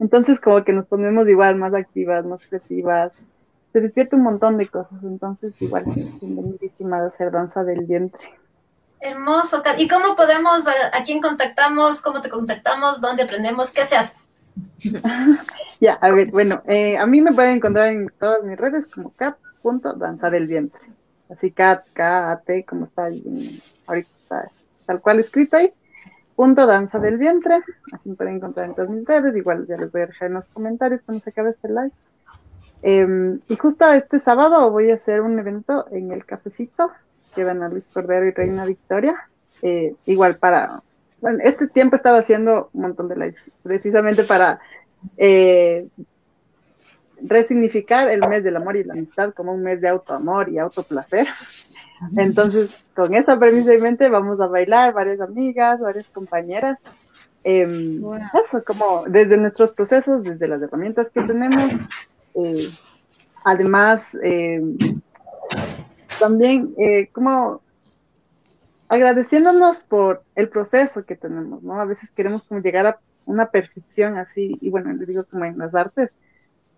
[0.00, 3.12] Entonces, como que nos ponemos igual más activas, más expresivas,
[3.72, 5.84] se despierta un montón de cosas, entonces igual,
[6.20, 8.30] bienvenidísima de ser danza del vientre.
[9.00, 9.62] Hermoso.
[9.76, 14.16] ¿Y cómo podemos, a, quién contactamos, cómo te contactamos, dónde aprendemos, qué se hace?
[15.80, 19.10] ya, a ver, bueno, eh, a mí me pueden encontrar en todas mis redes como
[19.10, 20.80] cat.danza del vientre.
[21.28, 23.22] Así cat, k, t, como está ahí,
[23.86, 24.48] ahorita está
[24.86, 25.72] tal cual escrito ahí.
[26.36, 27.60] Punto danza del vientre.
[27.92, 29.36] Así me pueden encontrar en todas mis redes.
[29.36, 31.92] Igual ya les voy a dejar en los comentarios cuando se acabe este live.
[32.82, 36.90] Em, y justo este sábado voy a hacer un evento en el cafecito
[37.34, 39.14] que van a Luis Cordero y Reina Victoria.
[39.62, 40.80] Eh, igual para,
[41.20, 44.60] bueno, este tiempo he estado haciendo un montón de lives, precisamente para
[45.16, 45.86] eh,
[47.22, 51.26] resignificar el mes del amor y la amistad como un mes de autoamor y autoplacer.
[52.16, 56.78] Entonces, con esa premisa en mente, vamos a bailar varias amigas, varias compañeras.
[57.44, 58.02] Em,
[58.42, 61.72] eso, como desde nuestros procesos, desde las herramientas que tenemos,
[62.34, 62.68] eh,
[63.44, 64.62] además, eh,
[66.18, 67.60] también eh, como
[68.88, 71.80] agradeciéndonos por el proceso que tenemos, ¿no?
[71.80, 75.58] A veces queremos como llegar a una perfección así, y bueno, le digo como en
[75.58, 76.10] las artes,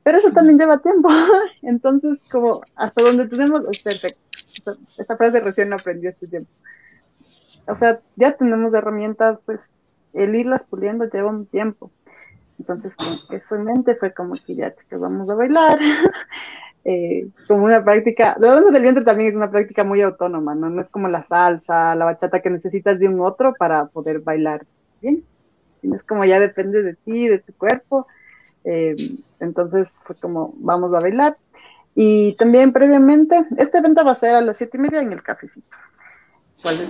[0.06, 1.08] pero eso también lleva tiempo.
[1.62, 4.78] Entonces, como hasta donde tenemos, es perfecto.
[4.96, 6.48] Esta frase recién aprendí este tiempo.
[7.66, 9.68] O sea, ya tenemos herramientas, pues
[10.12, 11.90] el irlas puliendo lleva un tiempo.
[12.56, 15.76] Entonces, con eso en mente fue como que ya, chicas, vamos a bailar.
[16.84, 20.70] eh, como una práctica, lo danza del vientre también es una práctica muy autónoma, ¿no?
[20.70, 24.66] No es como la salsa, la bachata que necesitas de un otro para poder bailar
[25.02, 25.24] bien.
[25.82, 28.06] Es como ya depende de ti, de tu cuerpo.
[28.66, 28.96] Eh,
[29.40, 31.36] entonces fue como, vamos a bailar.
[31.94, 35.22] Y también previamente, este evento va a ser a las siete y media en el
[35.22, 35.76] cafecito.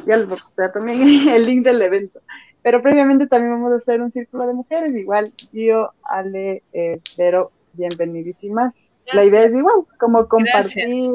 [0.06, 2.20] ya les voy a también el link del evento.
[2.62, 7.52] Pero previamente también vamos a hacer un círculo de mujeres, igual yo, Ale, eh, pero
[7.74, 8.90] bienvenidísimas.
[9.12, 11.12] La idea es igual, como compartir,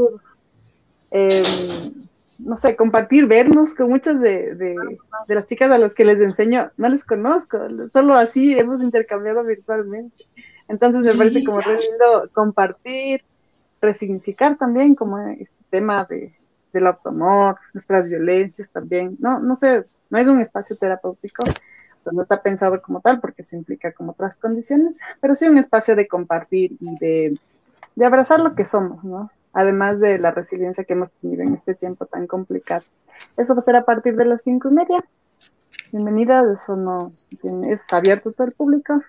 [1.12, 1.44] eh,
[2.44, 4.76] no sé, compartir, vernos con muchas de, de,
[5.28, 7.60] las chicas a las que les enseño, no les conozco,
[7.92, 10.26] solo así hemos intercambiado virtualmente.
[10.68, 13.24] Entonces me parece como re lindo compartir,
[13.82, 16.34] resignificar también como este tema de,
[16.72, 19.18] del automor, nuestras violencias también.
[19.20, 21.44] No, no sé, no es un espacio terapéutico,
[22.04, 25.58] pues no está pensado como tal porque se implica como otras condiciones, pero sí un
[25.58, 27.40] espacio de compartir y de,
[27.96, 29.30] de abrazar lo que somos, ¿no?
[29.54, 32.86] Además de la resiliencia que hemos tenido en este tiempo tan complicado.
[33.38, 35.04] Eso va a ser a partir de las cinco y media.
[35.92, 37.12] Bienvenida, eso no
[37.70, 39.02] es abierto a todo el público.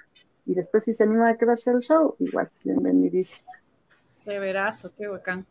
[0.44, 3.52] Y después si se anima a quedarse al show, igual, bienvenidísimo.
[4.24, 5.46] Qué verazo, qué bacán.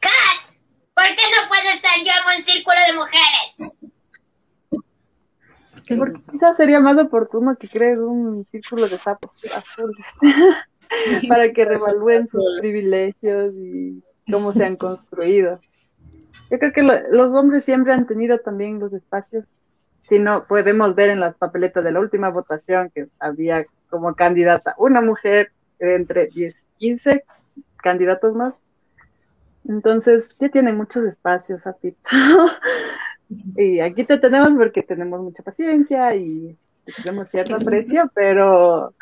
[0.00, 0.54] ¡Cat!
[0.94, 3.78] ¿Por qué no puedo estar yo en un círculo de mujeres?
[5.98, 10.06] Porque quizás sería más oportuno que crees un círculo de sapos azules
[11.28, 15.60] para que revalúen sus privilegios y cómo se han construido.
[16.50, 19.44] Yo creo que los hombres siempre han tenido también los espacios,
[20.02, 24.74] si no podemos ver en las papeletas de la última votación que había como candidata
[24.76, 27.24] una mujer entre 10 y 15
[27.76, 28.54] candidatos más.
[29.66, 32.00] Entonces, ya tienen muchos espacios, Apito.
[33.56, 36.56] Y aquí te tenemos porque tenemos mucha paciencia y
[37.02, 38.94] tenemos cierto aprecio, pero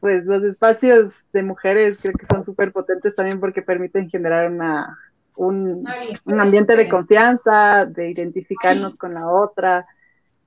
[0.00, 4.98] pues los espacios de mujeres creo que son súper potentes también porque permiten generar una,
[5.36, 5.86] un,
[6.24, 9.86] un, ambiente de confianza, de identificarnos con la otra,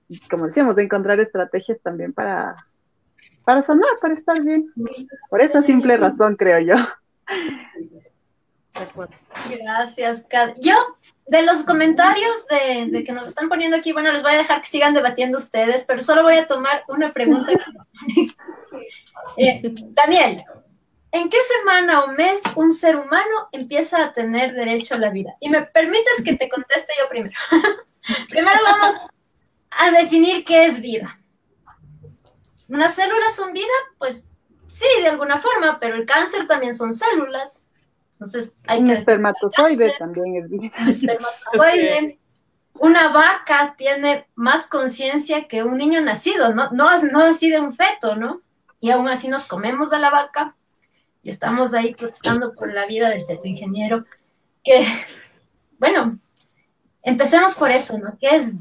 [0.07, 2.55] y como decíamos, de encontrar estrategias también para,
[3.45, 4.73] para sanar, para estar bien.
[5.29, 6.75] Por esa simple razón, creo yo.
[9.49, 10.55] Gracias, Kat.
[10.61, 10.75] Yo,
[11.27, 14.67] de los comentarios de, que nos están poniendo aquí, bueno, les voy a dejar que
[14.67, 17.51] sigan debatiendo ustedes, pero solo voy a tomar una pregunta.
[19.37, 20.43] eh, Daniel,
[21.11, 25.35] ¿en qué semana o mes un ser humano empieza a tener derecho a la vida?
[25.39, 27.35] Y me permites que te conteste yo primero.
[28.29, 29.07] primero vamos
[29.71, 31.19] a definir qué es vida.
[32.67, 33.67] ¿Unas células son vida?
[33.97, 34.27] Pues
[34.67, 37.65] sí, de alguna forma, pero el cáncer también son células.
[38.19, 40.71] Entonces hay un espermatozoide también es vida.
[40.89, 42.19] espermatozoide.
[42.73, 46.69] Una vaca tiene más conciencia que un niño nacido, ¿no?
[46.71, 48.41] No, no así de un feto, ¿no?
[48.79, 50.55] Y aún así nos comemos a la vaca
[51.23, 54.05] y estamos ahí protestando por la vida del feto ingeniero.
[54.63, 54.85] Que,
[55.77, 56.19] bueno,
[57.01, 58.17] empecemos por eso, ¿no?
[58.19, 58.55] ¿Qué es,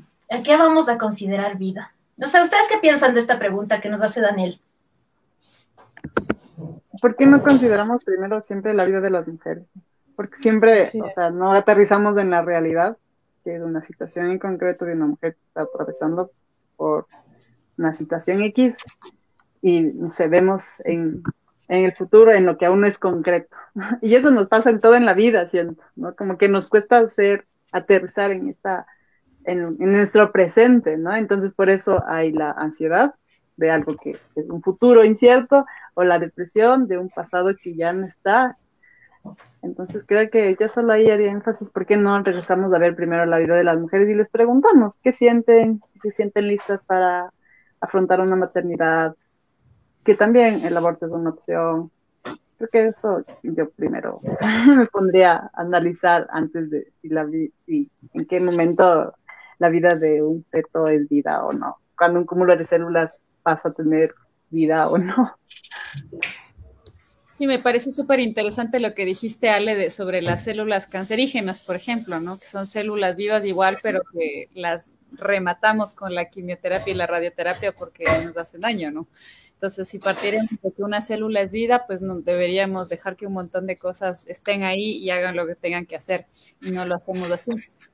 [0.45, 1.93] qué vamos a considerar vida?
[2.17, 4.61] No sé, ¿ustedes qué piensan de esta pregunta que nos hace Daniel?
[7.01, 9.65] ¿Por qué no consideramos primero siempre la vida de las mujeres?
[10.17, 12.97] Porque siempre, o sea, no aterrizamos en la realidad,
[13.45, 16.31] que es una situación en concreto de una mujer que está atravesando
[16.77, 17.07] por
[17.77, 18.77] una situación X
[19.63, 21.23] y se vemos en,
[21.69, 23.57] en el futuro en lo que aún no es concreto.
[24.03, 26.15] Y eso nos pasa en todo en la vida, siento, ¿no?
[26.15, 28.87] Como que nos cuesta hacer, aterrizar en esta,
[29.45, 31.15] en, en nuestro presente, ¿no?
[31.15, 33.15] Entonces por eso hay la ansiedad
[33.59, 37.93] de algo que es un futuro incierto o la depresión de un pasado que ya
[37.93, 38.57] no está.
[39.63, 43.27] Entonces creo que ya solo ahí haría énfasis, ¿por qué no regresamos a ver primero
[43.27, 47.33] la vida de las mujeres y les preguntamos qué sienten, si sienten listas para
[47.81, 49.15] afrontar una maternidad,
[50.05, 51.91] que también el aborto es una opción.
[52.57, 54.19] Creo que eso yo primero
[54.77, 59.15] me pondría a analizar antes de si la vi, si, en qué momento
[59.59, 61.77] la vida de un feto es vida o no.
[61.97, 64.15] Cuando un cúmulo de células pasa a tener
[64.51, 65.39] vida o no.
[67.33, 71.77] Sí, me parece súper interesante lo que dijiste, Ale, de, sobre las células cancerígenas, por
[71.77, 72.39] ejemplo, ¿no?
[72.39, 77.73] Que son células vivas igual, pero que las rematamos con la quimioterapia y la radioterapia
[77.73, 79.07] porque nos hacen daño, ¿no?
[79.59, 83.33] Entonces, si partiéramos de que una célula es vida, pues no, deberíamos dejar que un
[83.33, 86.27] montón de cosas estén ahí y hagan lo que tengan que hacer.
[86.63, 87.51] Y no lo hacemos así.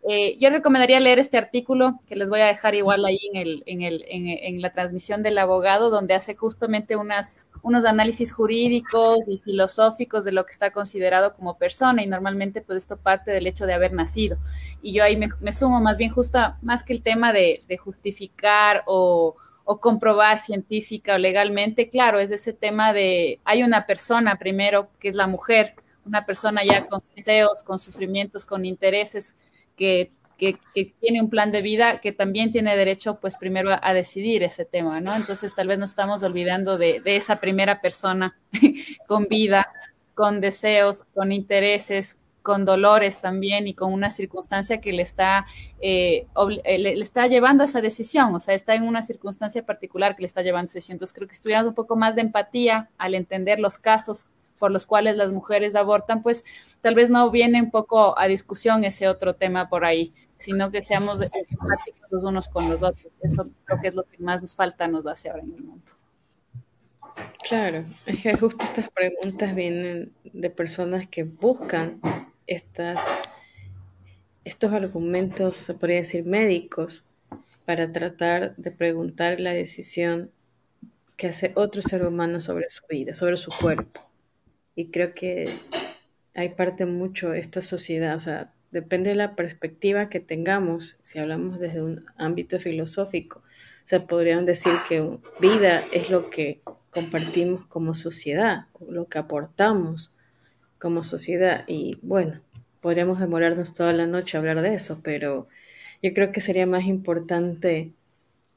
[0.07, 3.63] Eh, yo recomendaría leer este artículo que les voy a dejar igual ahí en, el,
[3.65, 9.27] en, el, en, en la transmisión del abogado, donde hace justamente unas, unos análisis jurídicos
[9.31, 12.05] y filosóficos de lo que está considerado como persona.
[12.05, 14.37] Y normalmente, pues esto parte del hecho de haber nacido.
[14.83, 17.79] Y yo ahí me, me sumo más bien justo, más que el tema de, de
[17.79, 24.37] justificar o o comprobar científica o legalmente, claro, es ese tema de, hay una persona
[24.39, 25.75] primero, que es la mujer,
[26.05, 29.39] una persona ya con deseos, con sufrimientos, con intereses,
[29.77, 30.59] que, que,
[31.01, 34.65] tiene un plan de vida, que también tiene derecho, pues primero a, a, decidir ese
[34.65, 35.15] tema, ¿no?
[35.17, 38.37] Entonces tal vez nos estamos olvidando de, de esa primera persona
[39.07, 39.73] con vida,
[40.15, 45.47] con deseos, con intereses, con dolores también y con una circunstancia que le está,
[45.81, 46.27] eh,
[46.65, 50.23] eh, le, está llevando a esa decisión, o sea, está en una circunstancia particular que
[50.23, 50.97] le está llevando a esa decisión.
[50.97, 54.27] Entonces, creo que estuviéramos un poco más de empatía al entender los casos
[54.59, 56.45] por los cuales las mujeres abortan, pues
[56.83, 60.83] tal vez no viene un poco a discusión ese otro tema por ahí, sino que
[60.83, 63.11] seamos empáticos los unos con los otros.
[63.23, 65.93] Eso creo que es lo que más nos falta, nos hace ahora en el mundo.
[67.49, 72.01] Claro, es que justo estas preguntas vienen de personas que buscan
[72.47, 73.47] estas,
[74.45, 77.07] estos argumentos, se podría decir, médicos,
[77.65, 80.31] para tratar de preguntar la decisión
[81.17, 84.01] que hace otro ser humano sobre su vida, sobre su cuerpo.
[84.75, 85.49] Y creo que
[86.35, 91.61] hay parte mucho esta sociedad, o sea, depende de la perspectiva que tengamos, si hablamos
[91.61, 96.61] desde un ámbito filosófico, o sea, podrían decir que vida es lo que
[96.91, 100.17] compartimos como sociedad, lo que aportamos
[100.85, 101.65] como sociedad.
[101.67, 102.43] Y bueno,
[102.83, 105.49] podríamos demorarnos toda la noche a hablar de eso, pero
[106.03, 107.95] yo creo que sería más importante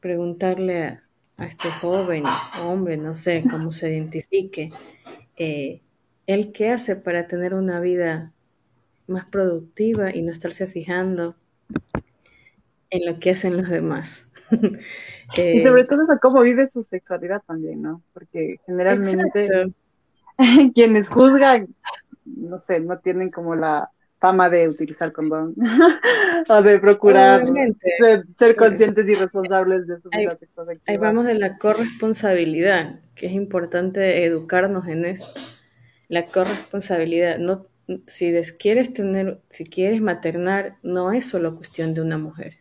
[0.02, 1.04] preguntarle a,
[1.38, 2.26] a este joven,
[2.66, 4.72] hombre, no sé cómo se identifique,
[5.38, 5.80] eh,
[6.26, 8.34] él qué hace para tener una vida
[9.08, 11.34] más productiva y no estarse fijando
[12.90, 14.34] en lo que hacen los demás.
[15.38, 18.02] eh, y sobre todo eso, cómo vive su sexualidad también, ¿no?
[18.14, 19.74] Porque generalmente exacto.
[20.76, 21.74] quienes juzgan
[22.36, 23.90] no sé, no tienen como la
[24.20, 25.54] fama de utilizar condón
[26.50, 30.28] o de procurar de ser conscientes y responsables de su ahí.
[30.88, 35.64] Ahí vamos de la corresponsabilidad, que es importante educarnos en eso.
[36.08, 37.68] La corresponsabilidad, no
[38.06, 42.58] si quieres tener, si quieres maternar, no es solo cuestión de una mujer.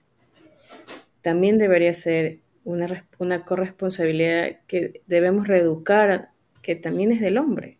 [1.22, 2.86] También debería ser una,
[3.18, 6.30] una corresponsabilidad que debemos reeducar,
[6.62, 7.75] que también es del hombre.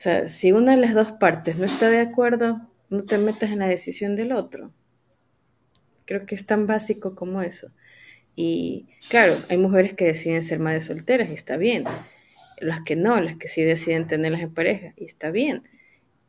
[0.00, 2.58] O sea, si una de las dos partes no está de acuerdo,
[2.88, 4.72] no te metas en la decisión del otro.
[6.06, 7.70] Creo que es tan básico como eso.
[8.34, 11.84] Y claro, hay mujeres que deciden ser madres solteras y está bien.
[12.60, 15.68] Las que no, las que sí deciden tenerlas en pareja y está bien.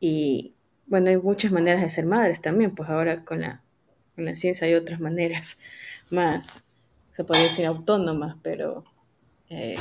[0.01, 0.53] Y
[0.85, 3.63] bueno, hay muchas maneras de ser madres también, pues ahora con la,
[4.15, 5.61] con la ciencia hay otras maneras
[6.09, 6.61] más,
[7.13, 8.83] se podría decir autónomas, pero
[9.49, 9.77] eh,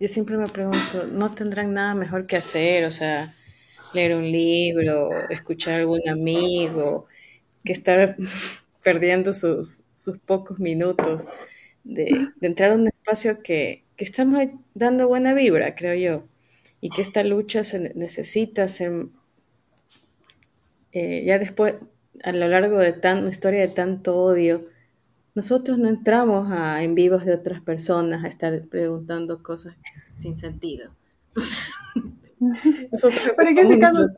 [0.00, 2.84] yo siempre me pregunto, ¿no tendrán nada mejor que hacer?
[2.84, 3.32] O sea,
[3.94, 7.06] leer un libro, escuchar a algún amigo,
[7.64, 8.16] que estar
[8.84, 11.26] perdiendo sus, sus pocos minutos
[11.84, 16.28] de, de, entrar a un espacio que, que estamos dando buena vibra, creo yo,
[16.80, 19.06] y que esta lucha se necesita ser,
[20.92, 21.74] eh, ya después,
[22.22, 24.68] a lo largo de tan, una historia de tanto odio,
[25.38, 29.76] nosotros no entramos a, en vivos de otras personas a estar preguntando cosas
[30.16, 30.90] sin sentido.
[32.40, 34.08] Pero en ese caso,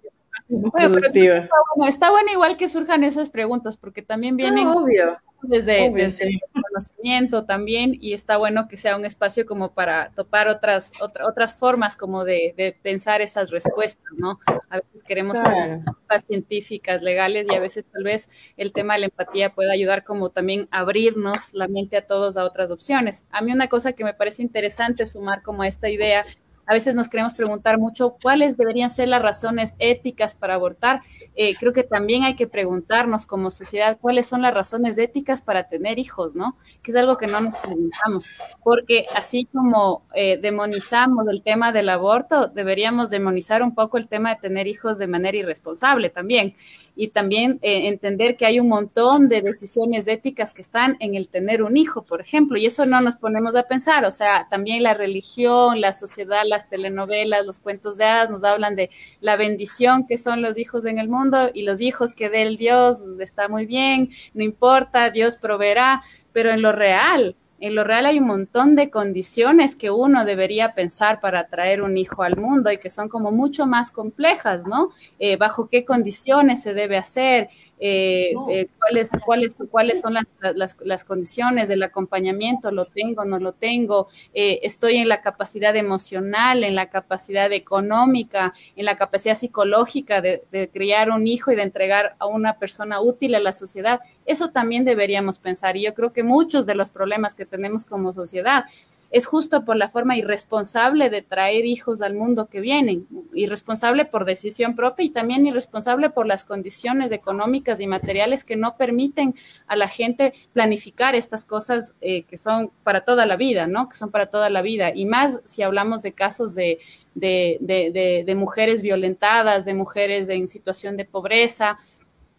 [0.48, 4.76] Bueno, pero está, bueno, está bueno igual que surjan esas preguntas, porque también vienen Ah,
[4.76, 5.18] obvio.
[5.42, 10.92] Desde, el conocimiento también, y está bueno que sea un espacio como para topar otras,
[11.00, 14.38] otra- otras formas como de, de pensar esas respuestas, ¿no?
[14.68, 15.76] A veces queremos Claro.
[15.84, 20.04] respuestas científicas, legales, y a veces tal vez el tema de la empatía puede ayudar
[20.04, 23.26] como también abrirnos la mente a todos a otras opciones.
[23.30, 26.24] A mí una cosa que me parece interesante sumar como a esta idea,
[26.70, 31.02] a veces nos queremos preguntar mucho cuáles deberían ser las razones éticas para abortar.
[31.34, 35.66] Eh, creo que también hay que preguntarnos como sociedad cuáles son las razones éticas para
[35.66, 36.56] tener hijos, ¿no?
[36.80, 38.30] Que es algo que no nos preguntamos,
[38.62, 44.36] porque así como eh, demonizamos el tema del aborto, deberíamos demonizar un poco el tema
[44.36, 46.54] de tener hijos de manera irresponsable también.
[46.94, 51.28] Y también eh, entender que hay un montón de decisiones éticas que están en el
[51.28, 54.82] tener un hijo, por ejemplo, y eso no nos ponemos a pensar, o sea, también
[54.82, 60.06] la religión, la sociedad, las telenovelas, los cuentos de hadas nos hablan de la bendición
[60.06, 63.48] que son los hijos en el mundo y los hijos que dé el Dios está
[63.48, 68.26] muy bien, no importa, Dios proveerá, pero en lo real, en lo real hay un
[68.26, 72.88] montón de condiciones que uno debería pensar para traer un hijo al mundo y que
[72.88, 74.90] son como mucho más complejas, ¿no?
[75.18, 77.48] Eh, bajo qué condiciones se debe hacer,
[77.82, 83.38] eh, eh, cuáles, cuáles, cuáles son las, las, las, condiciones del acompañamiento, lo tengo, no
[83.38, 89.34] lo tengo, eh, estoy en la capacidad emocional, en la capacidad económica, en la capacidad
[89.34, 93.52] psicológica de, de criar un hijo y de entregar a una persona útil a la
[93.52, 94.00] sociedad.
[94.26, 98.12] Eso también deberíamos pensar y yo creo que muchos de los problemas que tenemos como
[98.12, 98.64] sociedad
[99.10, 104.24] es justo por la forma irresponsable de traer hijos al mundo que vienen, irresponsable por
[104.24, 109.34] decisión propia y también irresponsable por las condiciones económicas y materiales que no permiten
[109.66, 113.88] a la gente planificar estas cosas eh, que son para toda la vida, ¿no?
[113.88, 114.92] Que son para toda la vida.
[114.94, 116.78] Y más si hablamos de casos de,
[117.14, 121.78] de, de, de, de mujeres violentadas, de mujeres en situación de pobreza,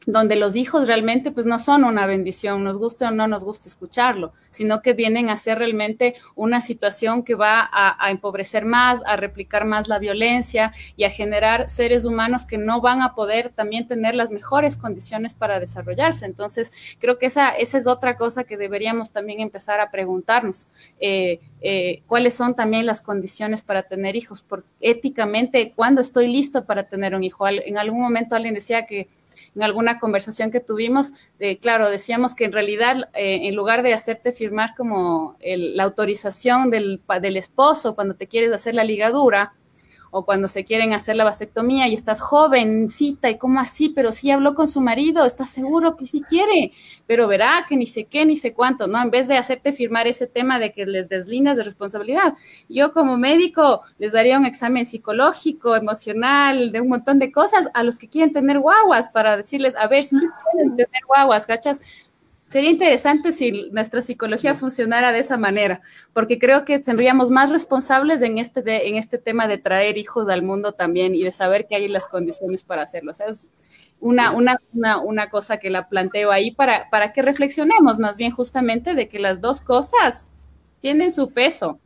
[0.08, 3.68] donde los hijos realmente pues no son una bendición, nos guste o no nos gusta
[3.68, 9.04] escucharlo, sino que vienen a ser realmente una situación que va a, a, empobrecer más,
[9.06, 13.50] a replicar más la violencia y a generar seres humanos que no van a poder
[13.50, 16.26] también tener las mejores condiciones para desarrollarse.
[16.26, 20.68] Entonces, creo que esa, esa es otra cosa que deberíamos también empezar a preguntarnos.
[21.00, 26.66] Eh, eh, cuáles son también las condiciones para tener hijos, porque éticamente, ¿cuándo estoy listo
[26.66, 27.48] para tener un hijo?
[27.48, 29.08] En algún momento alguien decía que
[29.56, 33.94] en alguna conversación que tuvimos, eh, claro, decíamos que en realidad, eh, en lugar de
[33.94, 39.54] hacerte firmar como el, la autorización del, del, esposo cuando te quieres hacer la ligadura
[40.12, 44.30] o cuando se quieren hacer la vasectomía y estás jovencita y cómo así, pero sí
[44.30, 46.74] habló con su marido, está seguro que sí quiere,
[47.08, 49.02] pero verá que ni sé qué, ni sé cuánto, ¿no?
[49.02, 52.34] En vez de hacerte firmar ese tema de que les deslindas de responsabilidad.
[52.68, 57.84] Yo como médico les daría un examen psicológico, emocional, de un montón de cosas a
[57.84, 60.18] los que quieren tener guaguas para decirles, a ver si
[60.52, 61.80] pueden tener guaguas, ¿cachas?
[62.52, 65.80] Sería interesante si nuestra psicología funcionara de esa manera,
[66.12, 70.28] porque creo que tendríamos más responsables en este, de, en este tema de traer hijos
[70.28, 73.12] al mundo también y de saber que hay las condiciones para hacerlo.
[73.12, 73.48] O sea, es
[74.02, 78.32] una, una, una, una cosa que la planteo ahí para, para que reflexionemos más bien
[78.32, 80.34] justamente de que las dos cosas
[80.82, 81.80] tienen su peso.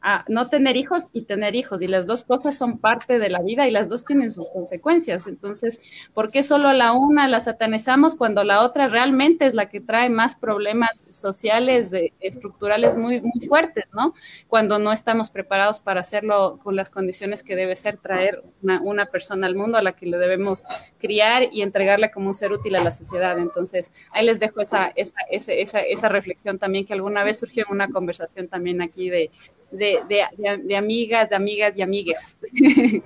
[0.00, 1.82] A no tener hijos y tener hijos.
[1.82, 5.26] Y las dos cosas son parte de la vida y las dos tienen sus consecuencias.
[5.26, 5.80] Entonces,
[6.14, 10.08] ¿por qué solo la una la satanizamos cuando la otra realmente es la que trae
[10.08, 14.14] más problemas sociales, de, estructurales muy, muy fuertes, ¿no?
[14.46, 19.06] Cuando no estamos preparados para hacerlo con las condiciones que debe ser traer una, una
[19.06, 20.66] persona al mundo a la que le debemos
[20.98, 23.38] criar y entregarla como un ser útil a la sociedad.
[23.38, 27.64] Entonces, ahí les dejo esa, esa, esa, esa, esa reflexión también que alguna vez surgió
[27.66, 29.30] en una conversación también aquí de,
[30.08, 32.38] de, de, de, amigas, de amigas y amigues.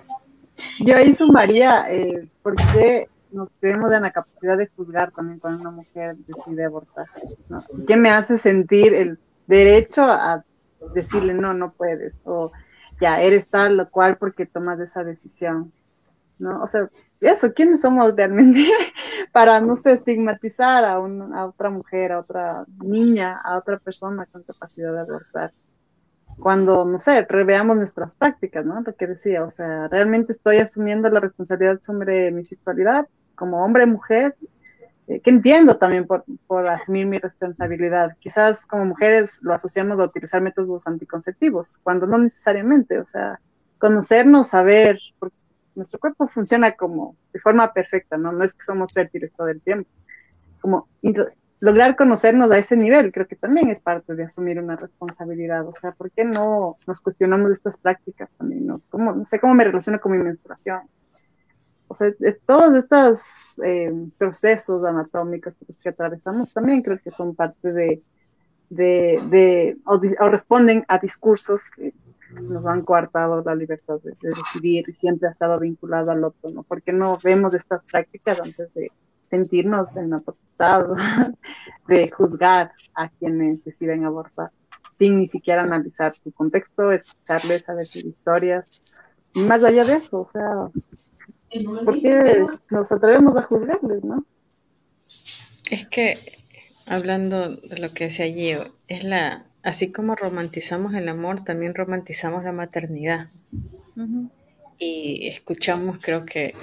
[0.80, 5.70] Yo ahí sumaría, eh, porque nos creemos en la capacidad de juzgar también cuando una
[5.70, 7.06] mujer decide abortar.
[7.86, 10.44] ¿Qué me hace sentir el derecho a
[10.94, 12.22] decirle no, no puedes?
[12.24, 12.52] O
[13.00, 15.72] ya, eres tal o cual porque tomas esa decisión.
[16.38, 16.62] ¿no?
[16.62, 16.88] O sea,
[17.20, 18.68] eso, ¿quiénes somos realmente
[19.32, 24.26] para, no sé, estigmatizar a, un, a otra mujer, a otra niña, a otra persona
[24.26, 25.52] con capacidad de abortar?
[26.38, 28.80] Cuando, no sé, reveamos nuestras prácticas, ¿no?
[28.80, 33.86] Lo que decía, o sea, realmente estoy asumiendo la responsabilidad sobre mi sexualidad como hombre,
[33.86, 34.36] mujer,
[35.08, 38.16] eh, que entiendo también por, por asumir mi responsabilidad.
[38.20, 43.40] Quizás como mujeres lo asociamos a utilizar métodos anticonceptivos, cuando no necesariamente, o sea,
[43.78, 45.36] conocernos, saber, porque
[45.74, 48.32] nuestro cuerpo funciona como de forma perfecta, ¿no?
[48.32, 49.90] No es que somos fértiles todo el tiempo,
[50.60, 50.88] como
[51.62, 55.64] lograr conocernos a ese nivel, creo que también es parte de asumir una responsabilidad.
[55.64, 58.66] O sea, ¿por qué no nos cuestionamos estas prácticas también?
[58.66, 58.82] ¿no?
[58.90, 60.80] ¿Cómo, no sé cómo me relaciono con mi menstruación.
[61.86, 62.12] O sea,
[62.46, 63.20] todos estos
[63.62, 68.02] eh, procesos anatómicos que atravesamos también creo que son parte
[68.68, 71.94] de, o, responden a discursos que
[72.40, 76.50] nos han coartado la libertad de, de, decidir y siempre ha estado vinculado al otro,
[76.52, 76.64] ¿no?
[76.64, 78.90] ¿Por qué no vemos estas prácticas antes de
[79.32, 80.84] sentirnos en la potestad
[81.88, 84.50] de juzgar a quienes deciden abortar,
[84.98, 88.82] sin ni siquiera analizar su contexto, escucharles, saber sus historias.
[89.34, 90.68] Y más allá de eso, o sea,
[91.82, 94.26] ¿por qué nos atrevemos a juzgarles, no?
[95.70, 96.18] Es que,
[96.86, 102.44] hablando de lo que decía Gio, es la, así como romantizamos el amor, también romantizamos
[102.44, 103.30] la maternidad.
[104.84, 106.56] Y escuchamos, creo que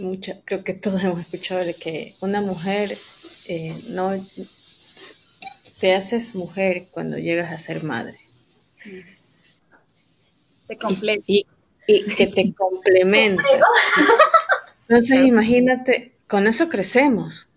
[0.00, 2.98] mucha, creo que todos hemos escuchado de que una mujer
[3.46, 4.12] eh, no
[5.78, 8.16] te haces mujer cuando llegas a ser madre.
[10.66, 10.76] Te.
[11.86, 13.44] Y, que te complementa.
[14.88, 17.48] Entonces, imagínate, con eso crecemos.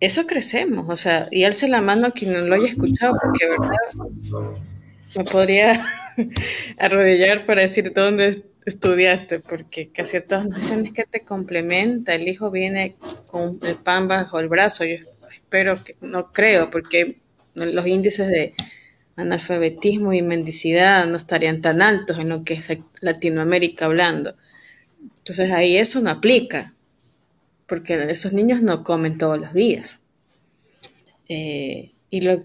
[0.00, 3.46] Eso crecemos, o sea, y alce la mano a quien no lo haya escuchado, porque
[3.48, 4.58] verdad
[5.16, 5.72] me podría
[6.78, 12.28] arrodillar para decir dónde estudiaste, porque casi todos nos dicen es que te complementa, el
[12.28, 14.96] hijo viene con el pan bajo el brazo, yo
[15.30, 17.20] espero que, no creo, porque
[17.54, 18.54] los índices de
[19.14, 24.36] analfabetismo y mendicidad no estarían tan altos en lo que es Latinoamérica hablando.
[25.18, 26.74] Entonces ahí eso no aplica,
[27.66, 30.02] porque esos niños no comen todos los días.
[31.28, 32.40] Eh, y lo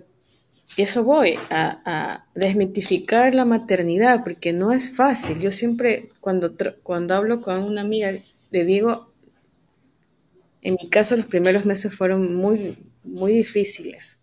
[0.78, 5.40] eso voy, a, desmitificar la maternidad, porque no es fácil.
[5.40, 8.14] Yo siempre, cuando, cuando hablo con una amiga,
[8.52, 9.12] le digo,
[10.62, 14.20] en mi caso los primeros meses fueron muy, muy difíciles.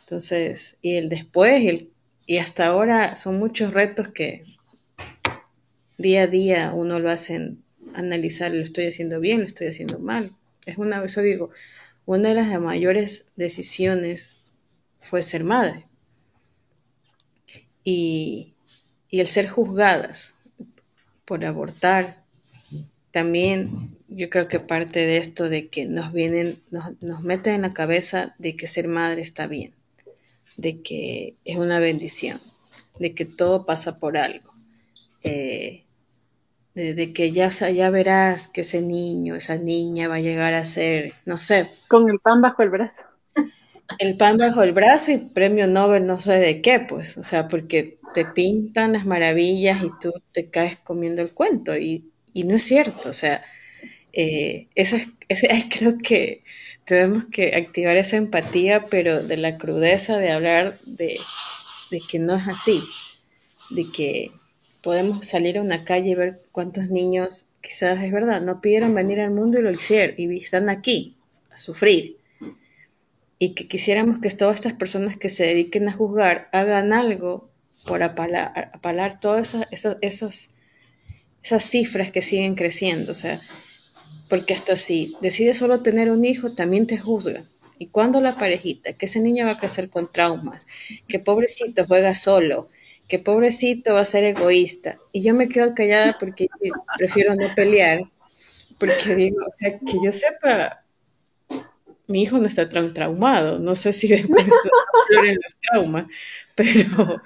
[0.00, 1.90] Entonces, y el después, y, el,
[2.26, 4.44] y hasta ahora son muchos retos que
[5.96, 7.56] día a día uno lo hace
[7.94, 10.32] analizar, lo estoy haciendo bien, lo estoy haciendo mal.
[10.64, 11.50] Es una, eso digo,
[12.06, 14.36] una de las mayores decisiones
[15.00, 15.87] fue ser madre
[17.88, 18.54] y,
[19.10, 20.34] el ser juzgadas
[21.24, 22.22] por abortar.
[23.10, 27.72] También yo creo que parte de esto de que nos vienen, nos, meten en la
[27.72, 29.72] cabeza de que ser madre está bien,
[30.58, 32.38] de que es una bendición,
[32.98, 34.52] de que todo pasa por algo.
[35.22, 35.84] Eh,
[36.74, 41.14] de, que ya, ya verás que ese niño, esa niña va a llegar a ser,
[41.24, 41.68] no sé.
[41.88, 43.07] Con el pan bajo el brazo
[43.98, 47.48] el pan bajo el brazo y premio Nobel no sé de qué, pues, o sea,
[47.48, 52.04] porque te pintan las maravillas y tú te caes comiendo el cuento y,
[52.34, 53.42] no es cierto, o sea,
[54.12, 54.98] eh, esa,
[55.78, 56.42] creo que
[56.84, 61.18] tenemos que activar esa empatía, pero de la crudeza de hablar de,
[61.90, 62.80] de que no es así,
[63.70, 64.30] de que
[64.82, 69.20] podemos salir a una calle y ver cuántos niños quizás es verdad, no pidieron venir
[69.20, 71.16] al mundo y lo hicieron y están aquí
[71.50, 72.17] a sufrir
[73.38, 77.48] y que quisiéramos que todas estas personas que se dediquen a juzgar hagan algo
[77.86, 80.50] por apalar, apalar todas esas, esas,
[81.42, 83.12] esas, cifras que siguen creciendo.
[83.12, 83.38] O sea,
[84.28, 87.44] porque hasta si decides solo tener un hijo, también te juzgan.
[87.78, 90.66] Y cuando la parejita, que ese niño va a crecer con traumas,
[91.06, 92.68] que pobrecito juega solo,
[93.06, 94.98] que pobrecito va a ser egoísta.
[95.12, 96.48] Y yo me quedo callada porque
[96.98, 98.02] prefiero no pelear,
[98.80, 100.84] porque digo, o sea, que yo sepa,
[102.08, 106.06] mi hijo no está tan traumado, no sé si después de los traumas,
[106.56, 107.22] pero,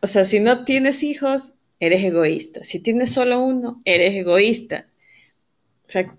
[0.00, 2.64] o sea, si no tienes hijos, eres egoísta.
[2.64, 4.86] Si tienes solo uno, eres egoísta.
[5.86, 6.14] O sea,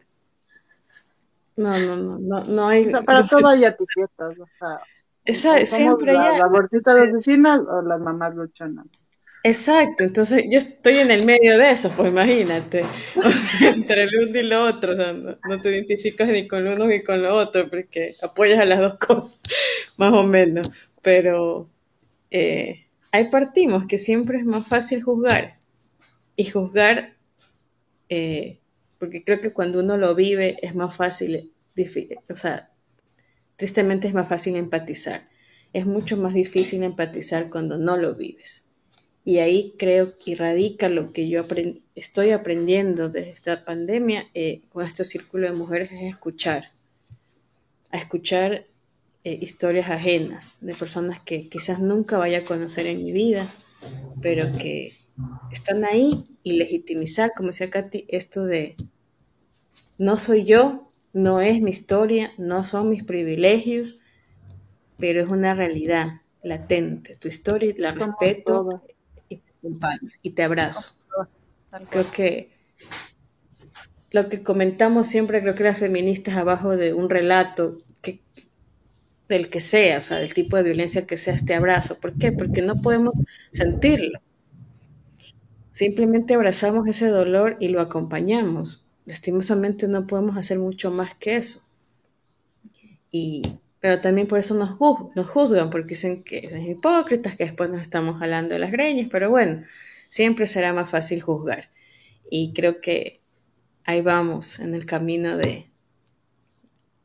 [1.58, 2.86] no, no, no, no, no hay...
[3.04, 4.82] para todo hay etiquetas, o sea.
[5.26, 6.40] Esa, siempre hay...
[6.40, 8.86] ¿La de asesinas o las mamás luchonas?
[9.48, 12.84] Exacto, entonces yo estoy en el medio de eso, pues imagínate,
[13.62, 17.02] entre el uno y lo otro, o sea, no, te identificas ni con uno ni
[17.02, 19.40] con lo otro, porque apoyas a las dos cosas,
[19.96, 20.70] más o menos,
[21.02, 21.70] pero
[22.30, 25.62] eh, ahí partimos, que siempre es más fácil juzgar,
[26.36, 27.16] y juzgar,
[28.10, 28.60] eh,
[28.98, 31.54] porque creo que cuando uno lo vive es más fácil,
[32.30, 32.70] o sea,
[33.56, 35.24] tristemente es más fácil empatizar,
[35.72, 38.67] es mucho más difícil empatizar cuando no lo vives.
[39.28, 41.44] Y ahí creo que radica lo que yo
[41.96, 46.72] estoy aprendiendo desde esta pandemia eh, con este círculo de mujeres es escuchar,
[47.92, 48.68] a escuchar
[49.26, 53.50] eh, historias ajenas de personas que quizás nunca vaya a conocer en mi vida,
[54.22, 54.94] pero que
[55.52, 58.78] están ahí y legitimizar, como decía Katy, esto de
[59.98, 64.00] no soy yo, no es mi historia, no son mis privilegios,
[64.98, 67.18] pero es una realidad latente.
[67.18, 68.84] Tu historia la respeto
[69.60, 70.94] acompaño y te abrazo.
[71.90, 72.52] Creo que
[74.12, 78.22] lo que comentamos siempre, creo que las feministas abajo de un relato que,
[79.28, 82.00] del que sea, o sea, del tipo de violencia que sea este abrazo.
[82.00, 82.32] ¿Por qué?
[82.32, 83.20] Porque no podemos
[83.52, 84.20] sentirlo.
[85.72, 88.84] Simplemente abrazamos ese dolor y lo acompañamos.
[89.06, 91.62] Lastimosamente no podemos hacer mucho más que eso.
[93.12, 93.42] Y,
[93.80, 94.80] pero también por eso nos,
[95.16, 99.08] nos juzgan, porque dicen que son hipócritas, que después nos estamos jalando de las greñas,
[99.12, 99.64] pero bueno,
[100.10, 101.70] siempre será más fácil juzgar.
[102.30, 103.22] Y creo que
[103.86, 105.68] ahí vamos en el camino de,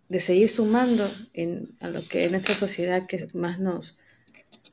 [0.09, 3.99] de seguir sumando en, a lo que en esta sociedad que más nos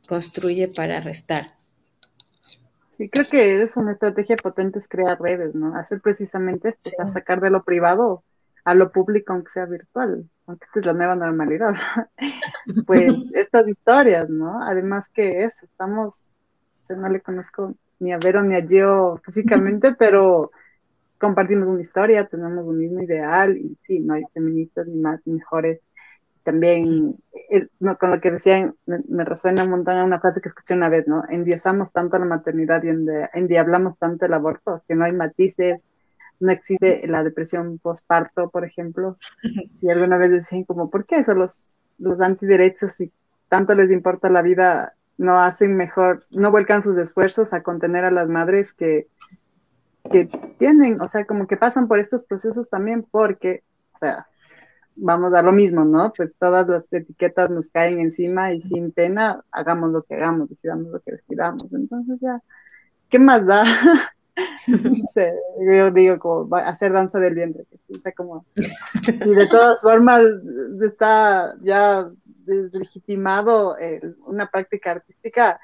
[0.07, 1.53] construye para restar.
[2.89, 5.76] Sí, creo que es una estrategia potente es crear redes, ¿no?
[5.76, 8.23] Hacer precisamente esto, sacar de lo privado
[8.69, 11.73] a lo público, aunque sea virtual, aunque esta es la nueva normalidad.
[12.85, 14.61] pues estas historias, ¿no?
[14.61, 16.35] Además que eso, estamos,
[16.87, 20.51] no le conozco ni a Vero ni a yo físicamente, pero
[21.17, 25.33] compartimos una historia, tenemos un mismo ideal y sí, no hay feministas ni más ni
[25.33, 25.81] mejores.
[26.43, 27.15] También,
[27.79, 31.07] no, con lo que decían, me, resuena un montón una frase que escuché una vez,
[31.07, 31.23] ¿no?
[31.27, 32.89] Endiosamos tanto la maternidad y
[33.33, 35.83] endiablamos tanto el aborto, que no hay matices,
[36.39, 39.17] no existe la depresión postparto, por ejemplo.
[39.81, 43.11] Y alguna vez decían como, ¿por qué eso los, los antiderechos y
[43.49, 48.11] tanto les importa la vida no hacen mejor, no vuelcan sus esfuerzos a contener a
[48.11, 49.07] las madres que,
[50.09, 53.63] que tienen, o sea, como que pasan por estos procesos también porque,
[53.95, 54.27] o sea,
[54.95, 56.13] vamos a lo mismo, ¿no?
[56.15, 60.87] Pues todas las etiquetas nos caen encima y sin pena hagamos lo que hagamos, decidamos
[60.87, 61.65] lo que decidamos.
[61.71, 62.41] Entonces ya,
[63.09, 63.63] ¿qué más da?
[65.75, 68.45] yo digo como hacer danza del vientre, o como,
[69.05, 70.21] y de todas formas
[70.81, 72.09] está ya
[72.45, 73.75] deslegitimado
[74.25, 75.59] una práctica artística,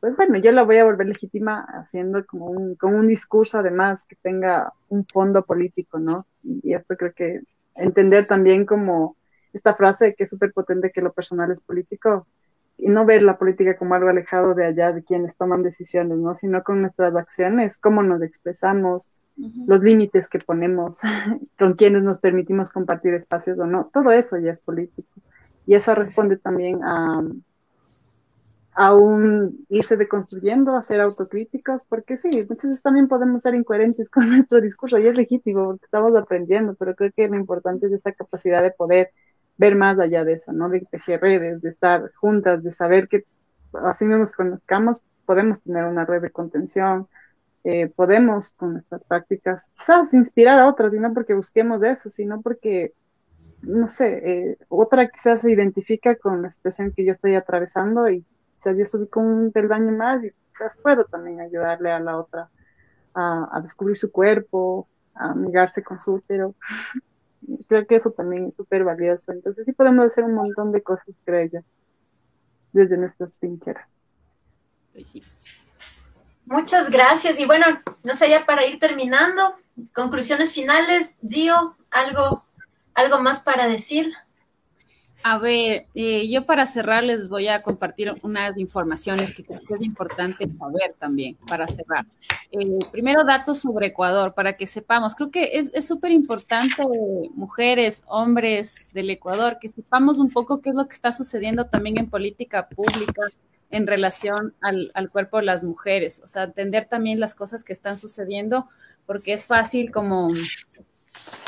[0.00, 4.04] pues bueno, yo la voy a volver legítima haciendo como un, con un discurso además
[4.04, 6.26] que tenga un fondo político, ¿no?
[6.42, 7.42] Y esto creo que
[7.76, 9.16] entender también como
[9.52, 12.26] esta frase que es súper potente que lo personal es político
[12.78, 16.34] y no ver la política como algo alejado de allá de quienes toman decisiones, ¿no?
[16.34, 19.22] Sino con nuestras acciones, cómo nos expresamos,
[19.66, 20.98] los límites que ponemos,
[21.58, 25.20] con quienes nos permitimos compartir espacios o no, todo eso ya es político.
[25.66, 27.22] Y eso responde también a,
[28.74, 34.08] a un irse deconstruyendo, a ser autocríticos, porque sí, muchas veces también podemos ser incoherentes
[34.10, 37.92] con nuestro discurso y es legítimo porque estamos aprendiendo, pero creo que lo importante es
[37.92, 39.10] esta capacidad de poder
[39.62, 40.68] ver más allá de eso, ¿no?
[40.68, 43.24] De tejer redes, de estar juntas, de saber que
[43.72, 47.06] así no nos conozcamos, podemos tener una red de contención,
[47.62, 52.10] eh, podemos con nuestras prácticas quizás inspirar a otras, y no porque busquemos de eso,
[52.10, 52.92] sino porque
[53.62, 58.26] no sé, eh, otra quizás se identifica con la situación que yo estoy atravesando y
[58.56, 62.50] quizás yo subí con un peldaño más y quizás puedo también ayudarle a la otra
[63.14, 66.56] a, descubrir su cuerpo, a amigarse con su útero.
[67.68, 69.32] creo que eso también es súper valioso.
[69.32, 71.60] Entonces sí podemos hacer un montón de cosas, creo yo,
[72.72, 73.88] desde nuestras trincheras.
[74.92, 75.66] Pues
[76.46, 77.38] Muchas gracias.
[77.38, 77.66] Y bueno,
[78.04, 79.54] no sé, ya para ir terminando,
[79.94, 82.44] conclusiones finales, Gio, algo
[82.94, 84.12] ¿Algo más para decir?
[85.24, 89.74] A ver, eh, yo para cerrar les voy a compartir unas informaciones que creo que
[89.74, 92.06] es importante saber también para cerrar.
[92.50, 92.58] Eh,
[92.90, 95.14] primero, datos sobre Ecuador, para que sepamos.
[95.14, 96.82] Creo que es súper importante,
[97.34, 101.98] mujeres, hombres del Ecuador, que sepamos un poco qué es lo que está sucediendo también
[101.98, 103.22] en política pública
[103.70, 106.20] en relación al, al cuerpo de las mujeres.
[106.24, 108.68] O sea, entender también las cosas que están sucediendo,
[109.06, 110.26] porque es fácil como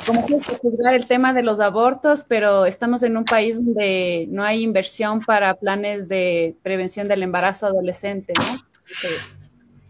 [0.07, 4.43] como que juzgar el tema de los abortos, pero estamos en un país donde no
[4.43, 8.59] hay inversión para planes de prevención del embarazo adolescente, ¿no?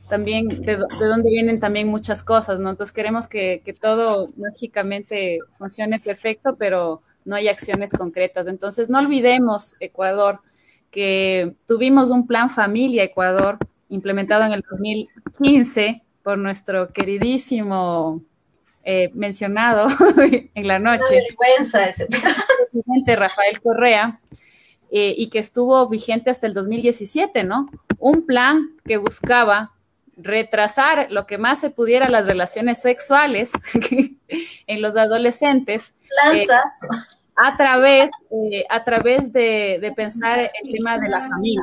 [0.09, 2.71] también de, dónde vienen también muchas cosas, ¿no?
[2.71, 8.47] Entonces queremos que, que, todo mágicamente funcione perfecto, pero no hay acciones concretas.
[8.47, 10.41] Entonces no olvidemos, Ecuador,
[10.91, 18.23] que tuvimos un plan familia Ecuador implementado en el 2015 por nuestro queridísimo
[18.85, 19.87] eh, mencionado
[20.55, 21.23] en la noche.
[21.29, 22.07] vergüenza ese
[22.73, 24.21] presidente Rafael Correa,
[24.91, 27.69] eh, y que estuvo vigente hasta el 2017, ¿no?
[27.99, 29.73] Un plan que buscaba
[30.17, 33.53] retrasar lo que más se pudiera las relaciones sexuales
[34.67, 35.95] en los adolescentes.
[36.33, 36.47] Eh,
[37.37, 38.11] a través,
[38.69, 41.63] a través de, de pensar el tema de la familia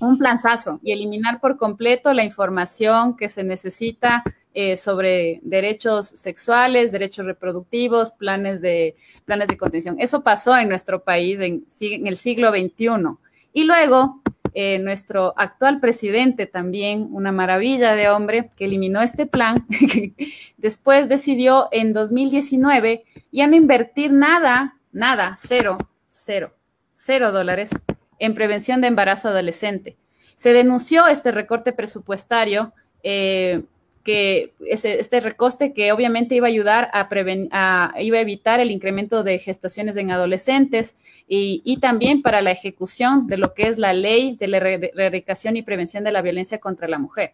[0.00, 4.24] un planzazo y eliminar por completo la información que se necesita
[4.54, 9.96] eh, sobre derechos sexuales, derechos reproductivos, planes de, planes de contención.
[9.98, 11.64] Eso pasó en nuestro país en,
[12.06, 13.16] el siglo XXI.
[13.54, 14.20] Y luego,
[14.52, 19.66] eh, nuestro actual presidente también, una maravilla de hombre, que eliminó este plan,
[20.58, 26.54] después decidió en 2019 ya no invertir nada, nada, cero, cero,
[26.92, 27.70] cero dólares
[28.18, 29.96] en prevención de embarazo adolescente.
[30.34, 33.62] Se denunció este recorte presupuestario eh,
[34.02, 39.38] que este recoste que obviamente iba a ayudar a, iba a evitar el incremento de
[39.38, 40.96] gestaciones en adolescentes
[41.28, 45.62] y, también para la ejecución de lo que es la ley de la erradicación y
[45.62, 47.32] prevención de la violencia contra la mujer.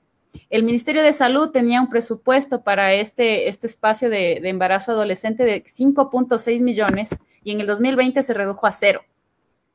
[0.51, 5.45] El Ministerio de Salud tenía un presupuesto para este, este espacio de, de embarazo adolescente
[5.45, 9.03] de 5.6 millones y en el 2020 se redujo a cero.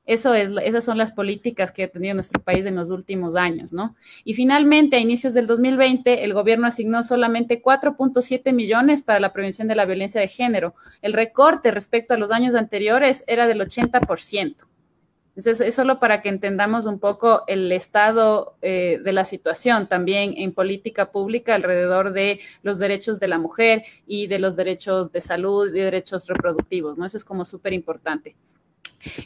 [0.06, 3.72] Eso es, esas son las políticas que ha tenido nuestro país en los últimos años,
[3.72, 3.96] ¿no?
[4.26, 9.70] Y finalmente, a inicios del 2020, el gobierno asignó solamente 4.7 millones para la prevención
[9.70, 10.76] de la violencia de género.
[11.02, 14.66] El recorte respecto a los años anteriores era del 80%.
[15.36, 20.36] Entonces, es solo para que entendamos un poco el estado eh, de la situación también
[20.38, 25.22] en política pública alrededor de los derechos de la mujer y de los derechos de
[25.22, 27.06] salud y derechos reproductivos, ¿no?
[27.06, 28.36] Eso es como súper importante.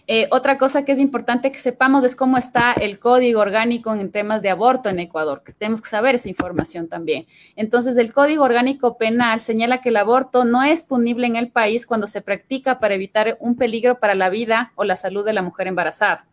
[0.08, 4.12] Eh, otra cosa que es importante que sepamos es cómo está el código orgánico en
[4.12, 7.28] temas de aborto en Ecuador, que tenemos que saber esa información también.
[7.56, 11.86] Entonces, el código orgánico penal señala que el aborto no es punible en el país
[11.86, 15.42] cuando se practica para evitar un peligro para la vida o la salud de la
[15.42, 16.28] mujer embarazada.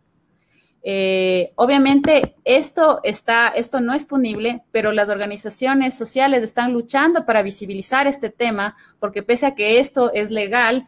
[0.87, 7.43] Eh, obviamente, esto, está, esto no es punible, pero las organizaciones sociales están luchando para
[7.43, 10.87] visibilizar este tema, porque pese a que esto es legal,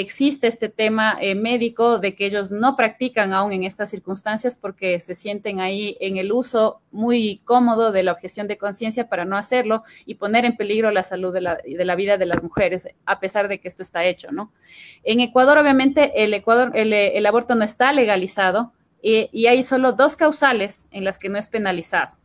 [0.00, 4.98] existe este tema eh, médico de que ellos no practican aún en estas circunstancias porque
[5.00, 9.36] se sienten ahí en el uso muy cómodo de la objeción de conciencia para no
[9.36, 12.88] hacerlo y poner en peligro la salud de la, de la, vida de las mujeres,
[13.04, 14.50] a pesar de que esto está hecho, ¿no?
[15.04, 20.16] En Ecuador, obviamente, el, Ecuador, el, aborto no está legalizado y, y hay solo dos
[20.16, 22.21] causales en las que no es penalizado.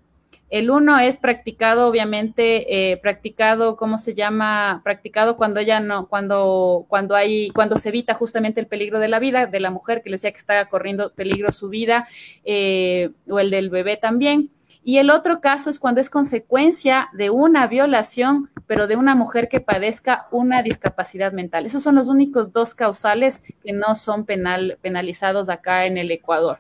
[0.50, 4.82] El uno es practicado, obviamente, eh, practicado, ¿cómo se llama?
[4.84, 9.20] Practicado cuando ella no, cuando, cuando hay, cuando se evita justamente el peligro de la
[9.20, 12.08] vida de la mujer que le decía que está corriendo peligro su vida,
[12.46, 14.52] eh, o el del bebé también.
[14.88, 19.50] Y el otro caso es cuando es consecuencia de una violación, pero de una mujer
[19.50, 21.66] que padezca una discapacidad mental.
[21.66, 26.60] Esos son los únicos dos causales que no son penal, penalizados acá en el Ecuador.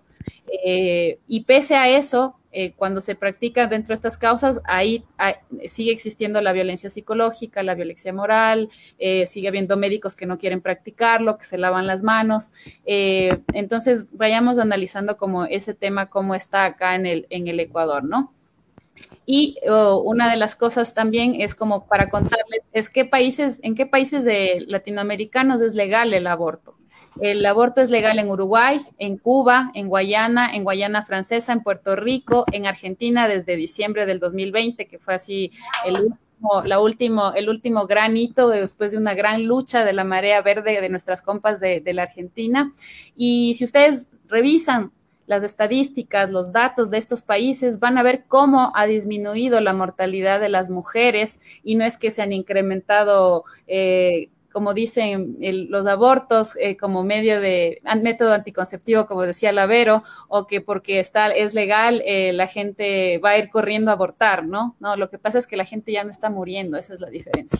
[0.65, 5.03] Eh, y pese a eso, eh, cuando se practica dentro de estas causas, ahí,
[5.65, 8.69] sigue existiendo la violencia psicológica, la violencia moral,
[8.99, 12.53] eh, sigue habiendo médicos que no quieren practicarlo, que se lavan las manos.
[12.85, 18.33] entonces, vayamos analizando como ese tema, cómo está acá en el, en el Ecuador, ¿no?
[19.25, 23.75] Y oh, una de las cosas también es como para contarles, es qué países, en
[23.75, 26.75] qué países de latinoamericanos es legal el aborto.
[27.21, 31.95] El aborto es legal en Uruguay, en Cuba, en Guayana, en Guayana Francesa, en Puerto
[31.95, 35.51] Rico, en Argentina desde diciembre del 2020, que fue así
[35.85, 40.03] el último, la último, el último gran hito después de una gran lucha de la
[40.03, 42.73] marea verde de nuestras compas de, la Argentina.
[43.15, 44.91] Y si ustedes revisan
[45.25, 50.39] las estadísticas, los datos de estos países, van a ver cómo ha disminuido la mortalidad
[50.39, 55.37] de las mujeres y no es que se han incrementado eh, como dicen,
[55.69, 61.27] los abortos eh, como medio de método anticonceptivo, como decía Lavero, o que porque está,
[61.27, 64.75] es legal, eh, la gente va a ir corriendo a abortar, ¿no?
[64.79, 67.11] No, lo que pasa es que la gente ya no está muriendo, esa es la
[67.11, 67.59] diferencia.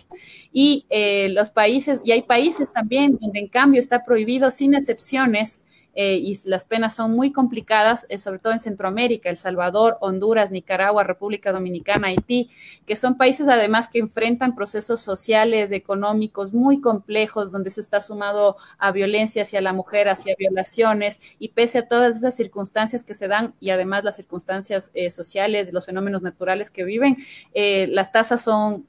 [0.52, 5.62] Y eh, los países, y hay países también donde en cambio está prohibido sin excepciones
[5.94, 10.50] eh, y las penas son muy complicadas, eh, sobre todo en Centroamérica, El Salvador, Honduras,
[10.50, 12.50] Nicaragua, República Dominicana, Haití,
[12.86, 18.56] que son países además que enfrentan procesos sociales, económicos muy complejos, donde se está sumado
[18.78, 23.28] a violencia hacia la mujer, hacia violaciones, y pese a todas esas circunstancias que se
[23.28, 27.16] dan y además las circunstancias eh, sociales, los fenómenos naturales que viven,
[27.54, 28.86] las tasas son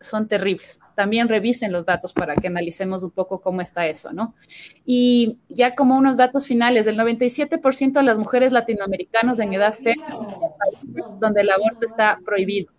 [0.00, 0.80] son terribles.
[0.96, 4.34] También revisen los datos para que analicemos un poco cómo está eso, ¿no?
[4.84, 10.04] Y ya como unos datos finales, el 97% de las mujeres latinoamericanas en edad fértil
[10.08, 12.72] en países donde el aborto está prohibido.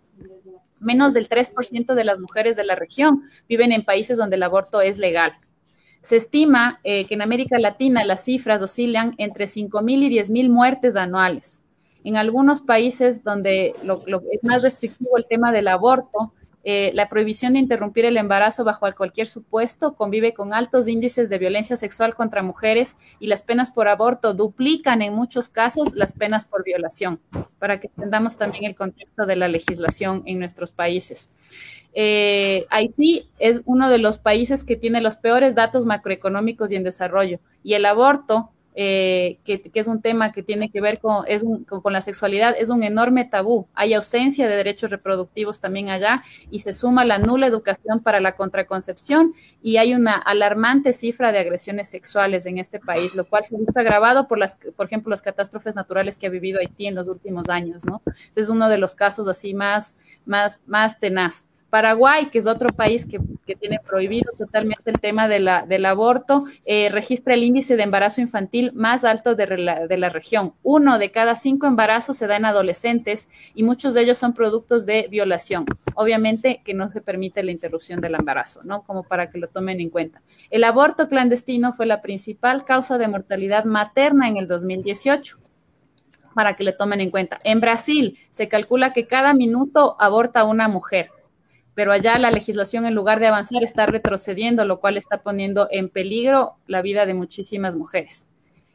[0.80, 4.80] Menos del 3% de las mujeres de la región viven en países donde el aborto
[4.80, 5.32] es legal.
[6.00, 10.96] Se estima eh, que en América Latina las cifras oscilan entre 5.000 y 10.000 muertes
[10.96, 11.62] anuales.
[12.02, 16.32] En algunos países donde lo, es más restrictivo el tema del aborto,
[16.64, 21.38] eh, la prohibición de interrumpir el embarazo bajo cualquier supuesto convive con altos índices de
[21.38, 26.44] violencia sexual contra mujeres y las penas por aborto duplican en muchos casos las penas
[26.44, 27.20] por violación,
[27.58, 31.30] para que entendamos también el contexto de la legislación en nuestros países.
[31.94, 36.84] Eh, Haití es uno de los países que tiene los peores datos macroeconómicos y en
[36.84, 41.24] desarrollo, y el aborto eh, que, es un tema que tiene que ver con,
[41.66, 43.66] con, la sexualidad, es un enorme tabú.
[43.74, 48.34] Hay ausencia de derechos reproductivos también allá y se suma la nula educación para la
[48.34, 53.56] contraconcepción y hay una alarmante cifra de agresiones sexuales en este país, lo cual se
[53.56, 57.08] visto agravado por las, por ejemplo, las catástrofes naturales que ha vivido Haití en los
[57.08, 58.02] últimos años, ¿no?
[58.34, 61.46] es uno de los casos así más, más, más tenaz.
[61.72, 63.18] Paraguay, que es otro país que,
[63.58, 69.04] tiene prohibido totalmente el tema del aborto, eh, registra el índice de embarazo infantil más
[69.04, 70.52] alto de la, región.
[70.62, 74.84] Uno de cada cinco embarazos se da en adolescentes y muchos de ellos son productos
[74.84, 75.64] de violación.
[75.94, 78.82] Obviamente que no se permite la interrupción del embarazo, ¿no?
[78.82, 80.20] Como para que lo tomen en cuenta.
[80.50, 85.38] El aborto clandestino fue la principal causa de mortalidad materna en el 2018
[86.34, 87.38] para que le tomen en cuenta.
[87.44, 91.10] En Brasil se calcula que cada minuto aborta una mujer
[91.74, 95.88] pero allá la legislación en lugar de avanzar está retrocediendo, lo cual está poniendo en
[95.88, 98.28] peligro la vida de muchísimas mujeres.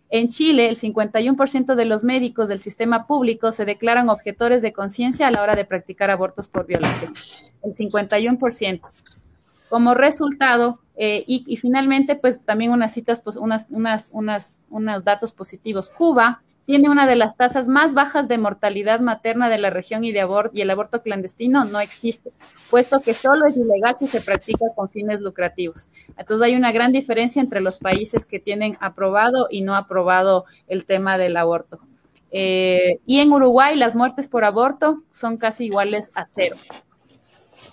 [0.10, 5.28] En Chile, el 51% de los médicos del sistema público se declaran objetores de conciencia
[5.28, 7.14] a la hora de practicar abortos por violación.
[7.62, 8.82] El 51%.
[9.70, 15.34] Como resultado, eh, y, finalmente, pues también unas citas, pues unas, unas, unas, unos datos
[15.34, 15.90] positivos.
[15.90, 20.12] Cuba tiene una de las tasas más bajas de mortalidad materna de la región y,
[20.12, 22.30] de aborto, y el aborto clandestino no existe,
[22.70, 25.90] puesto que solo es ilegal si se practica con fines lucrativos.
[26.18, 30.84] Entonces hay una gran diferencia entre los países que tienen aprobado y no aprobado el
[30.84, 31.80] tema del aborto.
[32.32, 36.58] Eh, y en Uruguay las muertes por aborto son casi iguales a cero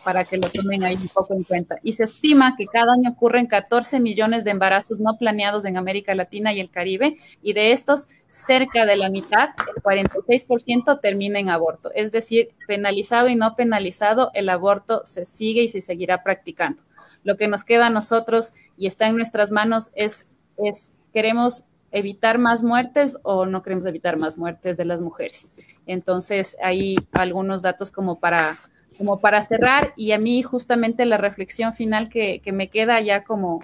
[0.04, 1.78] para que lo tomen ahí un poco en cuenta.
[1.82, 6.14] Y se estima que cada año ocurren 14 millones de embarazos no planeados en América
[6.14, 11.50] Latina y el Caribe, y de estos, cerca de la mitad, el 46% termina en
[11.50, 11.90] aborto.
[11.94, 16.82] Es decir, penalizado y no penalizado, el aborto se sigue y se seguirá practicando.
[17.22, 20.28] Lo que nos queda a nosotros y está en nuestras manos es,
[20.58, 25.52] es queremos evitar más muertes o no queremos evitar más muertes de las mujeres.
[25.86, 28.58] Entonces, hay algunos datos como para
[28.98, 33.60] como para cerrar, y a mí justamente la reflexión final que, me queda ya como,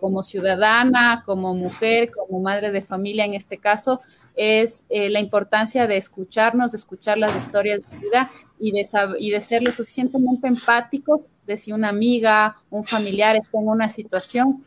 [0.00, 4.00] como ciudadana, como mujer, como madre de familia en este caso,
[4.34, 8.86] es eh, la importancia de escucharnos, de escuchar las historias de vida y de,
[9.18, 13.88] y de ser lo suficientemente empáticos de si una amiga, un familiar está en una
[13.88, 14.64] situación,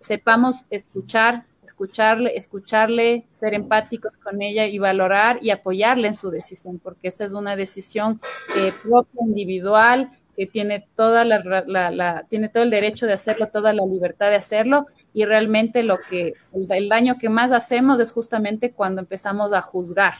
[0.00, 6.78] sepamos escuchar, escucharle, escucharle, ser empáticos con ella y valorar y apoyarle en su decisión,
[6.78, 8.20] porque esa es una decisión
[8.56, 13.84] eh, propia, individual, que tiene toda la, tiene todo el derecho de hacerlo, toda la
[13.86, 19.00] libertad de hacerlo, y realmente lo que, el, daño que más hacemos es justamente cuando
[19.00, 20.14] empezamos a juzgar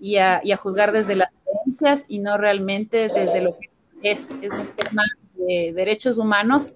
[0.00, 3.68] y a, y a juzgar desde las creencias y no realmente desde lo que
[4.02, 5.02] es, es un tema
[5.34, 6.74] de derechos humanos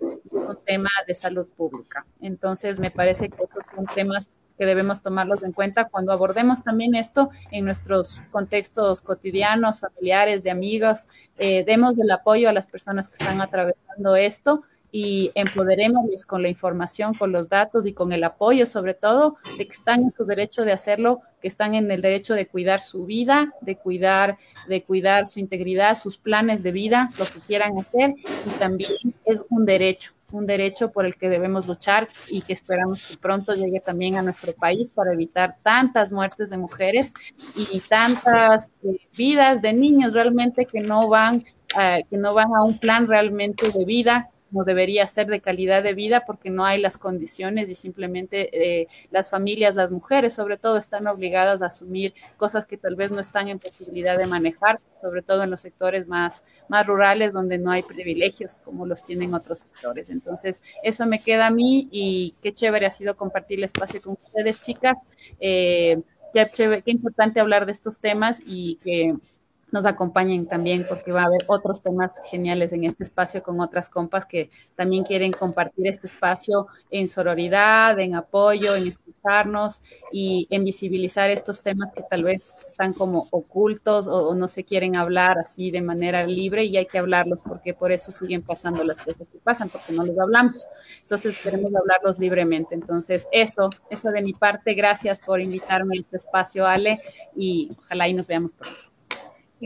[0.57, 2.07] tema de salud pública.
[2.21, 6.95] Entonces, me parece que esos son temas que debemos tomarlos en cuenta cuando abordemos también
[6.95, 11.07] esto en nuestros contextos cotidianos, familiares, de amigos.
[11.39, 14.63] Eh, demos el apoyo a las personas que están atravesando esto
[14.97, 19.67] y empoderémosles con la información, con los datos y con el apoyo, sobre todo, de
[19.67, 23.05] que están en su derecho de hacerlo, que están en el derecho de cuidar su
[23.05, 24.39] vida, de cuidar,
[24.69, 28.93] de cuidar su integridad, sus planes de vida, lo que quieran hacer, y también
[29.25, 33.53] es un derecho, un derecho por el que debemos luchar y que esperamos que pronto
[33.53, 37.13] llegue también a nuestro país para evitar tantas muertes de mujeres
[37.57, 41.45] y tantas eh, vidas de niños realmente que no van,
[41.81, 45.83] eh, que no van a un plan realmente de vida como debería ser de calidad
[45.83, 50.59] de vida porque no hay las condiciones y simplemente eh, las familias, las mujeres sobre
[50.59, 54.79] todo, están obligadas a asumir cosas que tal vez no están en posibilidad de manejar,
[55.01, 59.35] sobre todo en los sectores más, más rurales donde no hay privilegios como los tienen
[59.35, 60.09] otros sectores.
[60.09, 64.13] Entonces, eso me queda a mí y qué chévere ha sido compartir el espacio con
[64.13, 65.09] ustedes, chicas.
[65.41, 66.01] Eh,
[66.33, 69.17] qué, qué importante hablar de estos temas y que
[69.75, 73.89] nos acompañen también porque va a haber otros temas geniales en este espacio con otras
[73.89, 79.83] compas que también quieren compartir este espacio en sororidad, en apoyo, en escucharnos
[80.13, 84.97] y en visibilizar estos temas que tal vez están como ocultos o, no se quieren
[84.97, 89.01] hablar así de manera libre y hay que hablarlos porque por eso siguen pasando las
[89.01, 90.69] cosas que pasan porque no los hablamos.
[91.01, 92.77] Entonces queremos hablarlos libremente.
[92.77, 96.95] Entonces eso, eso de mi parte, gracias por invitarme a este espacio, Ale,
[97.35, 98.94] y ojalá y nos veamos pronto.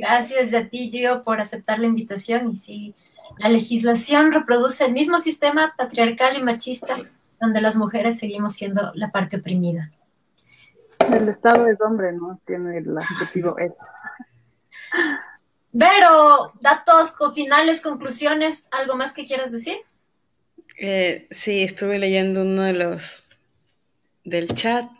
[0.00, 2.50] Gracias a ti, Gio, por aceptar la invitación.
[2.50, 2.94] Y sí,
[3.38, 6.94] La legislación reproduce el mismo sistema patriarcal y machista
[7.40, 9.92] donde las mujeres seguimos siendo la parte oprimida.
[11.12, 12.40] El Estado es hombre, ¿no?
[12.46, 13.72] Tiene el adjetivo es.
[15.72, 19.76] Vero, datos finales, conclusiones, ¿algo más que quieras decir?
[20.78, 23.28] Eh, sí, estuve leyendo uno de los
[24.24, 24.90] del chat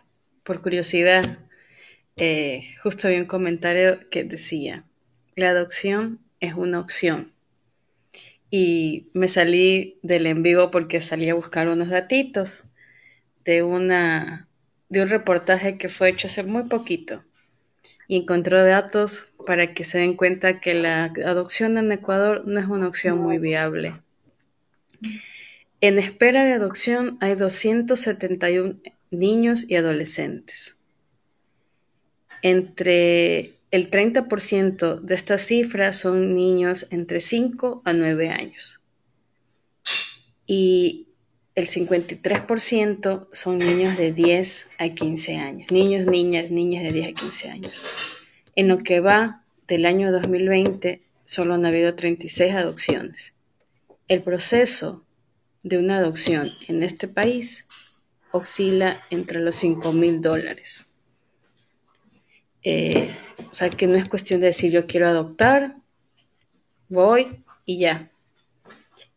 [0.45, 1.25] por curiosidad.
[2.17, 4.85] Eh, justo había un comentario que decía,
[5.39, 7.33] la adopción es una opción.
[8.51, 12.65] Y me salí del en vivo porque salí a buscar unos datitos
[13.45, 14.49] de una
[14.89, 17.23] de un reportaje que fue hecho hace muy poquito
[18.07, 22.67] y encontró datos para que se den cuenta que la adopción en Ecuador no es
[22.67, 24.01] una opción muy viable.
[25.81, 30.77] En espera de adopción hay 271 niños y adolescentes.
[32.43, 38.83] Entre el 30% de estas cifras son niños entre 5 a 9 años.
[40.47, 41.09] Y
[41.55, 47.13] el 53% son niños de 10 a 15 años, niños, niñas, niñas de 10 a
[47.13, 48.23] 15 años.
[48.55, 53.37] En lo que va del año 2020, solo han habido 36 adopciones.
[54.07, 55.05] El proceso
[55.63, 57.67] de una adopción en este país
[58.31, 60.95] oscila entre los 5 mil dólares.
[62.63, 63.11] Eh,
[63.51, 65.77] o sea que no es cuestión de decir yo quiero adoptar,
[66.89, 68.11] voy y ya.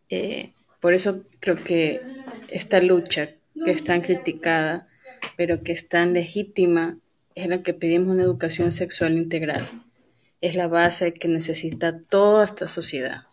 [0.09, 2.01] Eh, por eso creo que
[2.49, 3.29] esta lucha
[3.63, 4.87] que es tan criticada,
[5.37, 6.97] pero que es tan legítima,
[7.35, 9.65] es la que pedimos una educación sexual integral.
[10.41, 13.23] Es la base que necesita toda esta sociedad.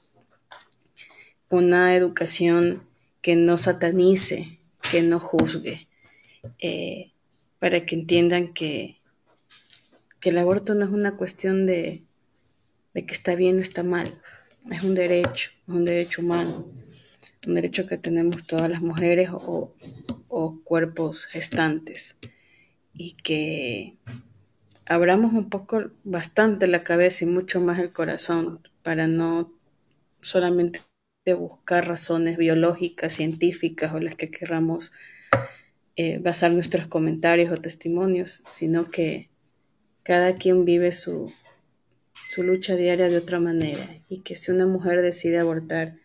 [1.48, 2.86] Una educación
[3.22, 4.58] que no satanice,
[4.90, 5.88] que no juzgue,
[6.58, 7.12] eh,
[7.58, 8.97] para que entiendan que,
[10.20, 12.02] que el aborto no es una cuestión de,
[12.94, 14.12] de que está bien o está mal,
[14.70, 16.66] es un derecho, es un derecho humano.
[17.46, 19.72] Un derecho que tenemos todas las mujeres o,
[20.64, 22.16] cuerpos gestantes.
[22.92, 23.96] Y que
[24.86, 29.52] abramos un poco bastante la cabeza y mucho más el corazón para no
[30.20, 30.80] solamente
[31.38, 34.92] buscar razones biológicas, científicas o las que querramos
[35.96, 39.30] eh, basar nuestros comentarios o testimonios, sino que
[40.08, 41.30] cada quien vive su,
[42.14, 45.98] su lucha diaria de otra manera y que si una mujer decide abortar,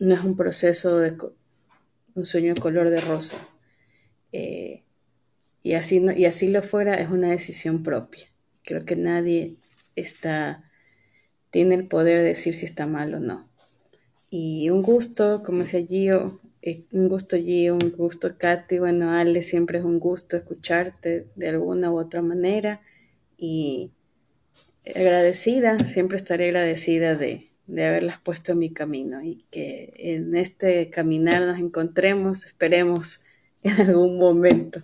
[0.00, 1.16] no es un proceso de
[2.16, 3.36] un sueño de color de rosa.
[4.32, 4.82] Eh,
[5.62, 8.26] y, así y así lo fuera, es una decisión propia.
[8.64, 9.54] Creo que nadie
[9.94, 10.68] está,
[11.50, 13.48] tiene el poder de decir si está mal o no.
[14.28, 19.42] Y un gusto, como decía Gio, eh, un gusto Gio, un gusto Katy, bueno, Ale,
[19.42, 22.80] siempre es un gusto escucharte de alguna u otra manera
[23.38, 23.90] y
[24.94, 30.90] agradecida, siempre estaré agradecida de, de haberlas puesto en mi camino y que en este
[30.90, 33.24] caminar nos encontremos, esperemos
[33.62, 34.80] en algún momento.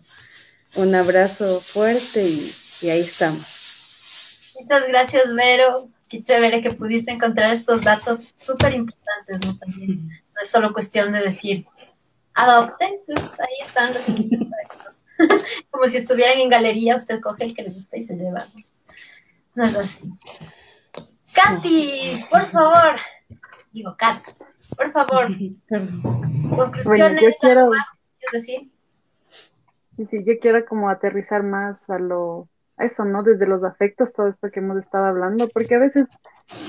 [0.77, 4.53] Un abrazo fuerte y, ahí estamos.
[4.61, 5.89] Muchas gracias, Vero.
[6.09, 9.59] Qué chévere que pudiste encontrar estos datos súper importantes, ¿no?
[9.59, 11.67] También no es solo cuestión de decir,
[12.35, 15.05] adopten, pues ahí están los
[15.71, 18.45] Como si estuvieran en galería, usted coge el que le gusta y se lleva.
[19.55, 20.13] No es así.
[21.35, 23.01] Katy, por favor.
[23.73, 24.19] Digo, Kat,
[24.77, 25.29] por favor.
[26.55, 27.89] Conclusiones, yo quiero, más
[28.33, 28.71] decir?
[29.97, 33.23] Sí, sí, yo quiero como aterrizar más a lo, a eso, ¿no?
[33.23, 36.11] Desde los afectos, todo esto que hemos estado hablando, porque a veces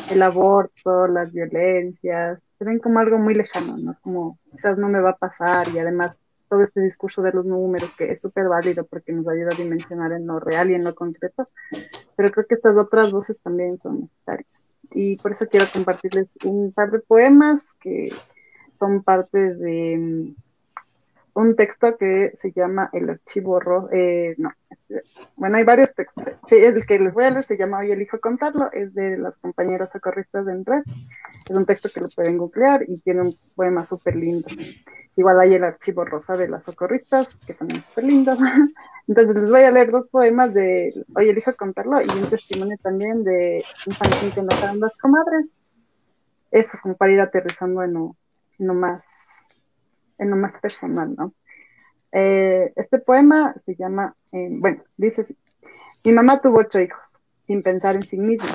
[0.09, 3.97] el aborto, las violencias, se ven como algo muy lejano, ¿no?
[4.01, 6.17] Como quizás no me va a pasar y además
[6.49, 10.13] todo este discurso de los números que es súper válido porque nos ayuda a dimensionar
[10.13, 11.49] en lo real y en lo concreto,
[12.15, 14.47] pero creo que estas otras voces también son necesarias
[14.91, 18.09] y por eso quiero compartirles un par de poemas que
[18.79, 20.33] son parte de
[21.37, 23.89] un texto que se llama El Archivo Rojo.
[23.91, 24.51] Eh, no,
[25.35, 26.25] bueno, hay varios textos.
[26.49, 29.91] el que les voy a leer se llama Hoy elijo contarlo, es de las compañeras
[29.91, 30.83] socorristas de Red.
[31.47, 34.47] Es un texto que lo pueden googlear y tiene un poema súper lindo.
[35.15, 38.35] Igual hay el archivo rosa de las socorristas, que también súper lindo.
[39.07, 43.23] Entonces les voy a leer dos poemas de Hoy elijo contarlo y un testimonio también
[43.23, 45.55] de un fanzine que dan las comadres.
[46.49, 49.03] Eso, como para ir aterrizando en lo, más,
[50.17, 51.33] en lo más personal, ¿no?
[52.11, 55.37] Eh, este poema se llama, eh, bueno, dice así.
[56.03, 58.49] Mi mamá tuvo ocho hijos, sin pensar en sí misma.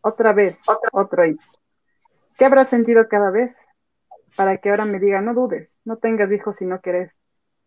[0.00, 0.60] Otra vez,
[0.92, 1.42] otro hijo.
[2.36, 3.56] ¿Qué habrá sentido cada vez?
[4.36, 7.20] para que ahora me diga, no dudes, no tengas hijos si no querés.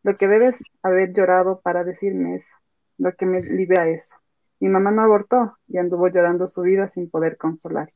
[0.03, 2.51] Lo que debes haber llorado para decirme es
[2.97, 4.15] lo que me libera eso.
[4.59, 7.89] Mi mamá no abortó y anduvo llorando su vida sin poder consolar.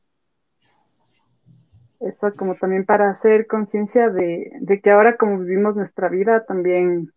[2.08, 7.12] Eso como también para hacer conciencia de, que ahora como vivimos nuestra vida también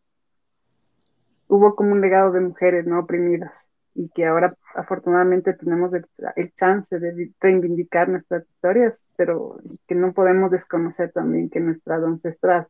[1.47, 6.05] hubo como un legado de mujeres no oprimidas y que ahora afortunadamente tenemos el,
[6.35, 9.57] el, chance de reivindicar nuestras historias, pero
[9.87, 12.67] que no podemos desconocer también que nuestras ancestras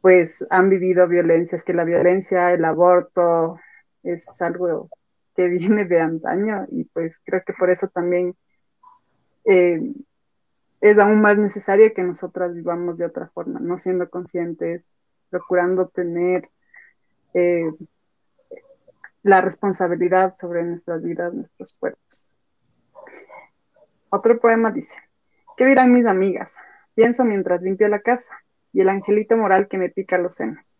[0.00, 3.58] pues han vivido violencias, que la violencia, el aborto
[4.02, 4.88] es algo
[5.36, 8.34] que viene de antaño y pues creo que por eso también
[9.44, 9.80] eh,
[10.80, 14.86] es aún más necesario que nosotras vivamos de otra forma, no siendo conscientes,
[15.28, 16.48] procurando tener
[17.34, 17.70] eh,
[19.22, 22.30] la responsabilidad sobre nuestras vidas, nuestros cuerpos.
[24.08, 24.96] Otro poema dice,
[25.56, 26.56] ¿qué dirán mis amigas?
[26.94, 28.32] Pienso mientras limpio la casa
[28.72, 30.78] y el angelito moral que me pica los senos.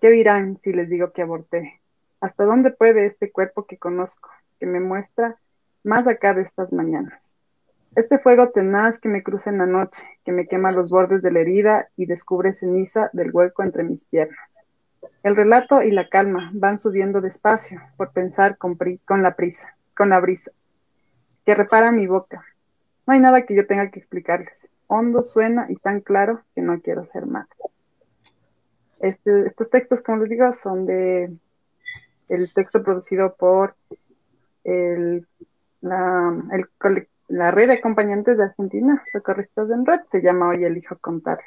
[0.00, 1.80] ¿Qué dirán si les digo que aborté?
[2.20, 5.38] ¿Hasta dónde puede este cuerpo que conozco, que me muestra
[5.84, 7.35] más acá de estas mañanas?
[7.96, 11.30] Este fuego tenaz que me cruza en la noche, que me quema los bordes de
[11.30, 14.58] la herida y descubre ceniza del hueco entre mis piernas.
[15.22, 18.76] El relato y la calma van subiendo despacio por pensar con,
[19.22, 20.50] la prisa, con la brisa,
[21.46, 22.44] que repara mi boca.
[23.06, 24.70] No hay nada que yo tenga que explicarles.
[24.88, 27.48] Hondo suena y tan claro que no quiero ser más.
[29.00, 31.34] Este, estos textos, como les digo, son de
[32.28, 33.74] el texto producido por
[34.64, 35.26] el,
[35.80, 40.96] el colectivo la red de acompañantes de Argentina, Socorristas en Red, se llama Hoy elijo
[40.98, 41.44] contarlo.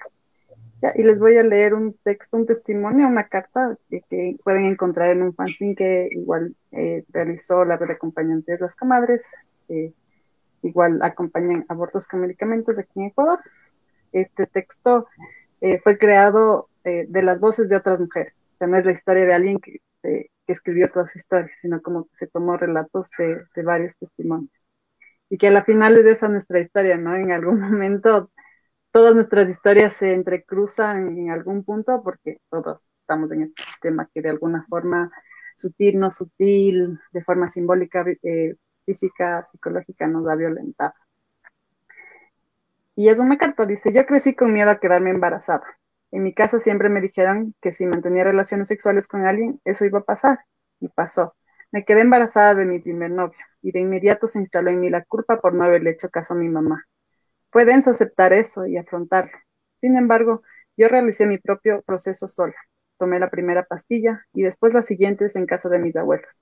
[0.95, 5.23] y les voy a leer un texto, un testimonio, una carta que, pueden encontrar en
[5.23, 9.23] un fanzine que igual eh, realizó la red de acompañantes de las comadres,
[10.61, 13.39] igual acompañan abortos con medicamentos aquí en Ecuador.
[14.11, 15.07] Este texto
[15.61, 18.93] eh, fue creado eh, de las voces de otras mujeres, o sea, no es la
[18.93, 19.80] historia de alguien que,
[20.47, 24.49] escribió toda su historia, sino como que se tomó relatos de varios testimonios
[25.30, 27.15] y que a la final es esa nuestra historia, ¿no?
[27.15, 28.31] En algún momento
[28.91, 34.22] todas nuestras historias se entrecruzan en algún punto porque todos estamos en este sistema que
[34.22, 35.11] de alguna forma
[35.56, 40.93] sutil, no sutil, de forma simbólica, eh, física, psicológica nos ha violentado.
[42.95, 45.64] Y es una carta, dice, yo crecí con miedo a quedarme embarazada.
[46.11, 49.99] En mi casa siempre me dijeron que si mantenía relaciones sexuales con alguien, eso iba
[49.99, 50.39] a pasar.
[50.81, 51.35] Y pasó.
[51.72, 55.04] Me quedé embarazada de mi primer novio y de inmediato se instaló en mí la
[55.06, 56.86] culpa por no haberle hecho caso a mi mamá.
[57.52, 59.38] Fue denso aceptar eso y afrontarlo.
[59.82, 60.44] Sin embargo,
[60.78, 62.56] yo realicé mi propio proceso sola.
[62.98, 66.41] Tomé la primera pastilla y después las siguientes en casa de mis abuelos.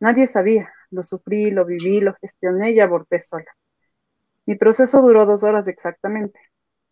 [0.00, 3.46] Nadie sabía, lo sufrí, lo viví, lo gestioné y aborté sola.
[4.46, 6.38] Mi proceso duró dos horas exactamente.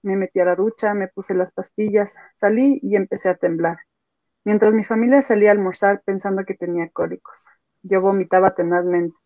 [0.03, 3.79] Me metí a la ducha, me puse las pastillas, salí y empecé a temblar.
[4.45, 7.47] Mientras mi familia salía a almorzar pensando que tenía cólicos.
[7.83, 9.17] Yo vomitaba tenazmente.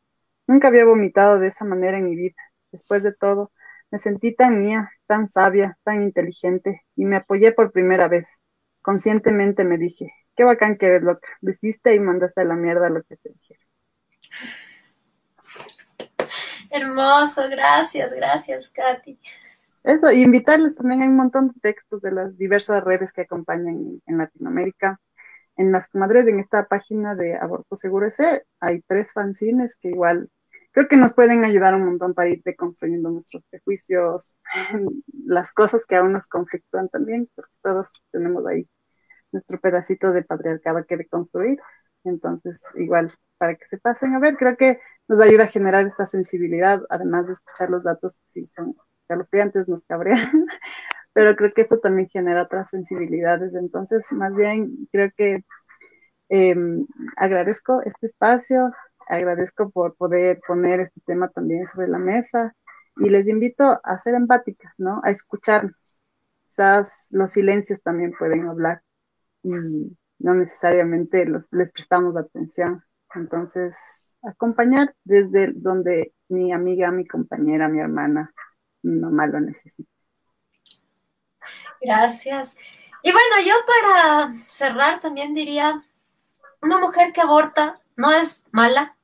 [0.47, 2.37] Nunca había vomitado de esa manera en mi vida.
[2.71, 3.53] Después de todo,
[3.91, 8.29] me sentí tan mía, tan sabia, tan inteligente, y me apoyé por primera vez.
[8.83, 12.91] Conscientemente me dije, qué bacán que eres loca, lo hiciste y mandaste a la mierda
[12.91, 13.59] lo que te dije.
[16.71, 19.19] Hermoso, gracias, gracias, Katy.
[19.85, 24.01] Eso, y invitarles también, hay un montón de textos de las diversas redes que acompañan
[24.07, 25.01] en Latinoamérica
[25.57, 30.29] en las comadres, en esta página de Aborto Seguro ese, hay tres fanzines que igual
[30.73, 34.37] creo que nos pueden ayudar un montón para ir deconstruyendo nuestros prejuicios,
[35.27, 38.69] las cosas que aún nos conflictúan también, porque todos tenemos ahí
[39.33, 41.61] nuestro pedacito de patriarcado que deconstruir.
[42.05, 46.07] Entonces, igual, para que se pasen a ver, creo que nos ayuda a generar esta
[46.07, 48.75] sensibilidad, además de escuchar los datos que sí son
[49.33, 50.19] antes nos cabrean,
[51.15, 53.55] pero creo que esto también genera otras sensibilidades.
[53.55, 55.45] Entonces, más bien, creo que
[56.29, 56.87] em,
[57.17, 58.73] agradezco este espacio,
[59.09, 62.55] agradezco por poder poner este tema también sobre la mesa
[62.97, 65.01] y les invito a ser empáticas, ¿no?
[65.05, 66.01] A escucharnos.
[66.49, 68.83] Quizás los silencios también pueden hablar
[69.43, 69.51] y
[70.19, 72.83] no necesariamente los, les prestamos atención.
[73.15, 73.75] Entonces,
[74.23, 78.33] acompañar desde donde mi amiga, mi compañera, mi hermana,
[78.83, 79.94] mi mamá lo necesita.
[81.85, 82.57] Gracias.
[83.03, 85.85] Y bueno, yo para cerrar también diría,
[86.63, 88.97] una mujer que aborta no es mala,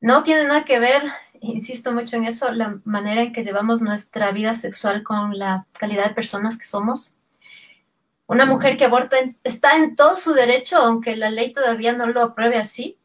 [0.00, 1.02] no tiene nada que ver,
[1.40, 6.06] insisto mucho en eso, la manera en que llevamos nuestra vida sexual con la calidad
[6.08, 7.16] de personas que somos.
[8.26, 12.22] Una mujer que aborta está en todo su derecho, aunque la ley todavía no lo
[12.22, 12.96] apruebe así.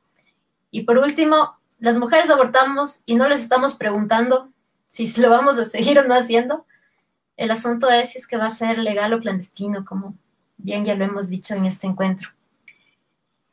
[0.69, 4.51] Y por último, las mujeres abortamos y no les estamos preguntando
[4.85, 6.67] si lo vamos a seguir o no haciendo.
[7.37, 10.15] El asunto es si es que va a ser legal o clandestino, como
[10.57, 12.29] bien ya lo hemos dicho en este encuentro.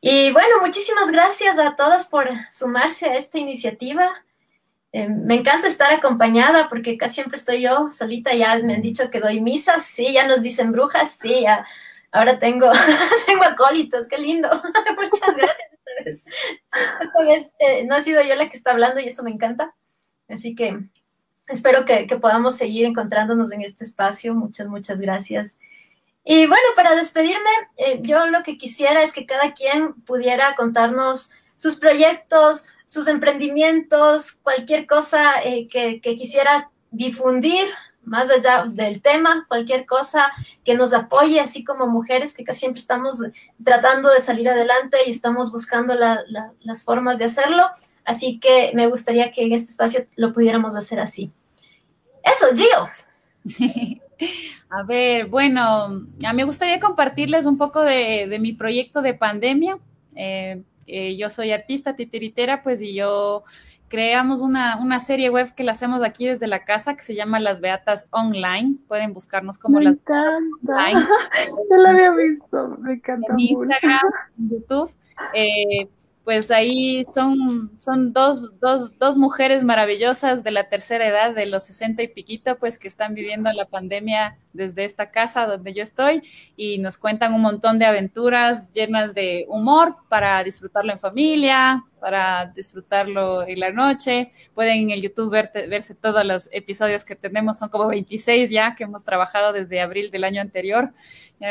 [0.01, 4.11] Y bueno, muchísimas gracias a todas por sumarse a esta iniciativa.
[4.93, 9.11] Eh, me encanta estar acompañada porque casi siempre estoy yo solita, ya me han dicho
[9.11, 11.65] que doy misas, sí, ya nos dicen brujas, sí, ya.
[12.11, 12.71] ahora tengo,
[13.27, 14.49] tengo acólitos, qué lindo.
[14.97, 16.25] Muchas gracias esta vez.
[17.01, 19.75] Esta vez eh, no ha sido yo la que está hablando y eso me encanta.
[20.29, 20.79] Así que
[21.49, 24.35] espero que, podamos seguir encontrándonos en este espacio.
[24.35, 25.57] Muchas, muchas gracias.
[26.25, 31.31] Y bueno, para despedirme, eh, yo lo que quisiera es que cada quien pudiera contarnos
[31.57, 37.67] sus proyectos, sus emprendimientos, cualquier cosa eh, que, quisiera difundir
[38.03, 40.33] más allá del tema, cualquier cosa
[40.65, 43.23] que nos apoye, así como mujeres que casi siempre estamos
[43.65, 47.65] tratando de salir adelante y estamos buscando las formas de hacerlo.
[48.05, 51.31] Así que me gustaría que en este espacio lo pudiéramos hacer así.
[52.23, 52.89] Eso, Gio.
[54.71, 59.79] A ver, bueno, a mí me gustaría compartirles un poco de, mi proyecto de pandemia.
[60.17, 63.43] Eh, eh, yo soy artista titiritera, pues, y yo
[63.93, 67.41] creamos una, una, serie web que la hacemos aquí desde la casa que se llama
[67.41, 68.77] Las Beatas Online.
[68.89, 71.07] Pueden buscarnos como me las Online.
[71.71, 73.35] Yo la había visto, me encanta.
[73.35, 74.01] En Instagram,
[74.39, 74.91] en YouTube.
[75.35, 75.89] Eh,
[76.25, 81.65] pues ahí son, son dos, dos, dos, mujeres maravillosas de la tercera edad, de los
[81.65, 86.23] sesenta y piquito, pues que están viviendo la pandemia desde esta casa donde yo estoy
[86.57, 92.47] y nos cuentan un montón de aventuras llenas de humor para disfrutarlo en familia, para
[92.47, 94.31] disfrutarlo en la noche.
[94.55, 98.85] Pueden en el YouTube verse todos los episodios que tenemos, son como 26 ya que
[98.85, 100.93] hemos trabajado desde abril del año anterior.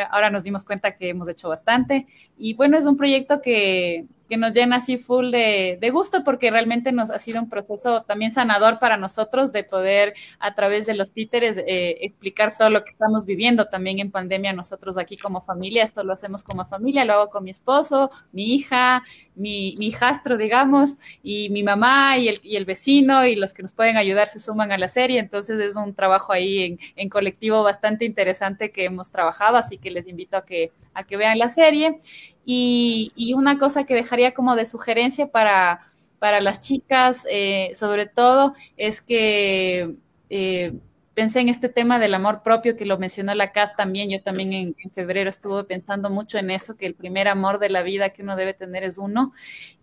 [0.10, 2.06] Ahora nos dimos cuenta que hemos hecho bastante.
[2.38, 6.50] Y bueno, es un proyecto que, que nos llena así full de, de, gusto porque
[6.52, 10.94] realmente nos ha sido un proceso también sanador para nosotros de poder a través de
[10.94, 15.42] los títeres eh, explicar todo lo que estamos viviendo también en pandemia nosotros aquí como
[15.42, 15.84] familia.
[15.84, 19.04] Esto lo hacemos como familia, lo hago con mi esposo, mi hija,
[19.36, 23.64] mi, mi hijastro, digamos, y mi mamá y el, y el vecino y los que
[23.64, 25.20] nos pueden ayudar se suman a la serie.
[25.20, 29.92] Entonces es un trabajo ahí en, en colectivo bastante interesante que hemos trabajado, así que
[29.92, 32.00] les invito a que, a que vean la serie.
[32.46, 38.06] Y, y una cosa que dejaría como de sugerencia para, para las chicas, eh, sobre
[38.06, 39.96] todo, es que...
[40.30, 40.74] Eh,
[41.22, 44.10] pensé en este tema del amor propio que lo mencionó la Kat también.
[44.10, 47.84] Yo también en, febrero estuve pensando mucho en eso, que el primer amor de la
[47.84, 49.32] vida que uno debe tener es uno.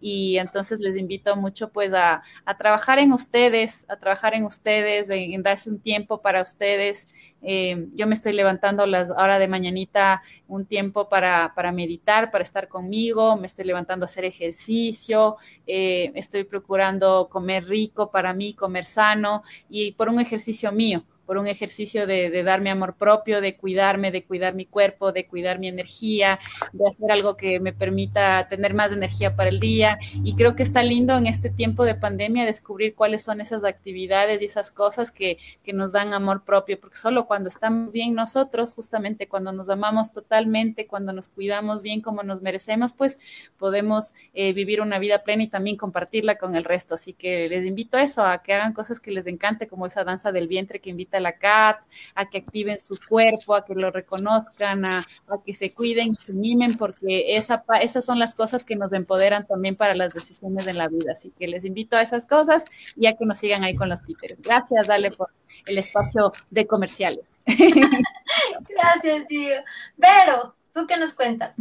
[0.00, 2.22] Y entonces les invito mucho pues a,
[2.58, 7.06] trabajar en ustedes, a trabajar en ustedes, en, darse un tiempo para ustedes.
[7.42, 12.30] Eh, yo me estoy levantando a las horas de mañanita un tiempo para, para, meditar,
[12.30, 15.36] para estar conmigo, me estoy levantando a hacer ejercicio,
[15.66, 21.36] eh, estoy procurando comer rico para mí, comer sano y por un ejercicio mío por
[21.36, 25.68] un ejercicio de, darme amor propio, de cuidarme, de cuidar mi cuerpo, de cuidar mi
[25.68, 26.38] energía,
[26.72, 29.98] de hacer algo que me permita tener más energía para el día.
[30.24, 34.40] Y creo que está lindo en este tiempo de pandemia descubrir cuáles son esas actividades
[34.40, 38.74] y esas cosas que, que nos dan amor propio, porque solo cuando estamos bien nosotros,
[38.74, 43.18] justamente cuando nos amamos totalmente, cuando nos cuidamos bien como nos merecemos, pues
[43.58, 46.94] podemos eh, vivir una vida plena y también compartirla con el resto.
[46.94, 50.02] Así que les invito a eso, a que hagan cosas que les encante, como esa
[50.02, 51.84] danza del vientre que invita la CAT,
[52.14, 55.04] a que activen su cuerpo, a que lo reconozcan, a,
[55.44, 59.76] que se cuiden, se mimen, porque esa, esas son las cosas que nos empoderan también
[59.76, 61.12] para las decisiones de la vida.
[61.12, 62.64] Así que les invito a esas cosas
[62.96, 64.40] y a que nos sigan ahí con los títeres.
[64.40, 65.28] Gracias, dale por
[65.68, 67.40] el espacio de comerciales.
[68.68, 69.54] Gracias, tío.
[69.96, 71.56] Vero, ¿tú qué nos cuentas?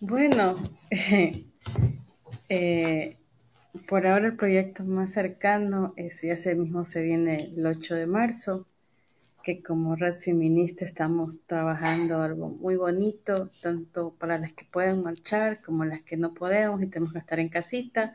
[0.00, 0.56] Bueno,
[2.48, 3.16] eh,
[3.88, 8.06] por ahora el proyecto más cercano es, y ese mismo se viene el 8 de
[8.06, 8.66] marzo,
[9.42, 15.60] que como red feminista estamos trabajando algo muy bonito, tanto para las que pueden marchar
[15.62, 18.14] como las que no podemos y tenemos que estar en casita.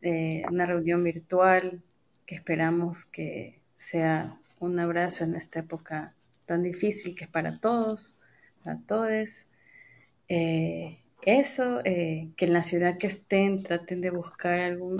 [0.00, 1.80] Eh, una reunión virtual
[2.34, 6.14] esperamos que sea un abrazo en esta época
[6.46, 8.20] tan difícil que es para todos,
[8.62, 9.46] para todos.
[10.28, 14.98] Eh, eso, eh, que en la ciudad que estén traten de buscar algún,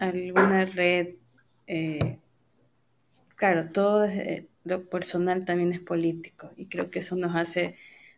[0.00, 1.14] alguna red.
[1.66, 2.18] Eh,
[3.36, 7.76] claro, todo eh, lo personal también es político y creo que eso nos hace,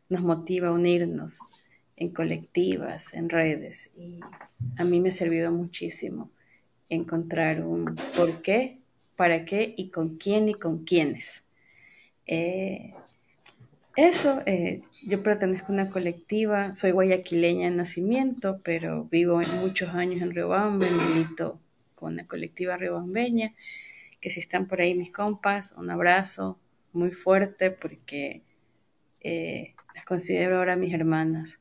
[0.09, 1.41] nos motiva a unirnos
[1.97, 3.91] en colectivas, en redes.
[3.97, 4.21] Y
[4.77, 6.31] a mí me ha servido muchísimo
[6.95, 8.79] encontrar un por qué,
[9.17, 11.45] para qué y con quién y con quiénes.
[13.97, 19.91] Eso, eh, yo pertenezco a una colectiva, soy guayaquileña de nacimiento, pero vivo en muchos
[19.91, 21.61] años en Riobamba, milito
[21.95, 23.53] con la colectiva riobambeña,
[24.21, 26.59] que si están por ahí mis compas, un abrazo
[26.93, 28.43] muy fuerte porque
[29.21, 31.61] eh, las considero ahora mis hermanas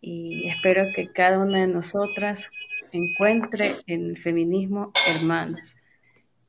[0.00, 2.50] y espero que cada una de nosotras
[2.92, 5.76] encuentre en el feminismo hermanas,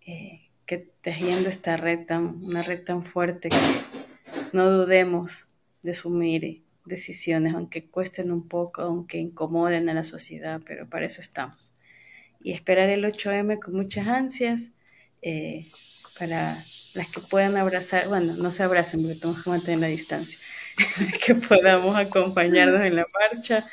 [0.06, 3.56] eh, que tejiendo esta red tan, una red tan fuerte que
[4.54, 5.52] no dudemos
[5.84, 11.22] de asumir decisiones, aunque cuesten un poco, aunque incomoden a la sociedad, pero para eso
[11.22, 11.76] estamos.
[12.42, 14.72] Y esperar el 8M con muchas ansias
[15.22, 15.66] eh,
[16.20, 20.40] para las que puedan abrazar, bueno, no se abracen porque tenemos que mantener la distancia,
[21.26, 23.64] que podamos acompañarnos en la marcha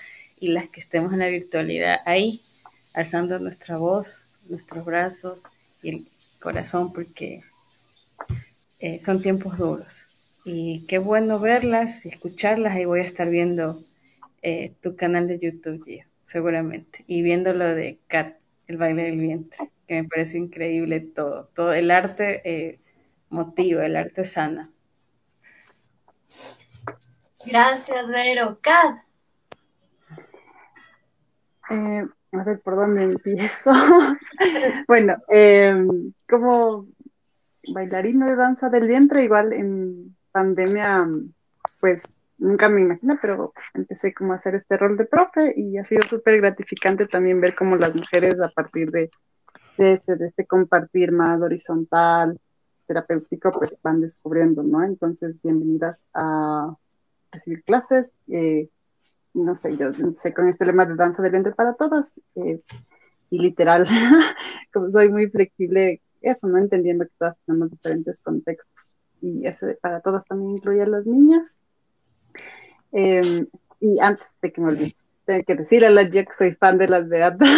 [0.41, 2.43] y las que estemos en la virtualidad ahí,
[2.95, 5.43] alzando nuestra voz, nuestros brazos
[5.83, 6.05] y el
[6.41, 7.41] corazón, porque
[8.81, 10.09] eh, son tiempos duros.
[10.45, 12.75] Y qué bueno verlas y escucharlas.
[12.75, 13.75] Ahí voy a estar viendo
[14.43, 17.05] eh, tu canal de YouTube, Gio, seguramente.
[17.07, 19.57] Y viendo lo de Cat, el baile del viento,
[19.87, 21.49] que me parece increíble todo.
[21.55, 22.79] Todo el arte eh,
[23.31, 24.71] motiva, el arte sana.
[27.47, 28.59] Gracias, Vero.
[28.61, 29.03] Kat.
[31.71, 32.05] Eh,
[32.41, 33.71] a ver por dónde empiezo.
[34.89, 35.87] bueno, eh,
[36.29, 36.87] como
[37.73, 41.09] bailarina de danza del vientre, igual en pandemia,
[41.81, 42.03] pues
[42.39, 46.03] nunca me imagino, pero empecé como a hacer este rol de profe y ha sido
[46.03, 49.11] súper gratificante también ver cómo las mujeres a partir de,
[49.79, 52.39] de, este, de este compartir más horizontal,
[52.87, 54.83] terapéutico, pues van descubriendo, ¿no?
[54.85, 56.75] Entonces, bienvenidas a
[57.33, 58.11] recibir clases.
[58.29, 58.69] Eh,
[59.35, 62.61] no sé, yo sé con este lema de danza del vientre para todos, eh,
[63.31, 63.87] y literal,
[64.73, 66.59] como soy muy flexible, eso, ¿no?
[66.59, 71.57] Entendiendo que todas tenemos diferentes contextos, y eso para todos también incluye a las niñas.
[72.93, 73.47] Em,
[73.81, 76.79] y antes de que me olvide, tengo que decirle a la Jack que soy fan
[76.79, 77.49] de las Beatas,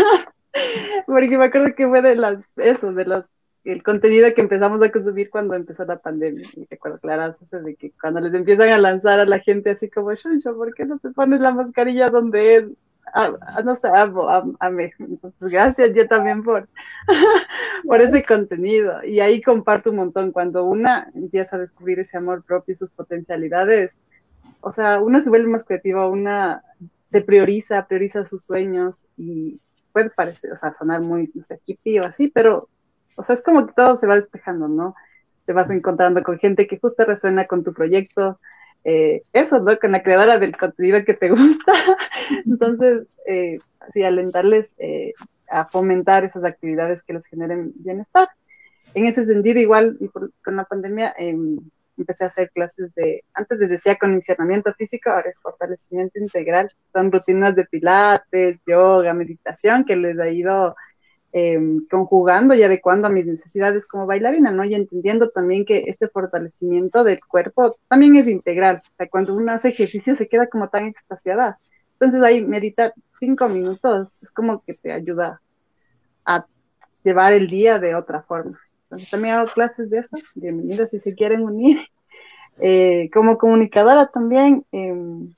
[1.07, 3.29] porque me acuerdo que fue de las, eso, de las
[3.73, 6.47] el contenido que empezamos a consumir cuando empezó la pandemia.
[6.55, 10.15] Y recuerdo claras de que cuando les empiezan a lanzar a la gente así como,
[10.15, 12.65] Shuncho, ¿por qué no te pones la mascarilla donde es?
[13.13, 14.93] Ah, ah, no sé, amo, amé.
[14.99, 16.69] Entonces, gracias yo también por,
[17.87, 19.03] por ese contenido.
[19.05, 20.33] Y ahí comparto un montón.
[20.33, 23.99] Cuando una empieza a descubrir ese amor propio y sus potencialidades,
[24.61, 26.63] o sea, una se vuelve más creativa, una
[27.11, 29.61] se prioriza, prioriza sus sueños y
[29.93, 32.69] puede parecer, o sea, sonar muy, no sé, hippie o así, pero
[33.17, 34.95] o sea, es como que todo se va despejando, ¿no?
[35.45, 38.39] Te vas encontrando con gente que justo resuena con tu proyecto,
[38.85, 39.77] eh, eso, ¿no?
[39.79, 41.73] Con la creadora del contenido que te gusta.
[42.45, 43.59] Entonces, eh,
[43.93, 45.13] sí, alentarles eh,
[45.49, 48.29] a fomentar esas actividades que les generen bienestar.
[48.95, 49.99] En ese sentido, igual,
[50.45, 51.59] con la pandemia, em,
[51.99, 56.71] empecé a hacer clases de, antes les decía condicionamiento físico, ahora es fortalecimiento integral.
[56.93, 60.77] Son rutinas de pilates, yoga, meditación, que les ha ido
[61.39, 64.65] Em, conjugando y adecuando a mis necesidades como bailarina, ¿no?
[64.65, 68.79] Y entendiendo también que este fortalecimiento del cuerpo también es integral.
[68.79, 71.59] O sea, cuando uno hace ejercicio se queda como tan extasiada.
[71.93, 75.43] Entonces ahí meditar cinco minutos es como que te ayuda
[76.25, 76.47] a
[77.05, 78.59] llevar el día de otra forma.
[78.85, 81.81] Entonces también hago clases de esas, bienvenidos si se quieren unir.
[82.59, 85.29] Eh, como comunicadora también, em,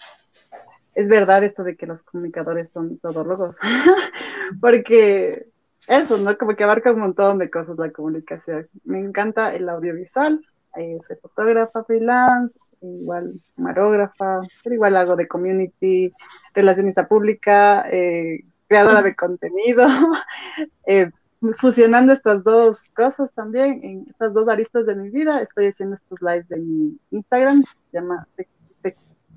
[0.94, 3.56] es verdad esto de que los comunicadores son todólogos,
[4.60, 5.48] porque
[5.88, 6.36] eso, ¿no?
[6.36, 8.68] Como que abarca un montón de cosas la comunicación.
[8.84, 10.44] Me encanta el audiovisual,
[10.76, 16.12] eh, soy fotógrafa freelance, igual camarógrafa, pero igual hago de community,
[16.52, 19.86] relacionista pública, eh, creadora de contenido,
[20.86, 21.10] eh,
[21.56, 26.20] fusionando estas dos cosas también, en estas dos aristas de mi vida, estoy haciendo estos
[26.20, 28.26] lives en mi Instagram, se llama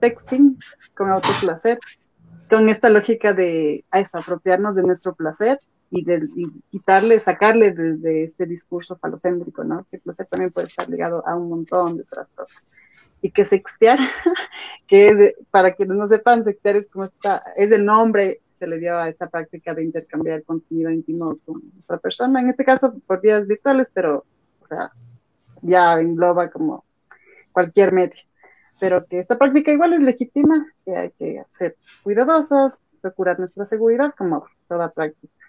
[0.01, 0.57] Texting
[0.95, 1.79] con autoplacer,
[2.49, 5.61] con esta lógica de eso, apropiarnos de nuestro placer
[5.91, 6.27] y, de,
[6.69, 9.85] quitarle, sacarle desde este discurso falocéntrico, ¿no?
[9.91, 12.65] Que placer también puede estar ligado a un montón de otras cosas.
[13.21, 13.99] Y que sextear,
[14.87, 18.95] que para quienes no sepan, sextear es como está, es el nombre se le dio
[18.95, 23.47] a esta práctica de intercambiar contenido íntimo con otra persona, en este caso por vías
[23.47, 24.23] virtuales, pero,
[24.61, 24.91] o sea,
[25.63, 26.85] ya engloba como
[27.51, 28.21] cualquier medio.
[28.79, 34.13] Pero que esta práctica igual es legítima, que hay que ser cuidadosos, procurar nuestra seguridad
[34.15, 35.40] como toda práctica.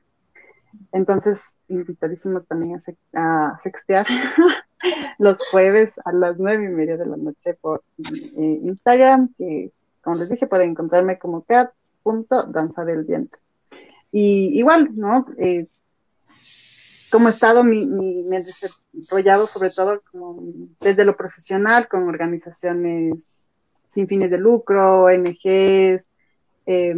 [0.92, 2.80] Entonces, invitadísimos también
[3.14, 4.06] a, sextear
[5.18, 9.72] los jueves a las nueve y media de la noche por eh, Instagram, que
[10.02, 13.38] como les dije, pueden encontrarme como cat.danza del viento.
[14.10, 15.26] Y igual, ¿no?
[15.38, 15.66] Eh,
[17.12, 18.44] he estado, mi, me he
[18.92, 20.42] desarrollado sobre todo como
[20.80, 23.48] desde lo profesional con organizaciones
[23.86, 26.08] sin fines de lucro, ONGs,
[26.66, 26.94] eh,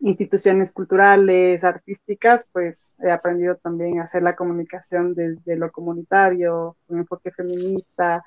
[0.00, 6.98] instituciones culturales, artísticas, pues he aprendido también a hacer la comunicación desde lo comunitario, un
[6.98, 8.24] enfoque feminista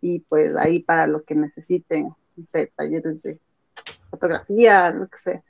[0.00, 3.38] y pues ahí para lo que necesiten, no sé, talleres de
[4.10, 5.42] fotografía, lo que sea.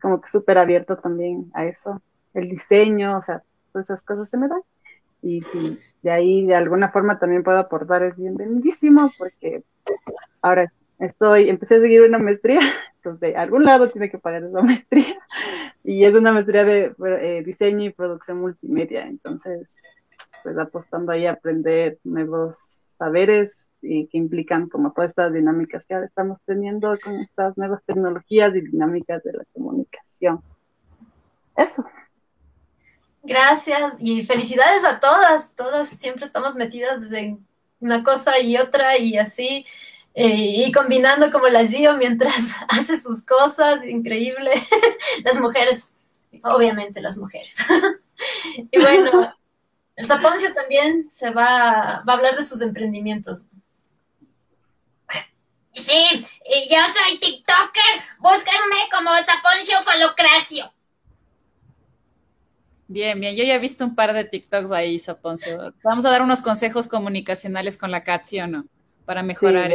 [0.00, 2.00] como que súper abierto también a eso,
[2.34, 3.42] el diseño, o sea,
[3.72, 4.62] todas esas cosas se me dan.
[5.20, 9.64] Y si de ahí de alguna forma también puedo aportar es bienvenidísimo porque
[10.42, 12.60] ahora estoy, empecé a seguir una maestría,
[13.14, 15.18] de algún lado tiene que pagar esa maestría
[15.84, 19.74] y es una maestría de eh, diseño y producción multimedia, entonces
[20.42, 22.56] pues apostando ahí a aprender nuevos
[22.96, 27.82] saberes y que implican como todas estas dinámicas que ahora estamos teniendo con estas nuevas
[27.84, 30.42] tecnologías y dinámicas de la comunicación.
[31.56, 31.84] Eso.
[33.22, 37.46] Gracias y felicidades a todas, todas siempre estamos metidas en
[37.80, 39.66] una cosa y otra y así,
[40.20, 44.50] eh, y combinando como la Gio mientras hace sus cosas, increíble.
[45.24, 45.94] las mujeres,
[46.42, 47.56] obviamente las mujeres.
[48.72, 49.32] y bueno,
[49.94, 53.42] el Saponcio también se va, va a hablar de sus emprendimientos.
[55.72, 56.26] Sí,
[56.68, 58.02] yo soy TikToker.
[58.18, 60.72] Búsquenme como Saponcio Falocracio.
[62.88, 63.36] Bien, bien.
[63.36, 65.72] Yo ya he visto un par de TikToks ahí, Saponcio.
[65.84, 68.64] Vamos a dar unos consejos comunicacionales con la Cat, o no?
[69.08, 69.74] Para mejorar.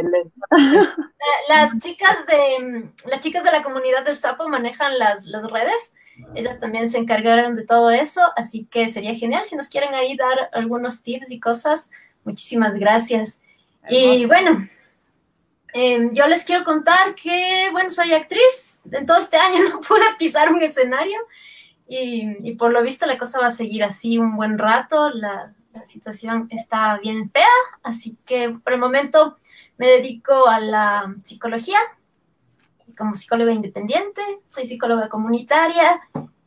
[1.48, 5.96] las chicas de las chicas de la comunidad del Sapo manejan las, las redes.
[6.36, 10.16] Ellas también se encargaron de todo eso, así que sería genial si nos quieren ahí
[10.16, 11.90] dar algunos tips y cosas.
[12.22, 13.40] Muchísimas gracias.
[13.90, 14.64] Y bueno,
[15.72, 18.80] em, yo les quiero contar que, bueno, soy actriz.
[18.92, 21.18] En todo este año no pude pisar un escenario.
[21.88, 25.52] Y, por lo visto la cosa va a seguir así un buen rato, la,
[25.84, 27.46] situación está bien fea,
[27.82, 29.36] así que por el momento
[29.76, 31.78] me dedico a la psicología
[32.96, 36.00] como psicóloga independiente, soy psicóloga comunitaria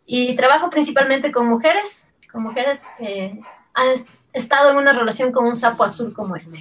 [0.06, 3.40] y trabajo principalmente con mujeres, con mujeres que
[3.74, 3.88] han
[4.34, 6.58] estado en una relación con un sapo azul como este.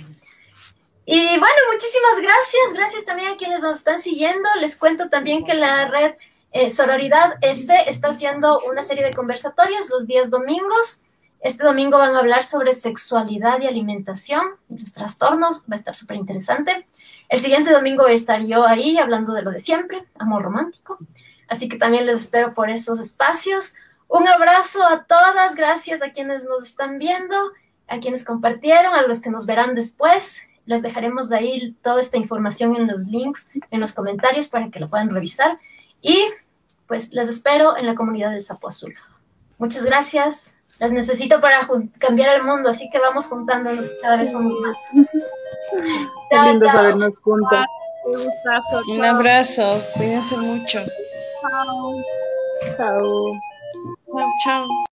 [1.05, 4.49] Y bueno, muchísimas gracias, gracias también a quienes nos están siguiendo.
[4.61, 6.15] Les cuento también que la red
[6.51, 11.03] eh, Sororidad este está haciendo una serie de conversatorios los días domingos.
[11.47, 15.61] Este domingo van a hablar sobre sexualidad y alimentación y los trastornos.
[15.61, 16.89] Va a estar súper interesante.
[17.29, 20.99] El siguiente domingo voy a estar yo ahí hablando de lo de siempre, amor romántico.
[21.47, 23.77] Así que también les espero por esos espacios.
[24.09, 25.55] Un abrazo a todas.
[25.55, 27.37] Gracias a quienes nos están viendo,
[27.87, 30.43] a quienes compartieron, a los que nos verán después.
[30.65, 34.81] Les dejaremos de ahí toda esta información en los links, en los comentarios para que
[34.81, 35.61] lo puedan revisar.
[36.03, 36.27] Y
[36.89, 38.97] pues les espero en la comunidad del Sapo Azul.
[39.59, 40.56] Muchas gracias.
[40.79, 41.67] Las necesito para
[41.99, 44.79] cambiar el mundo, así que vamos juntándonos, cada vez somos más.
[46.31, 47.67] Qué lindo sabernos juntas.
[48.89, 50.81] Un abrazo, cuídense mucho.
[51.41, 51.95] Chao.
[52.77, 53.33] Chao.
[54.45, 54.67] Chao.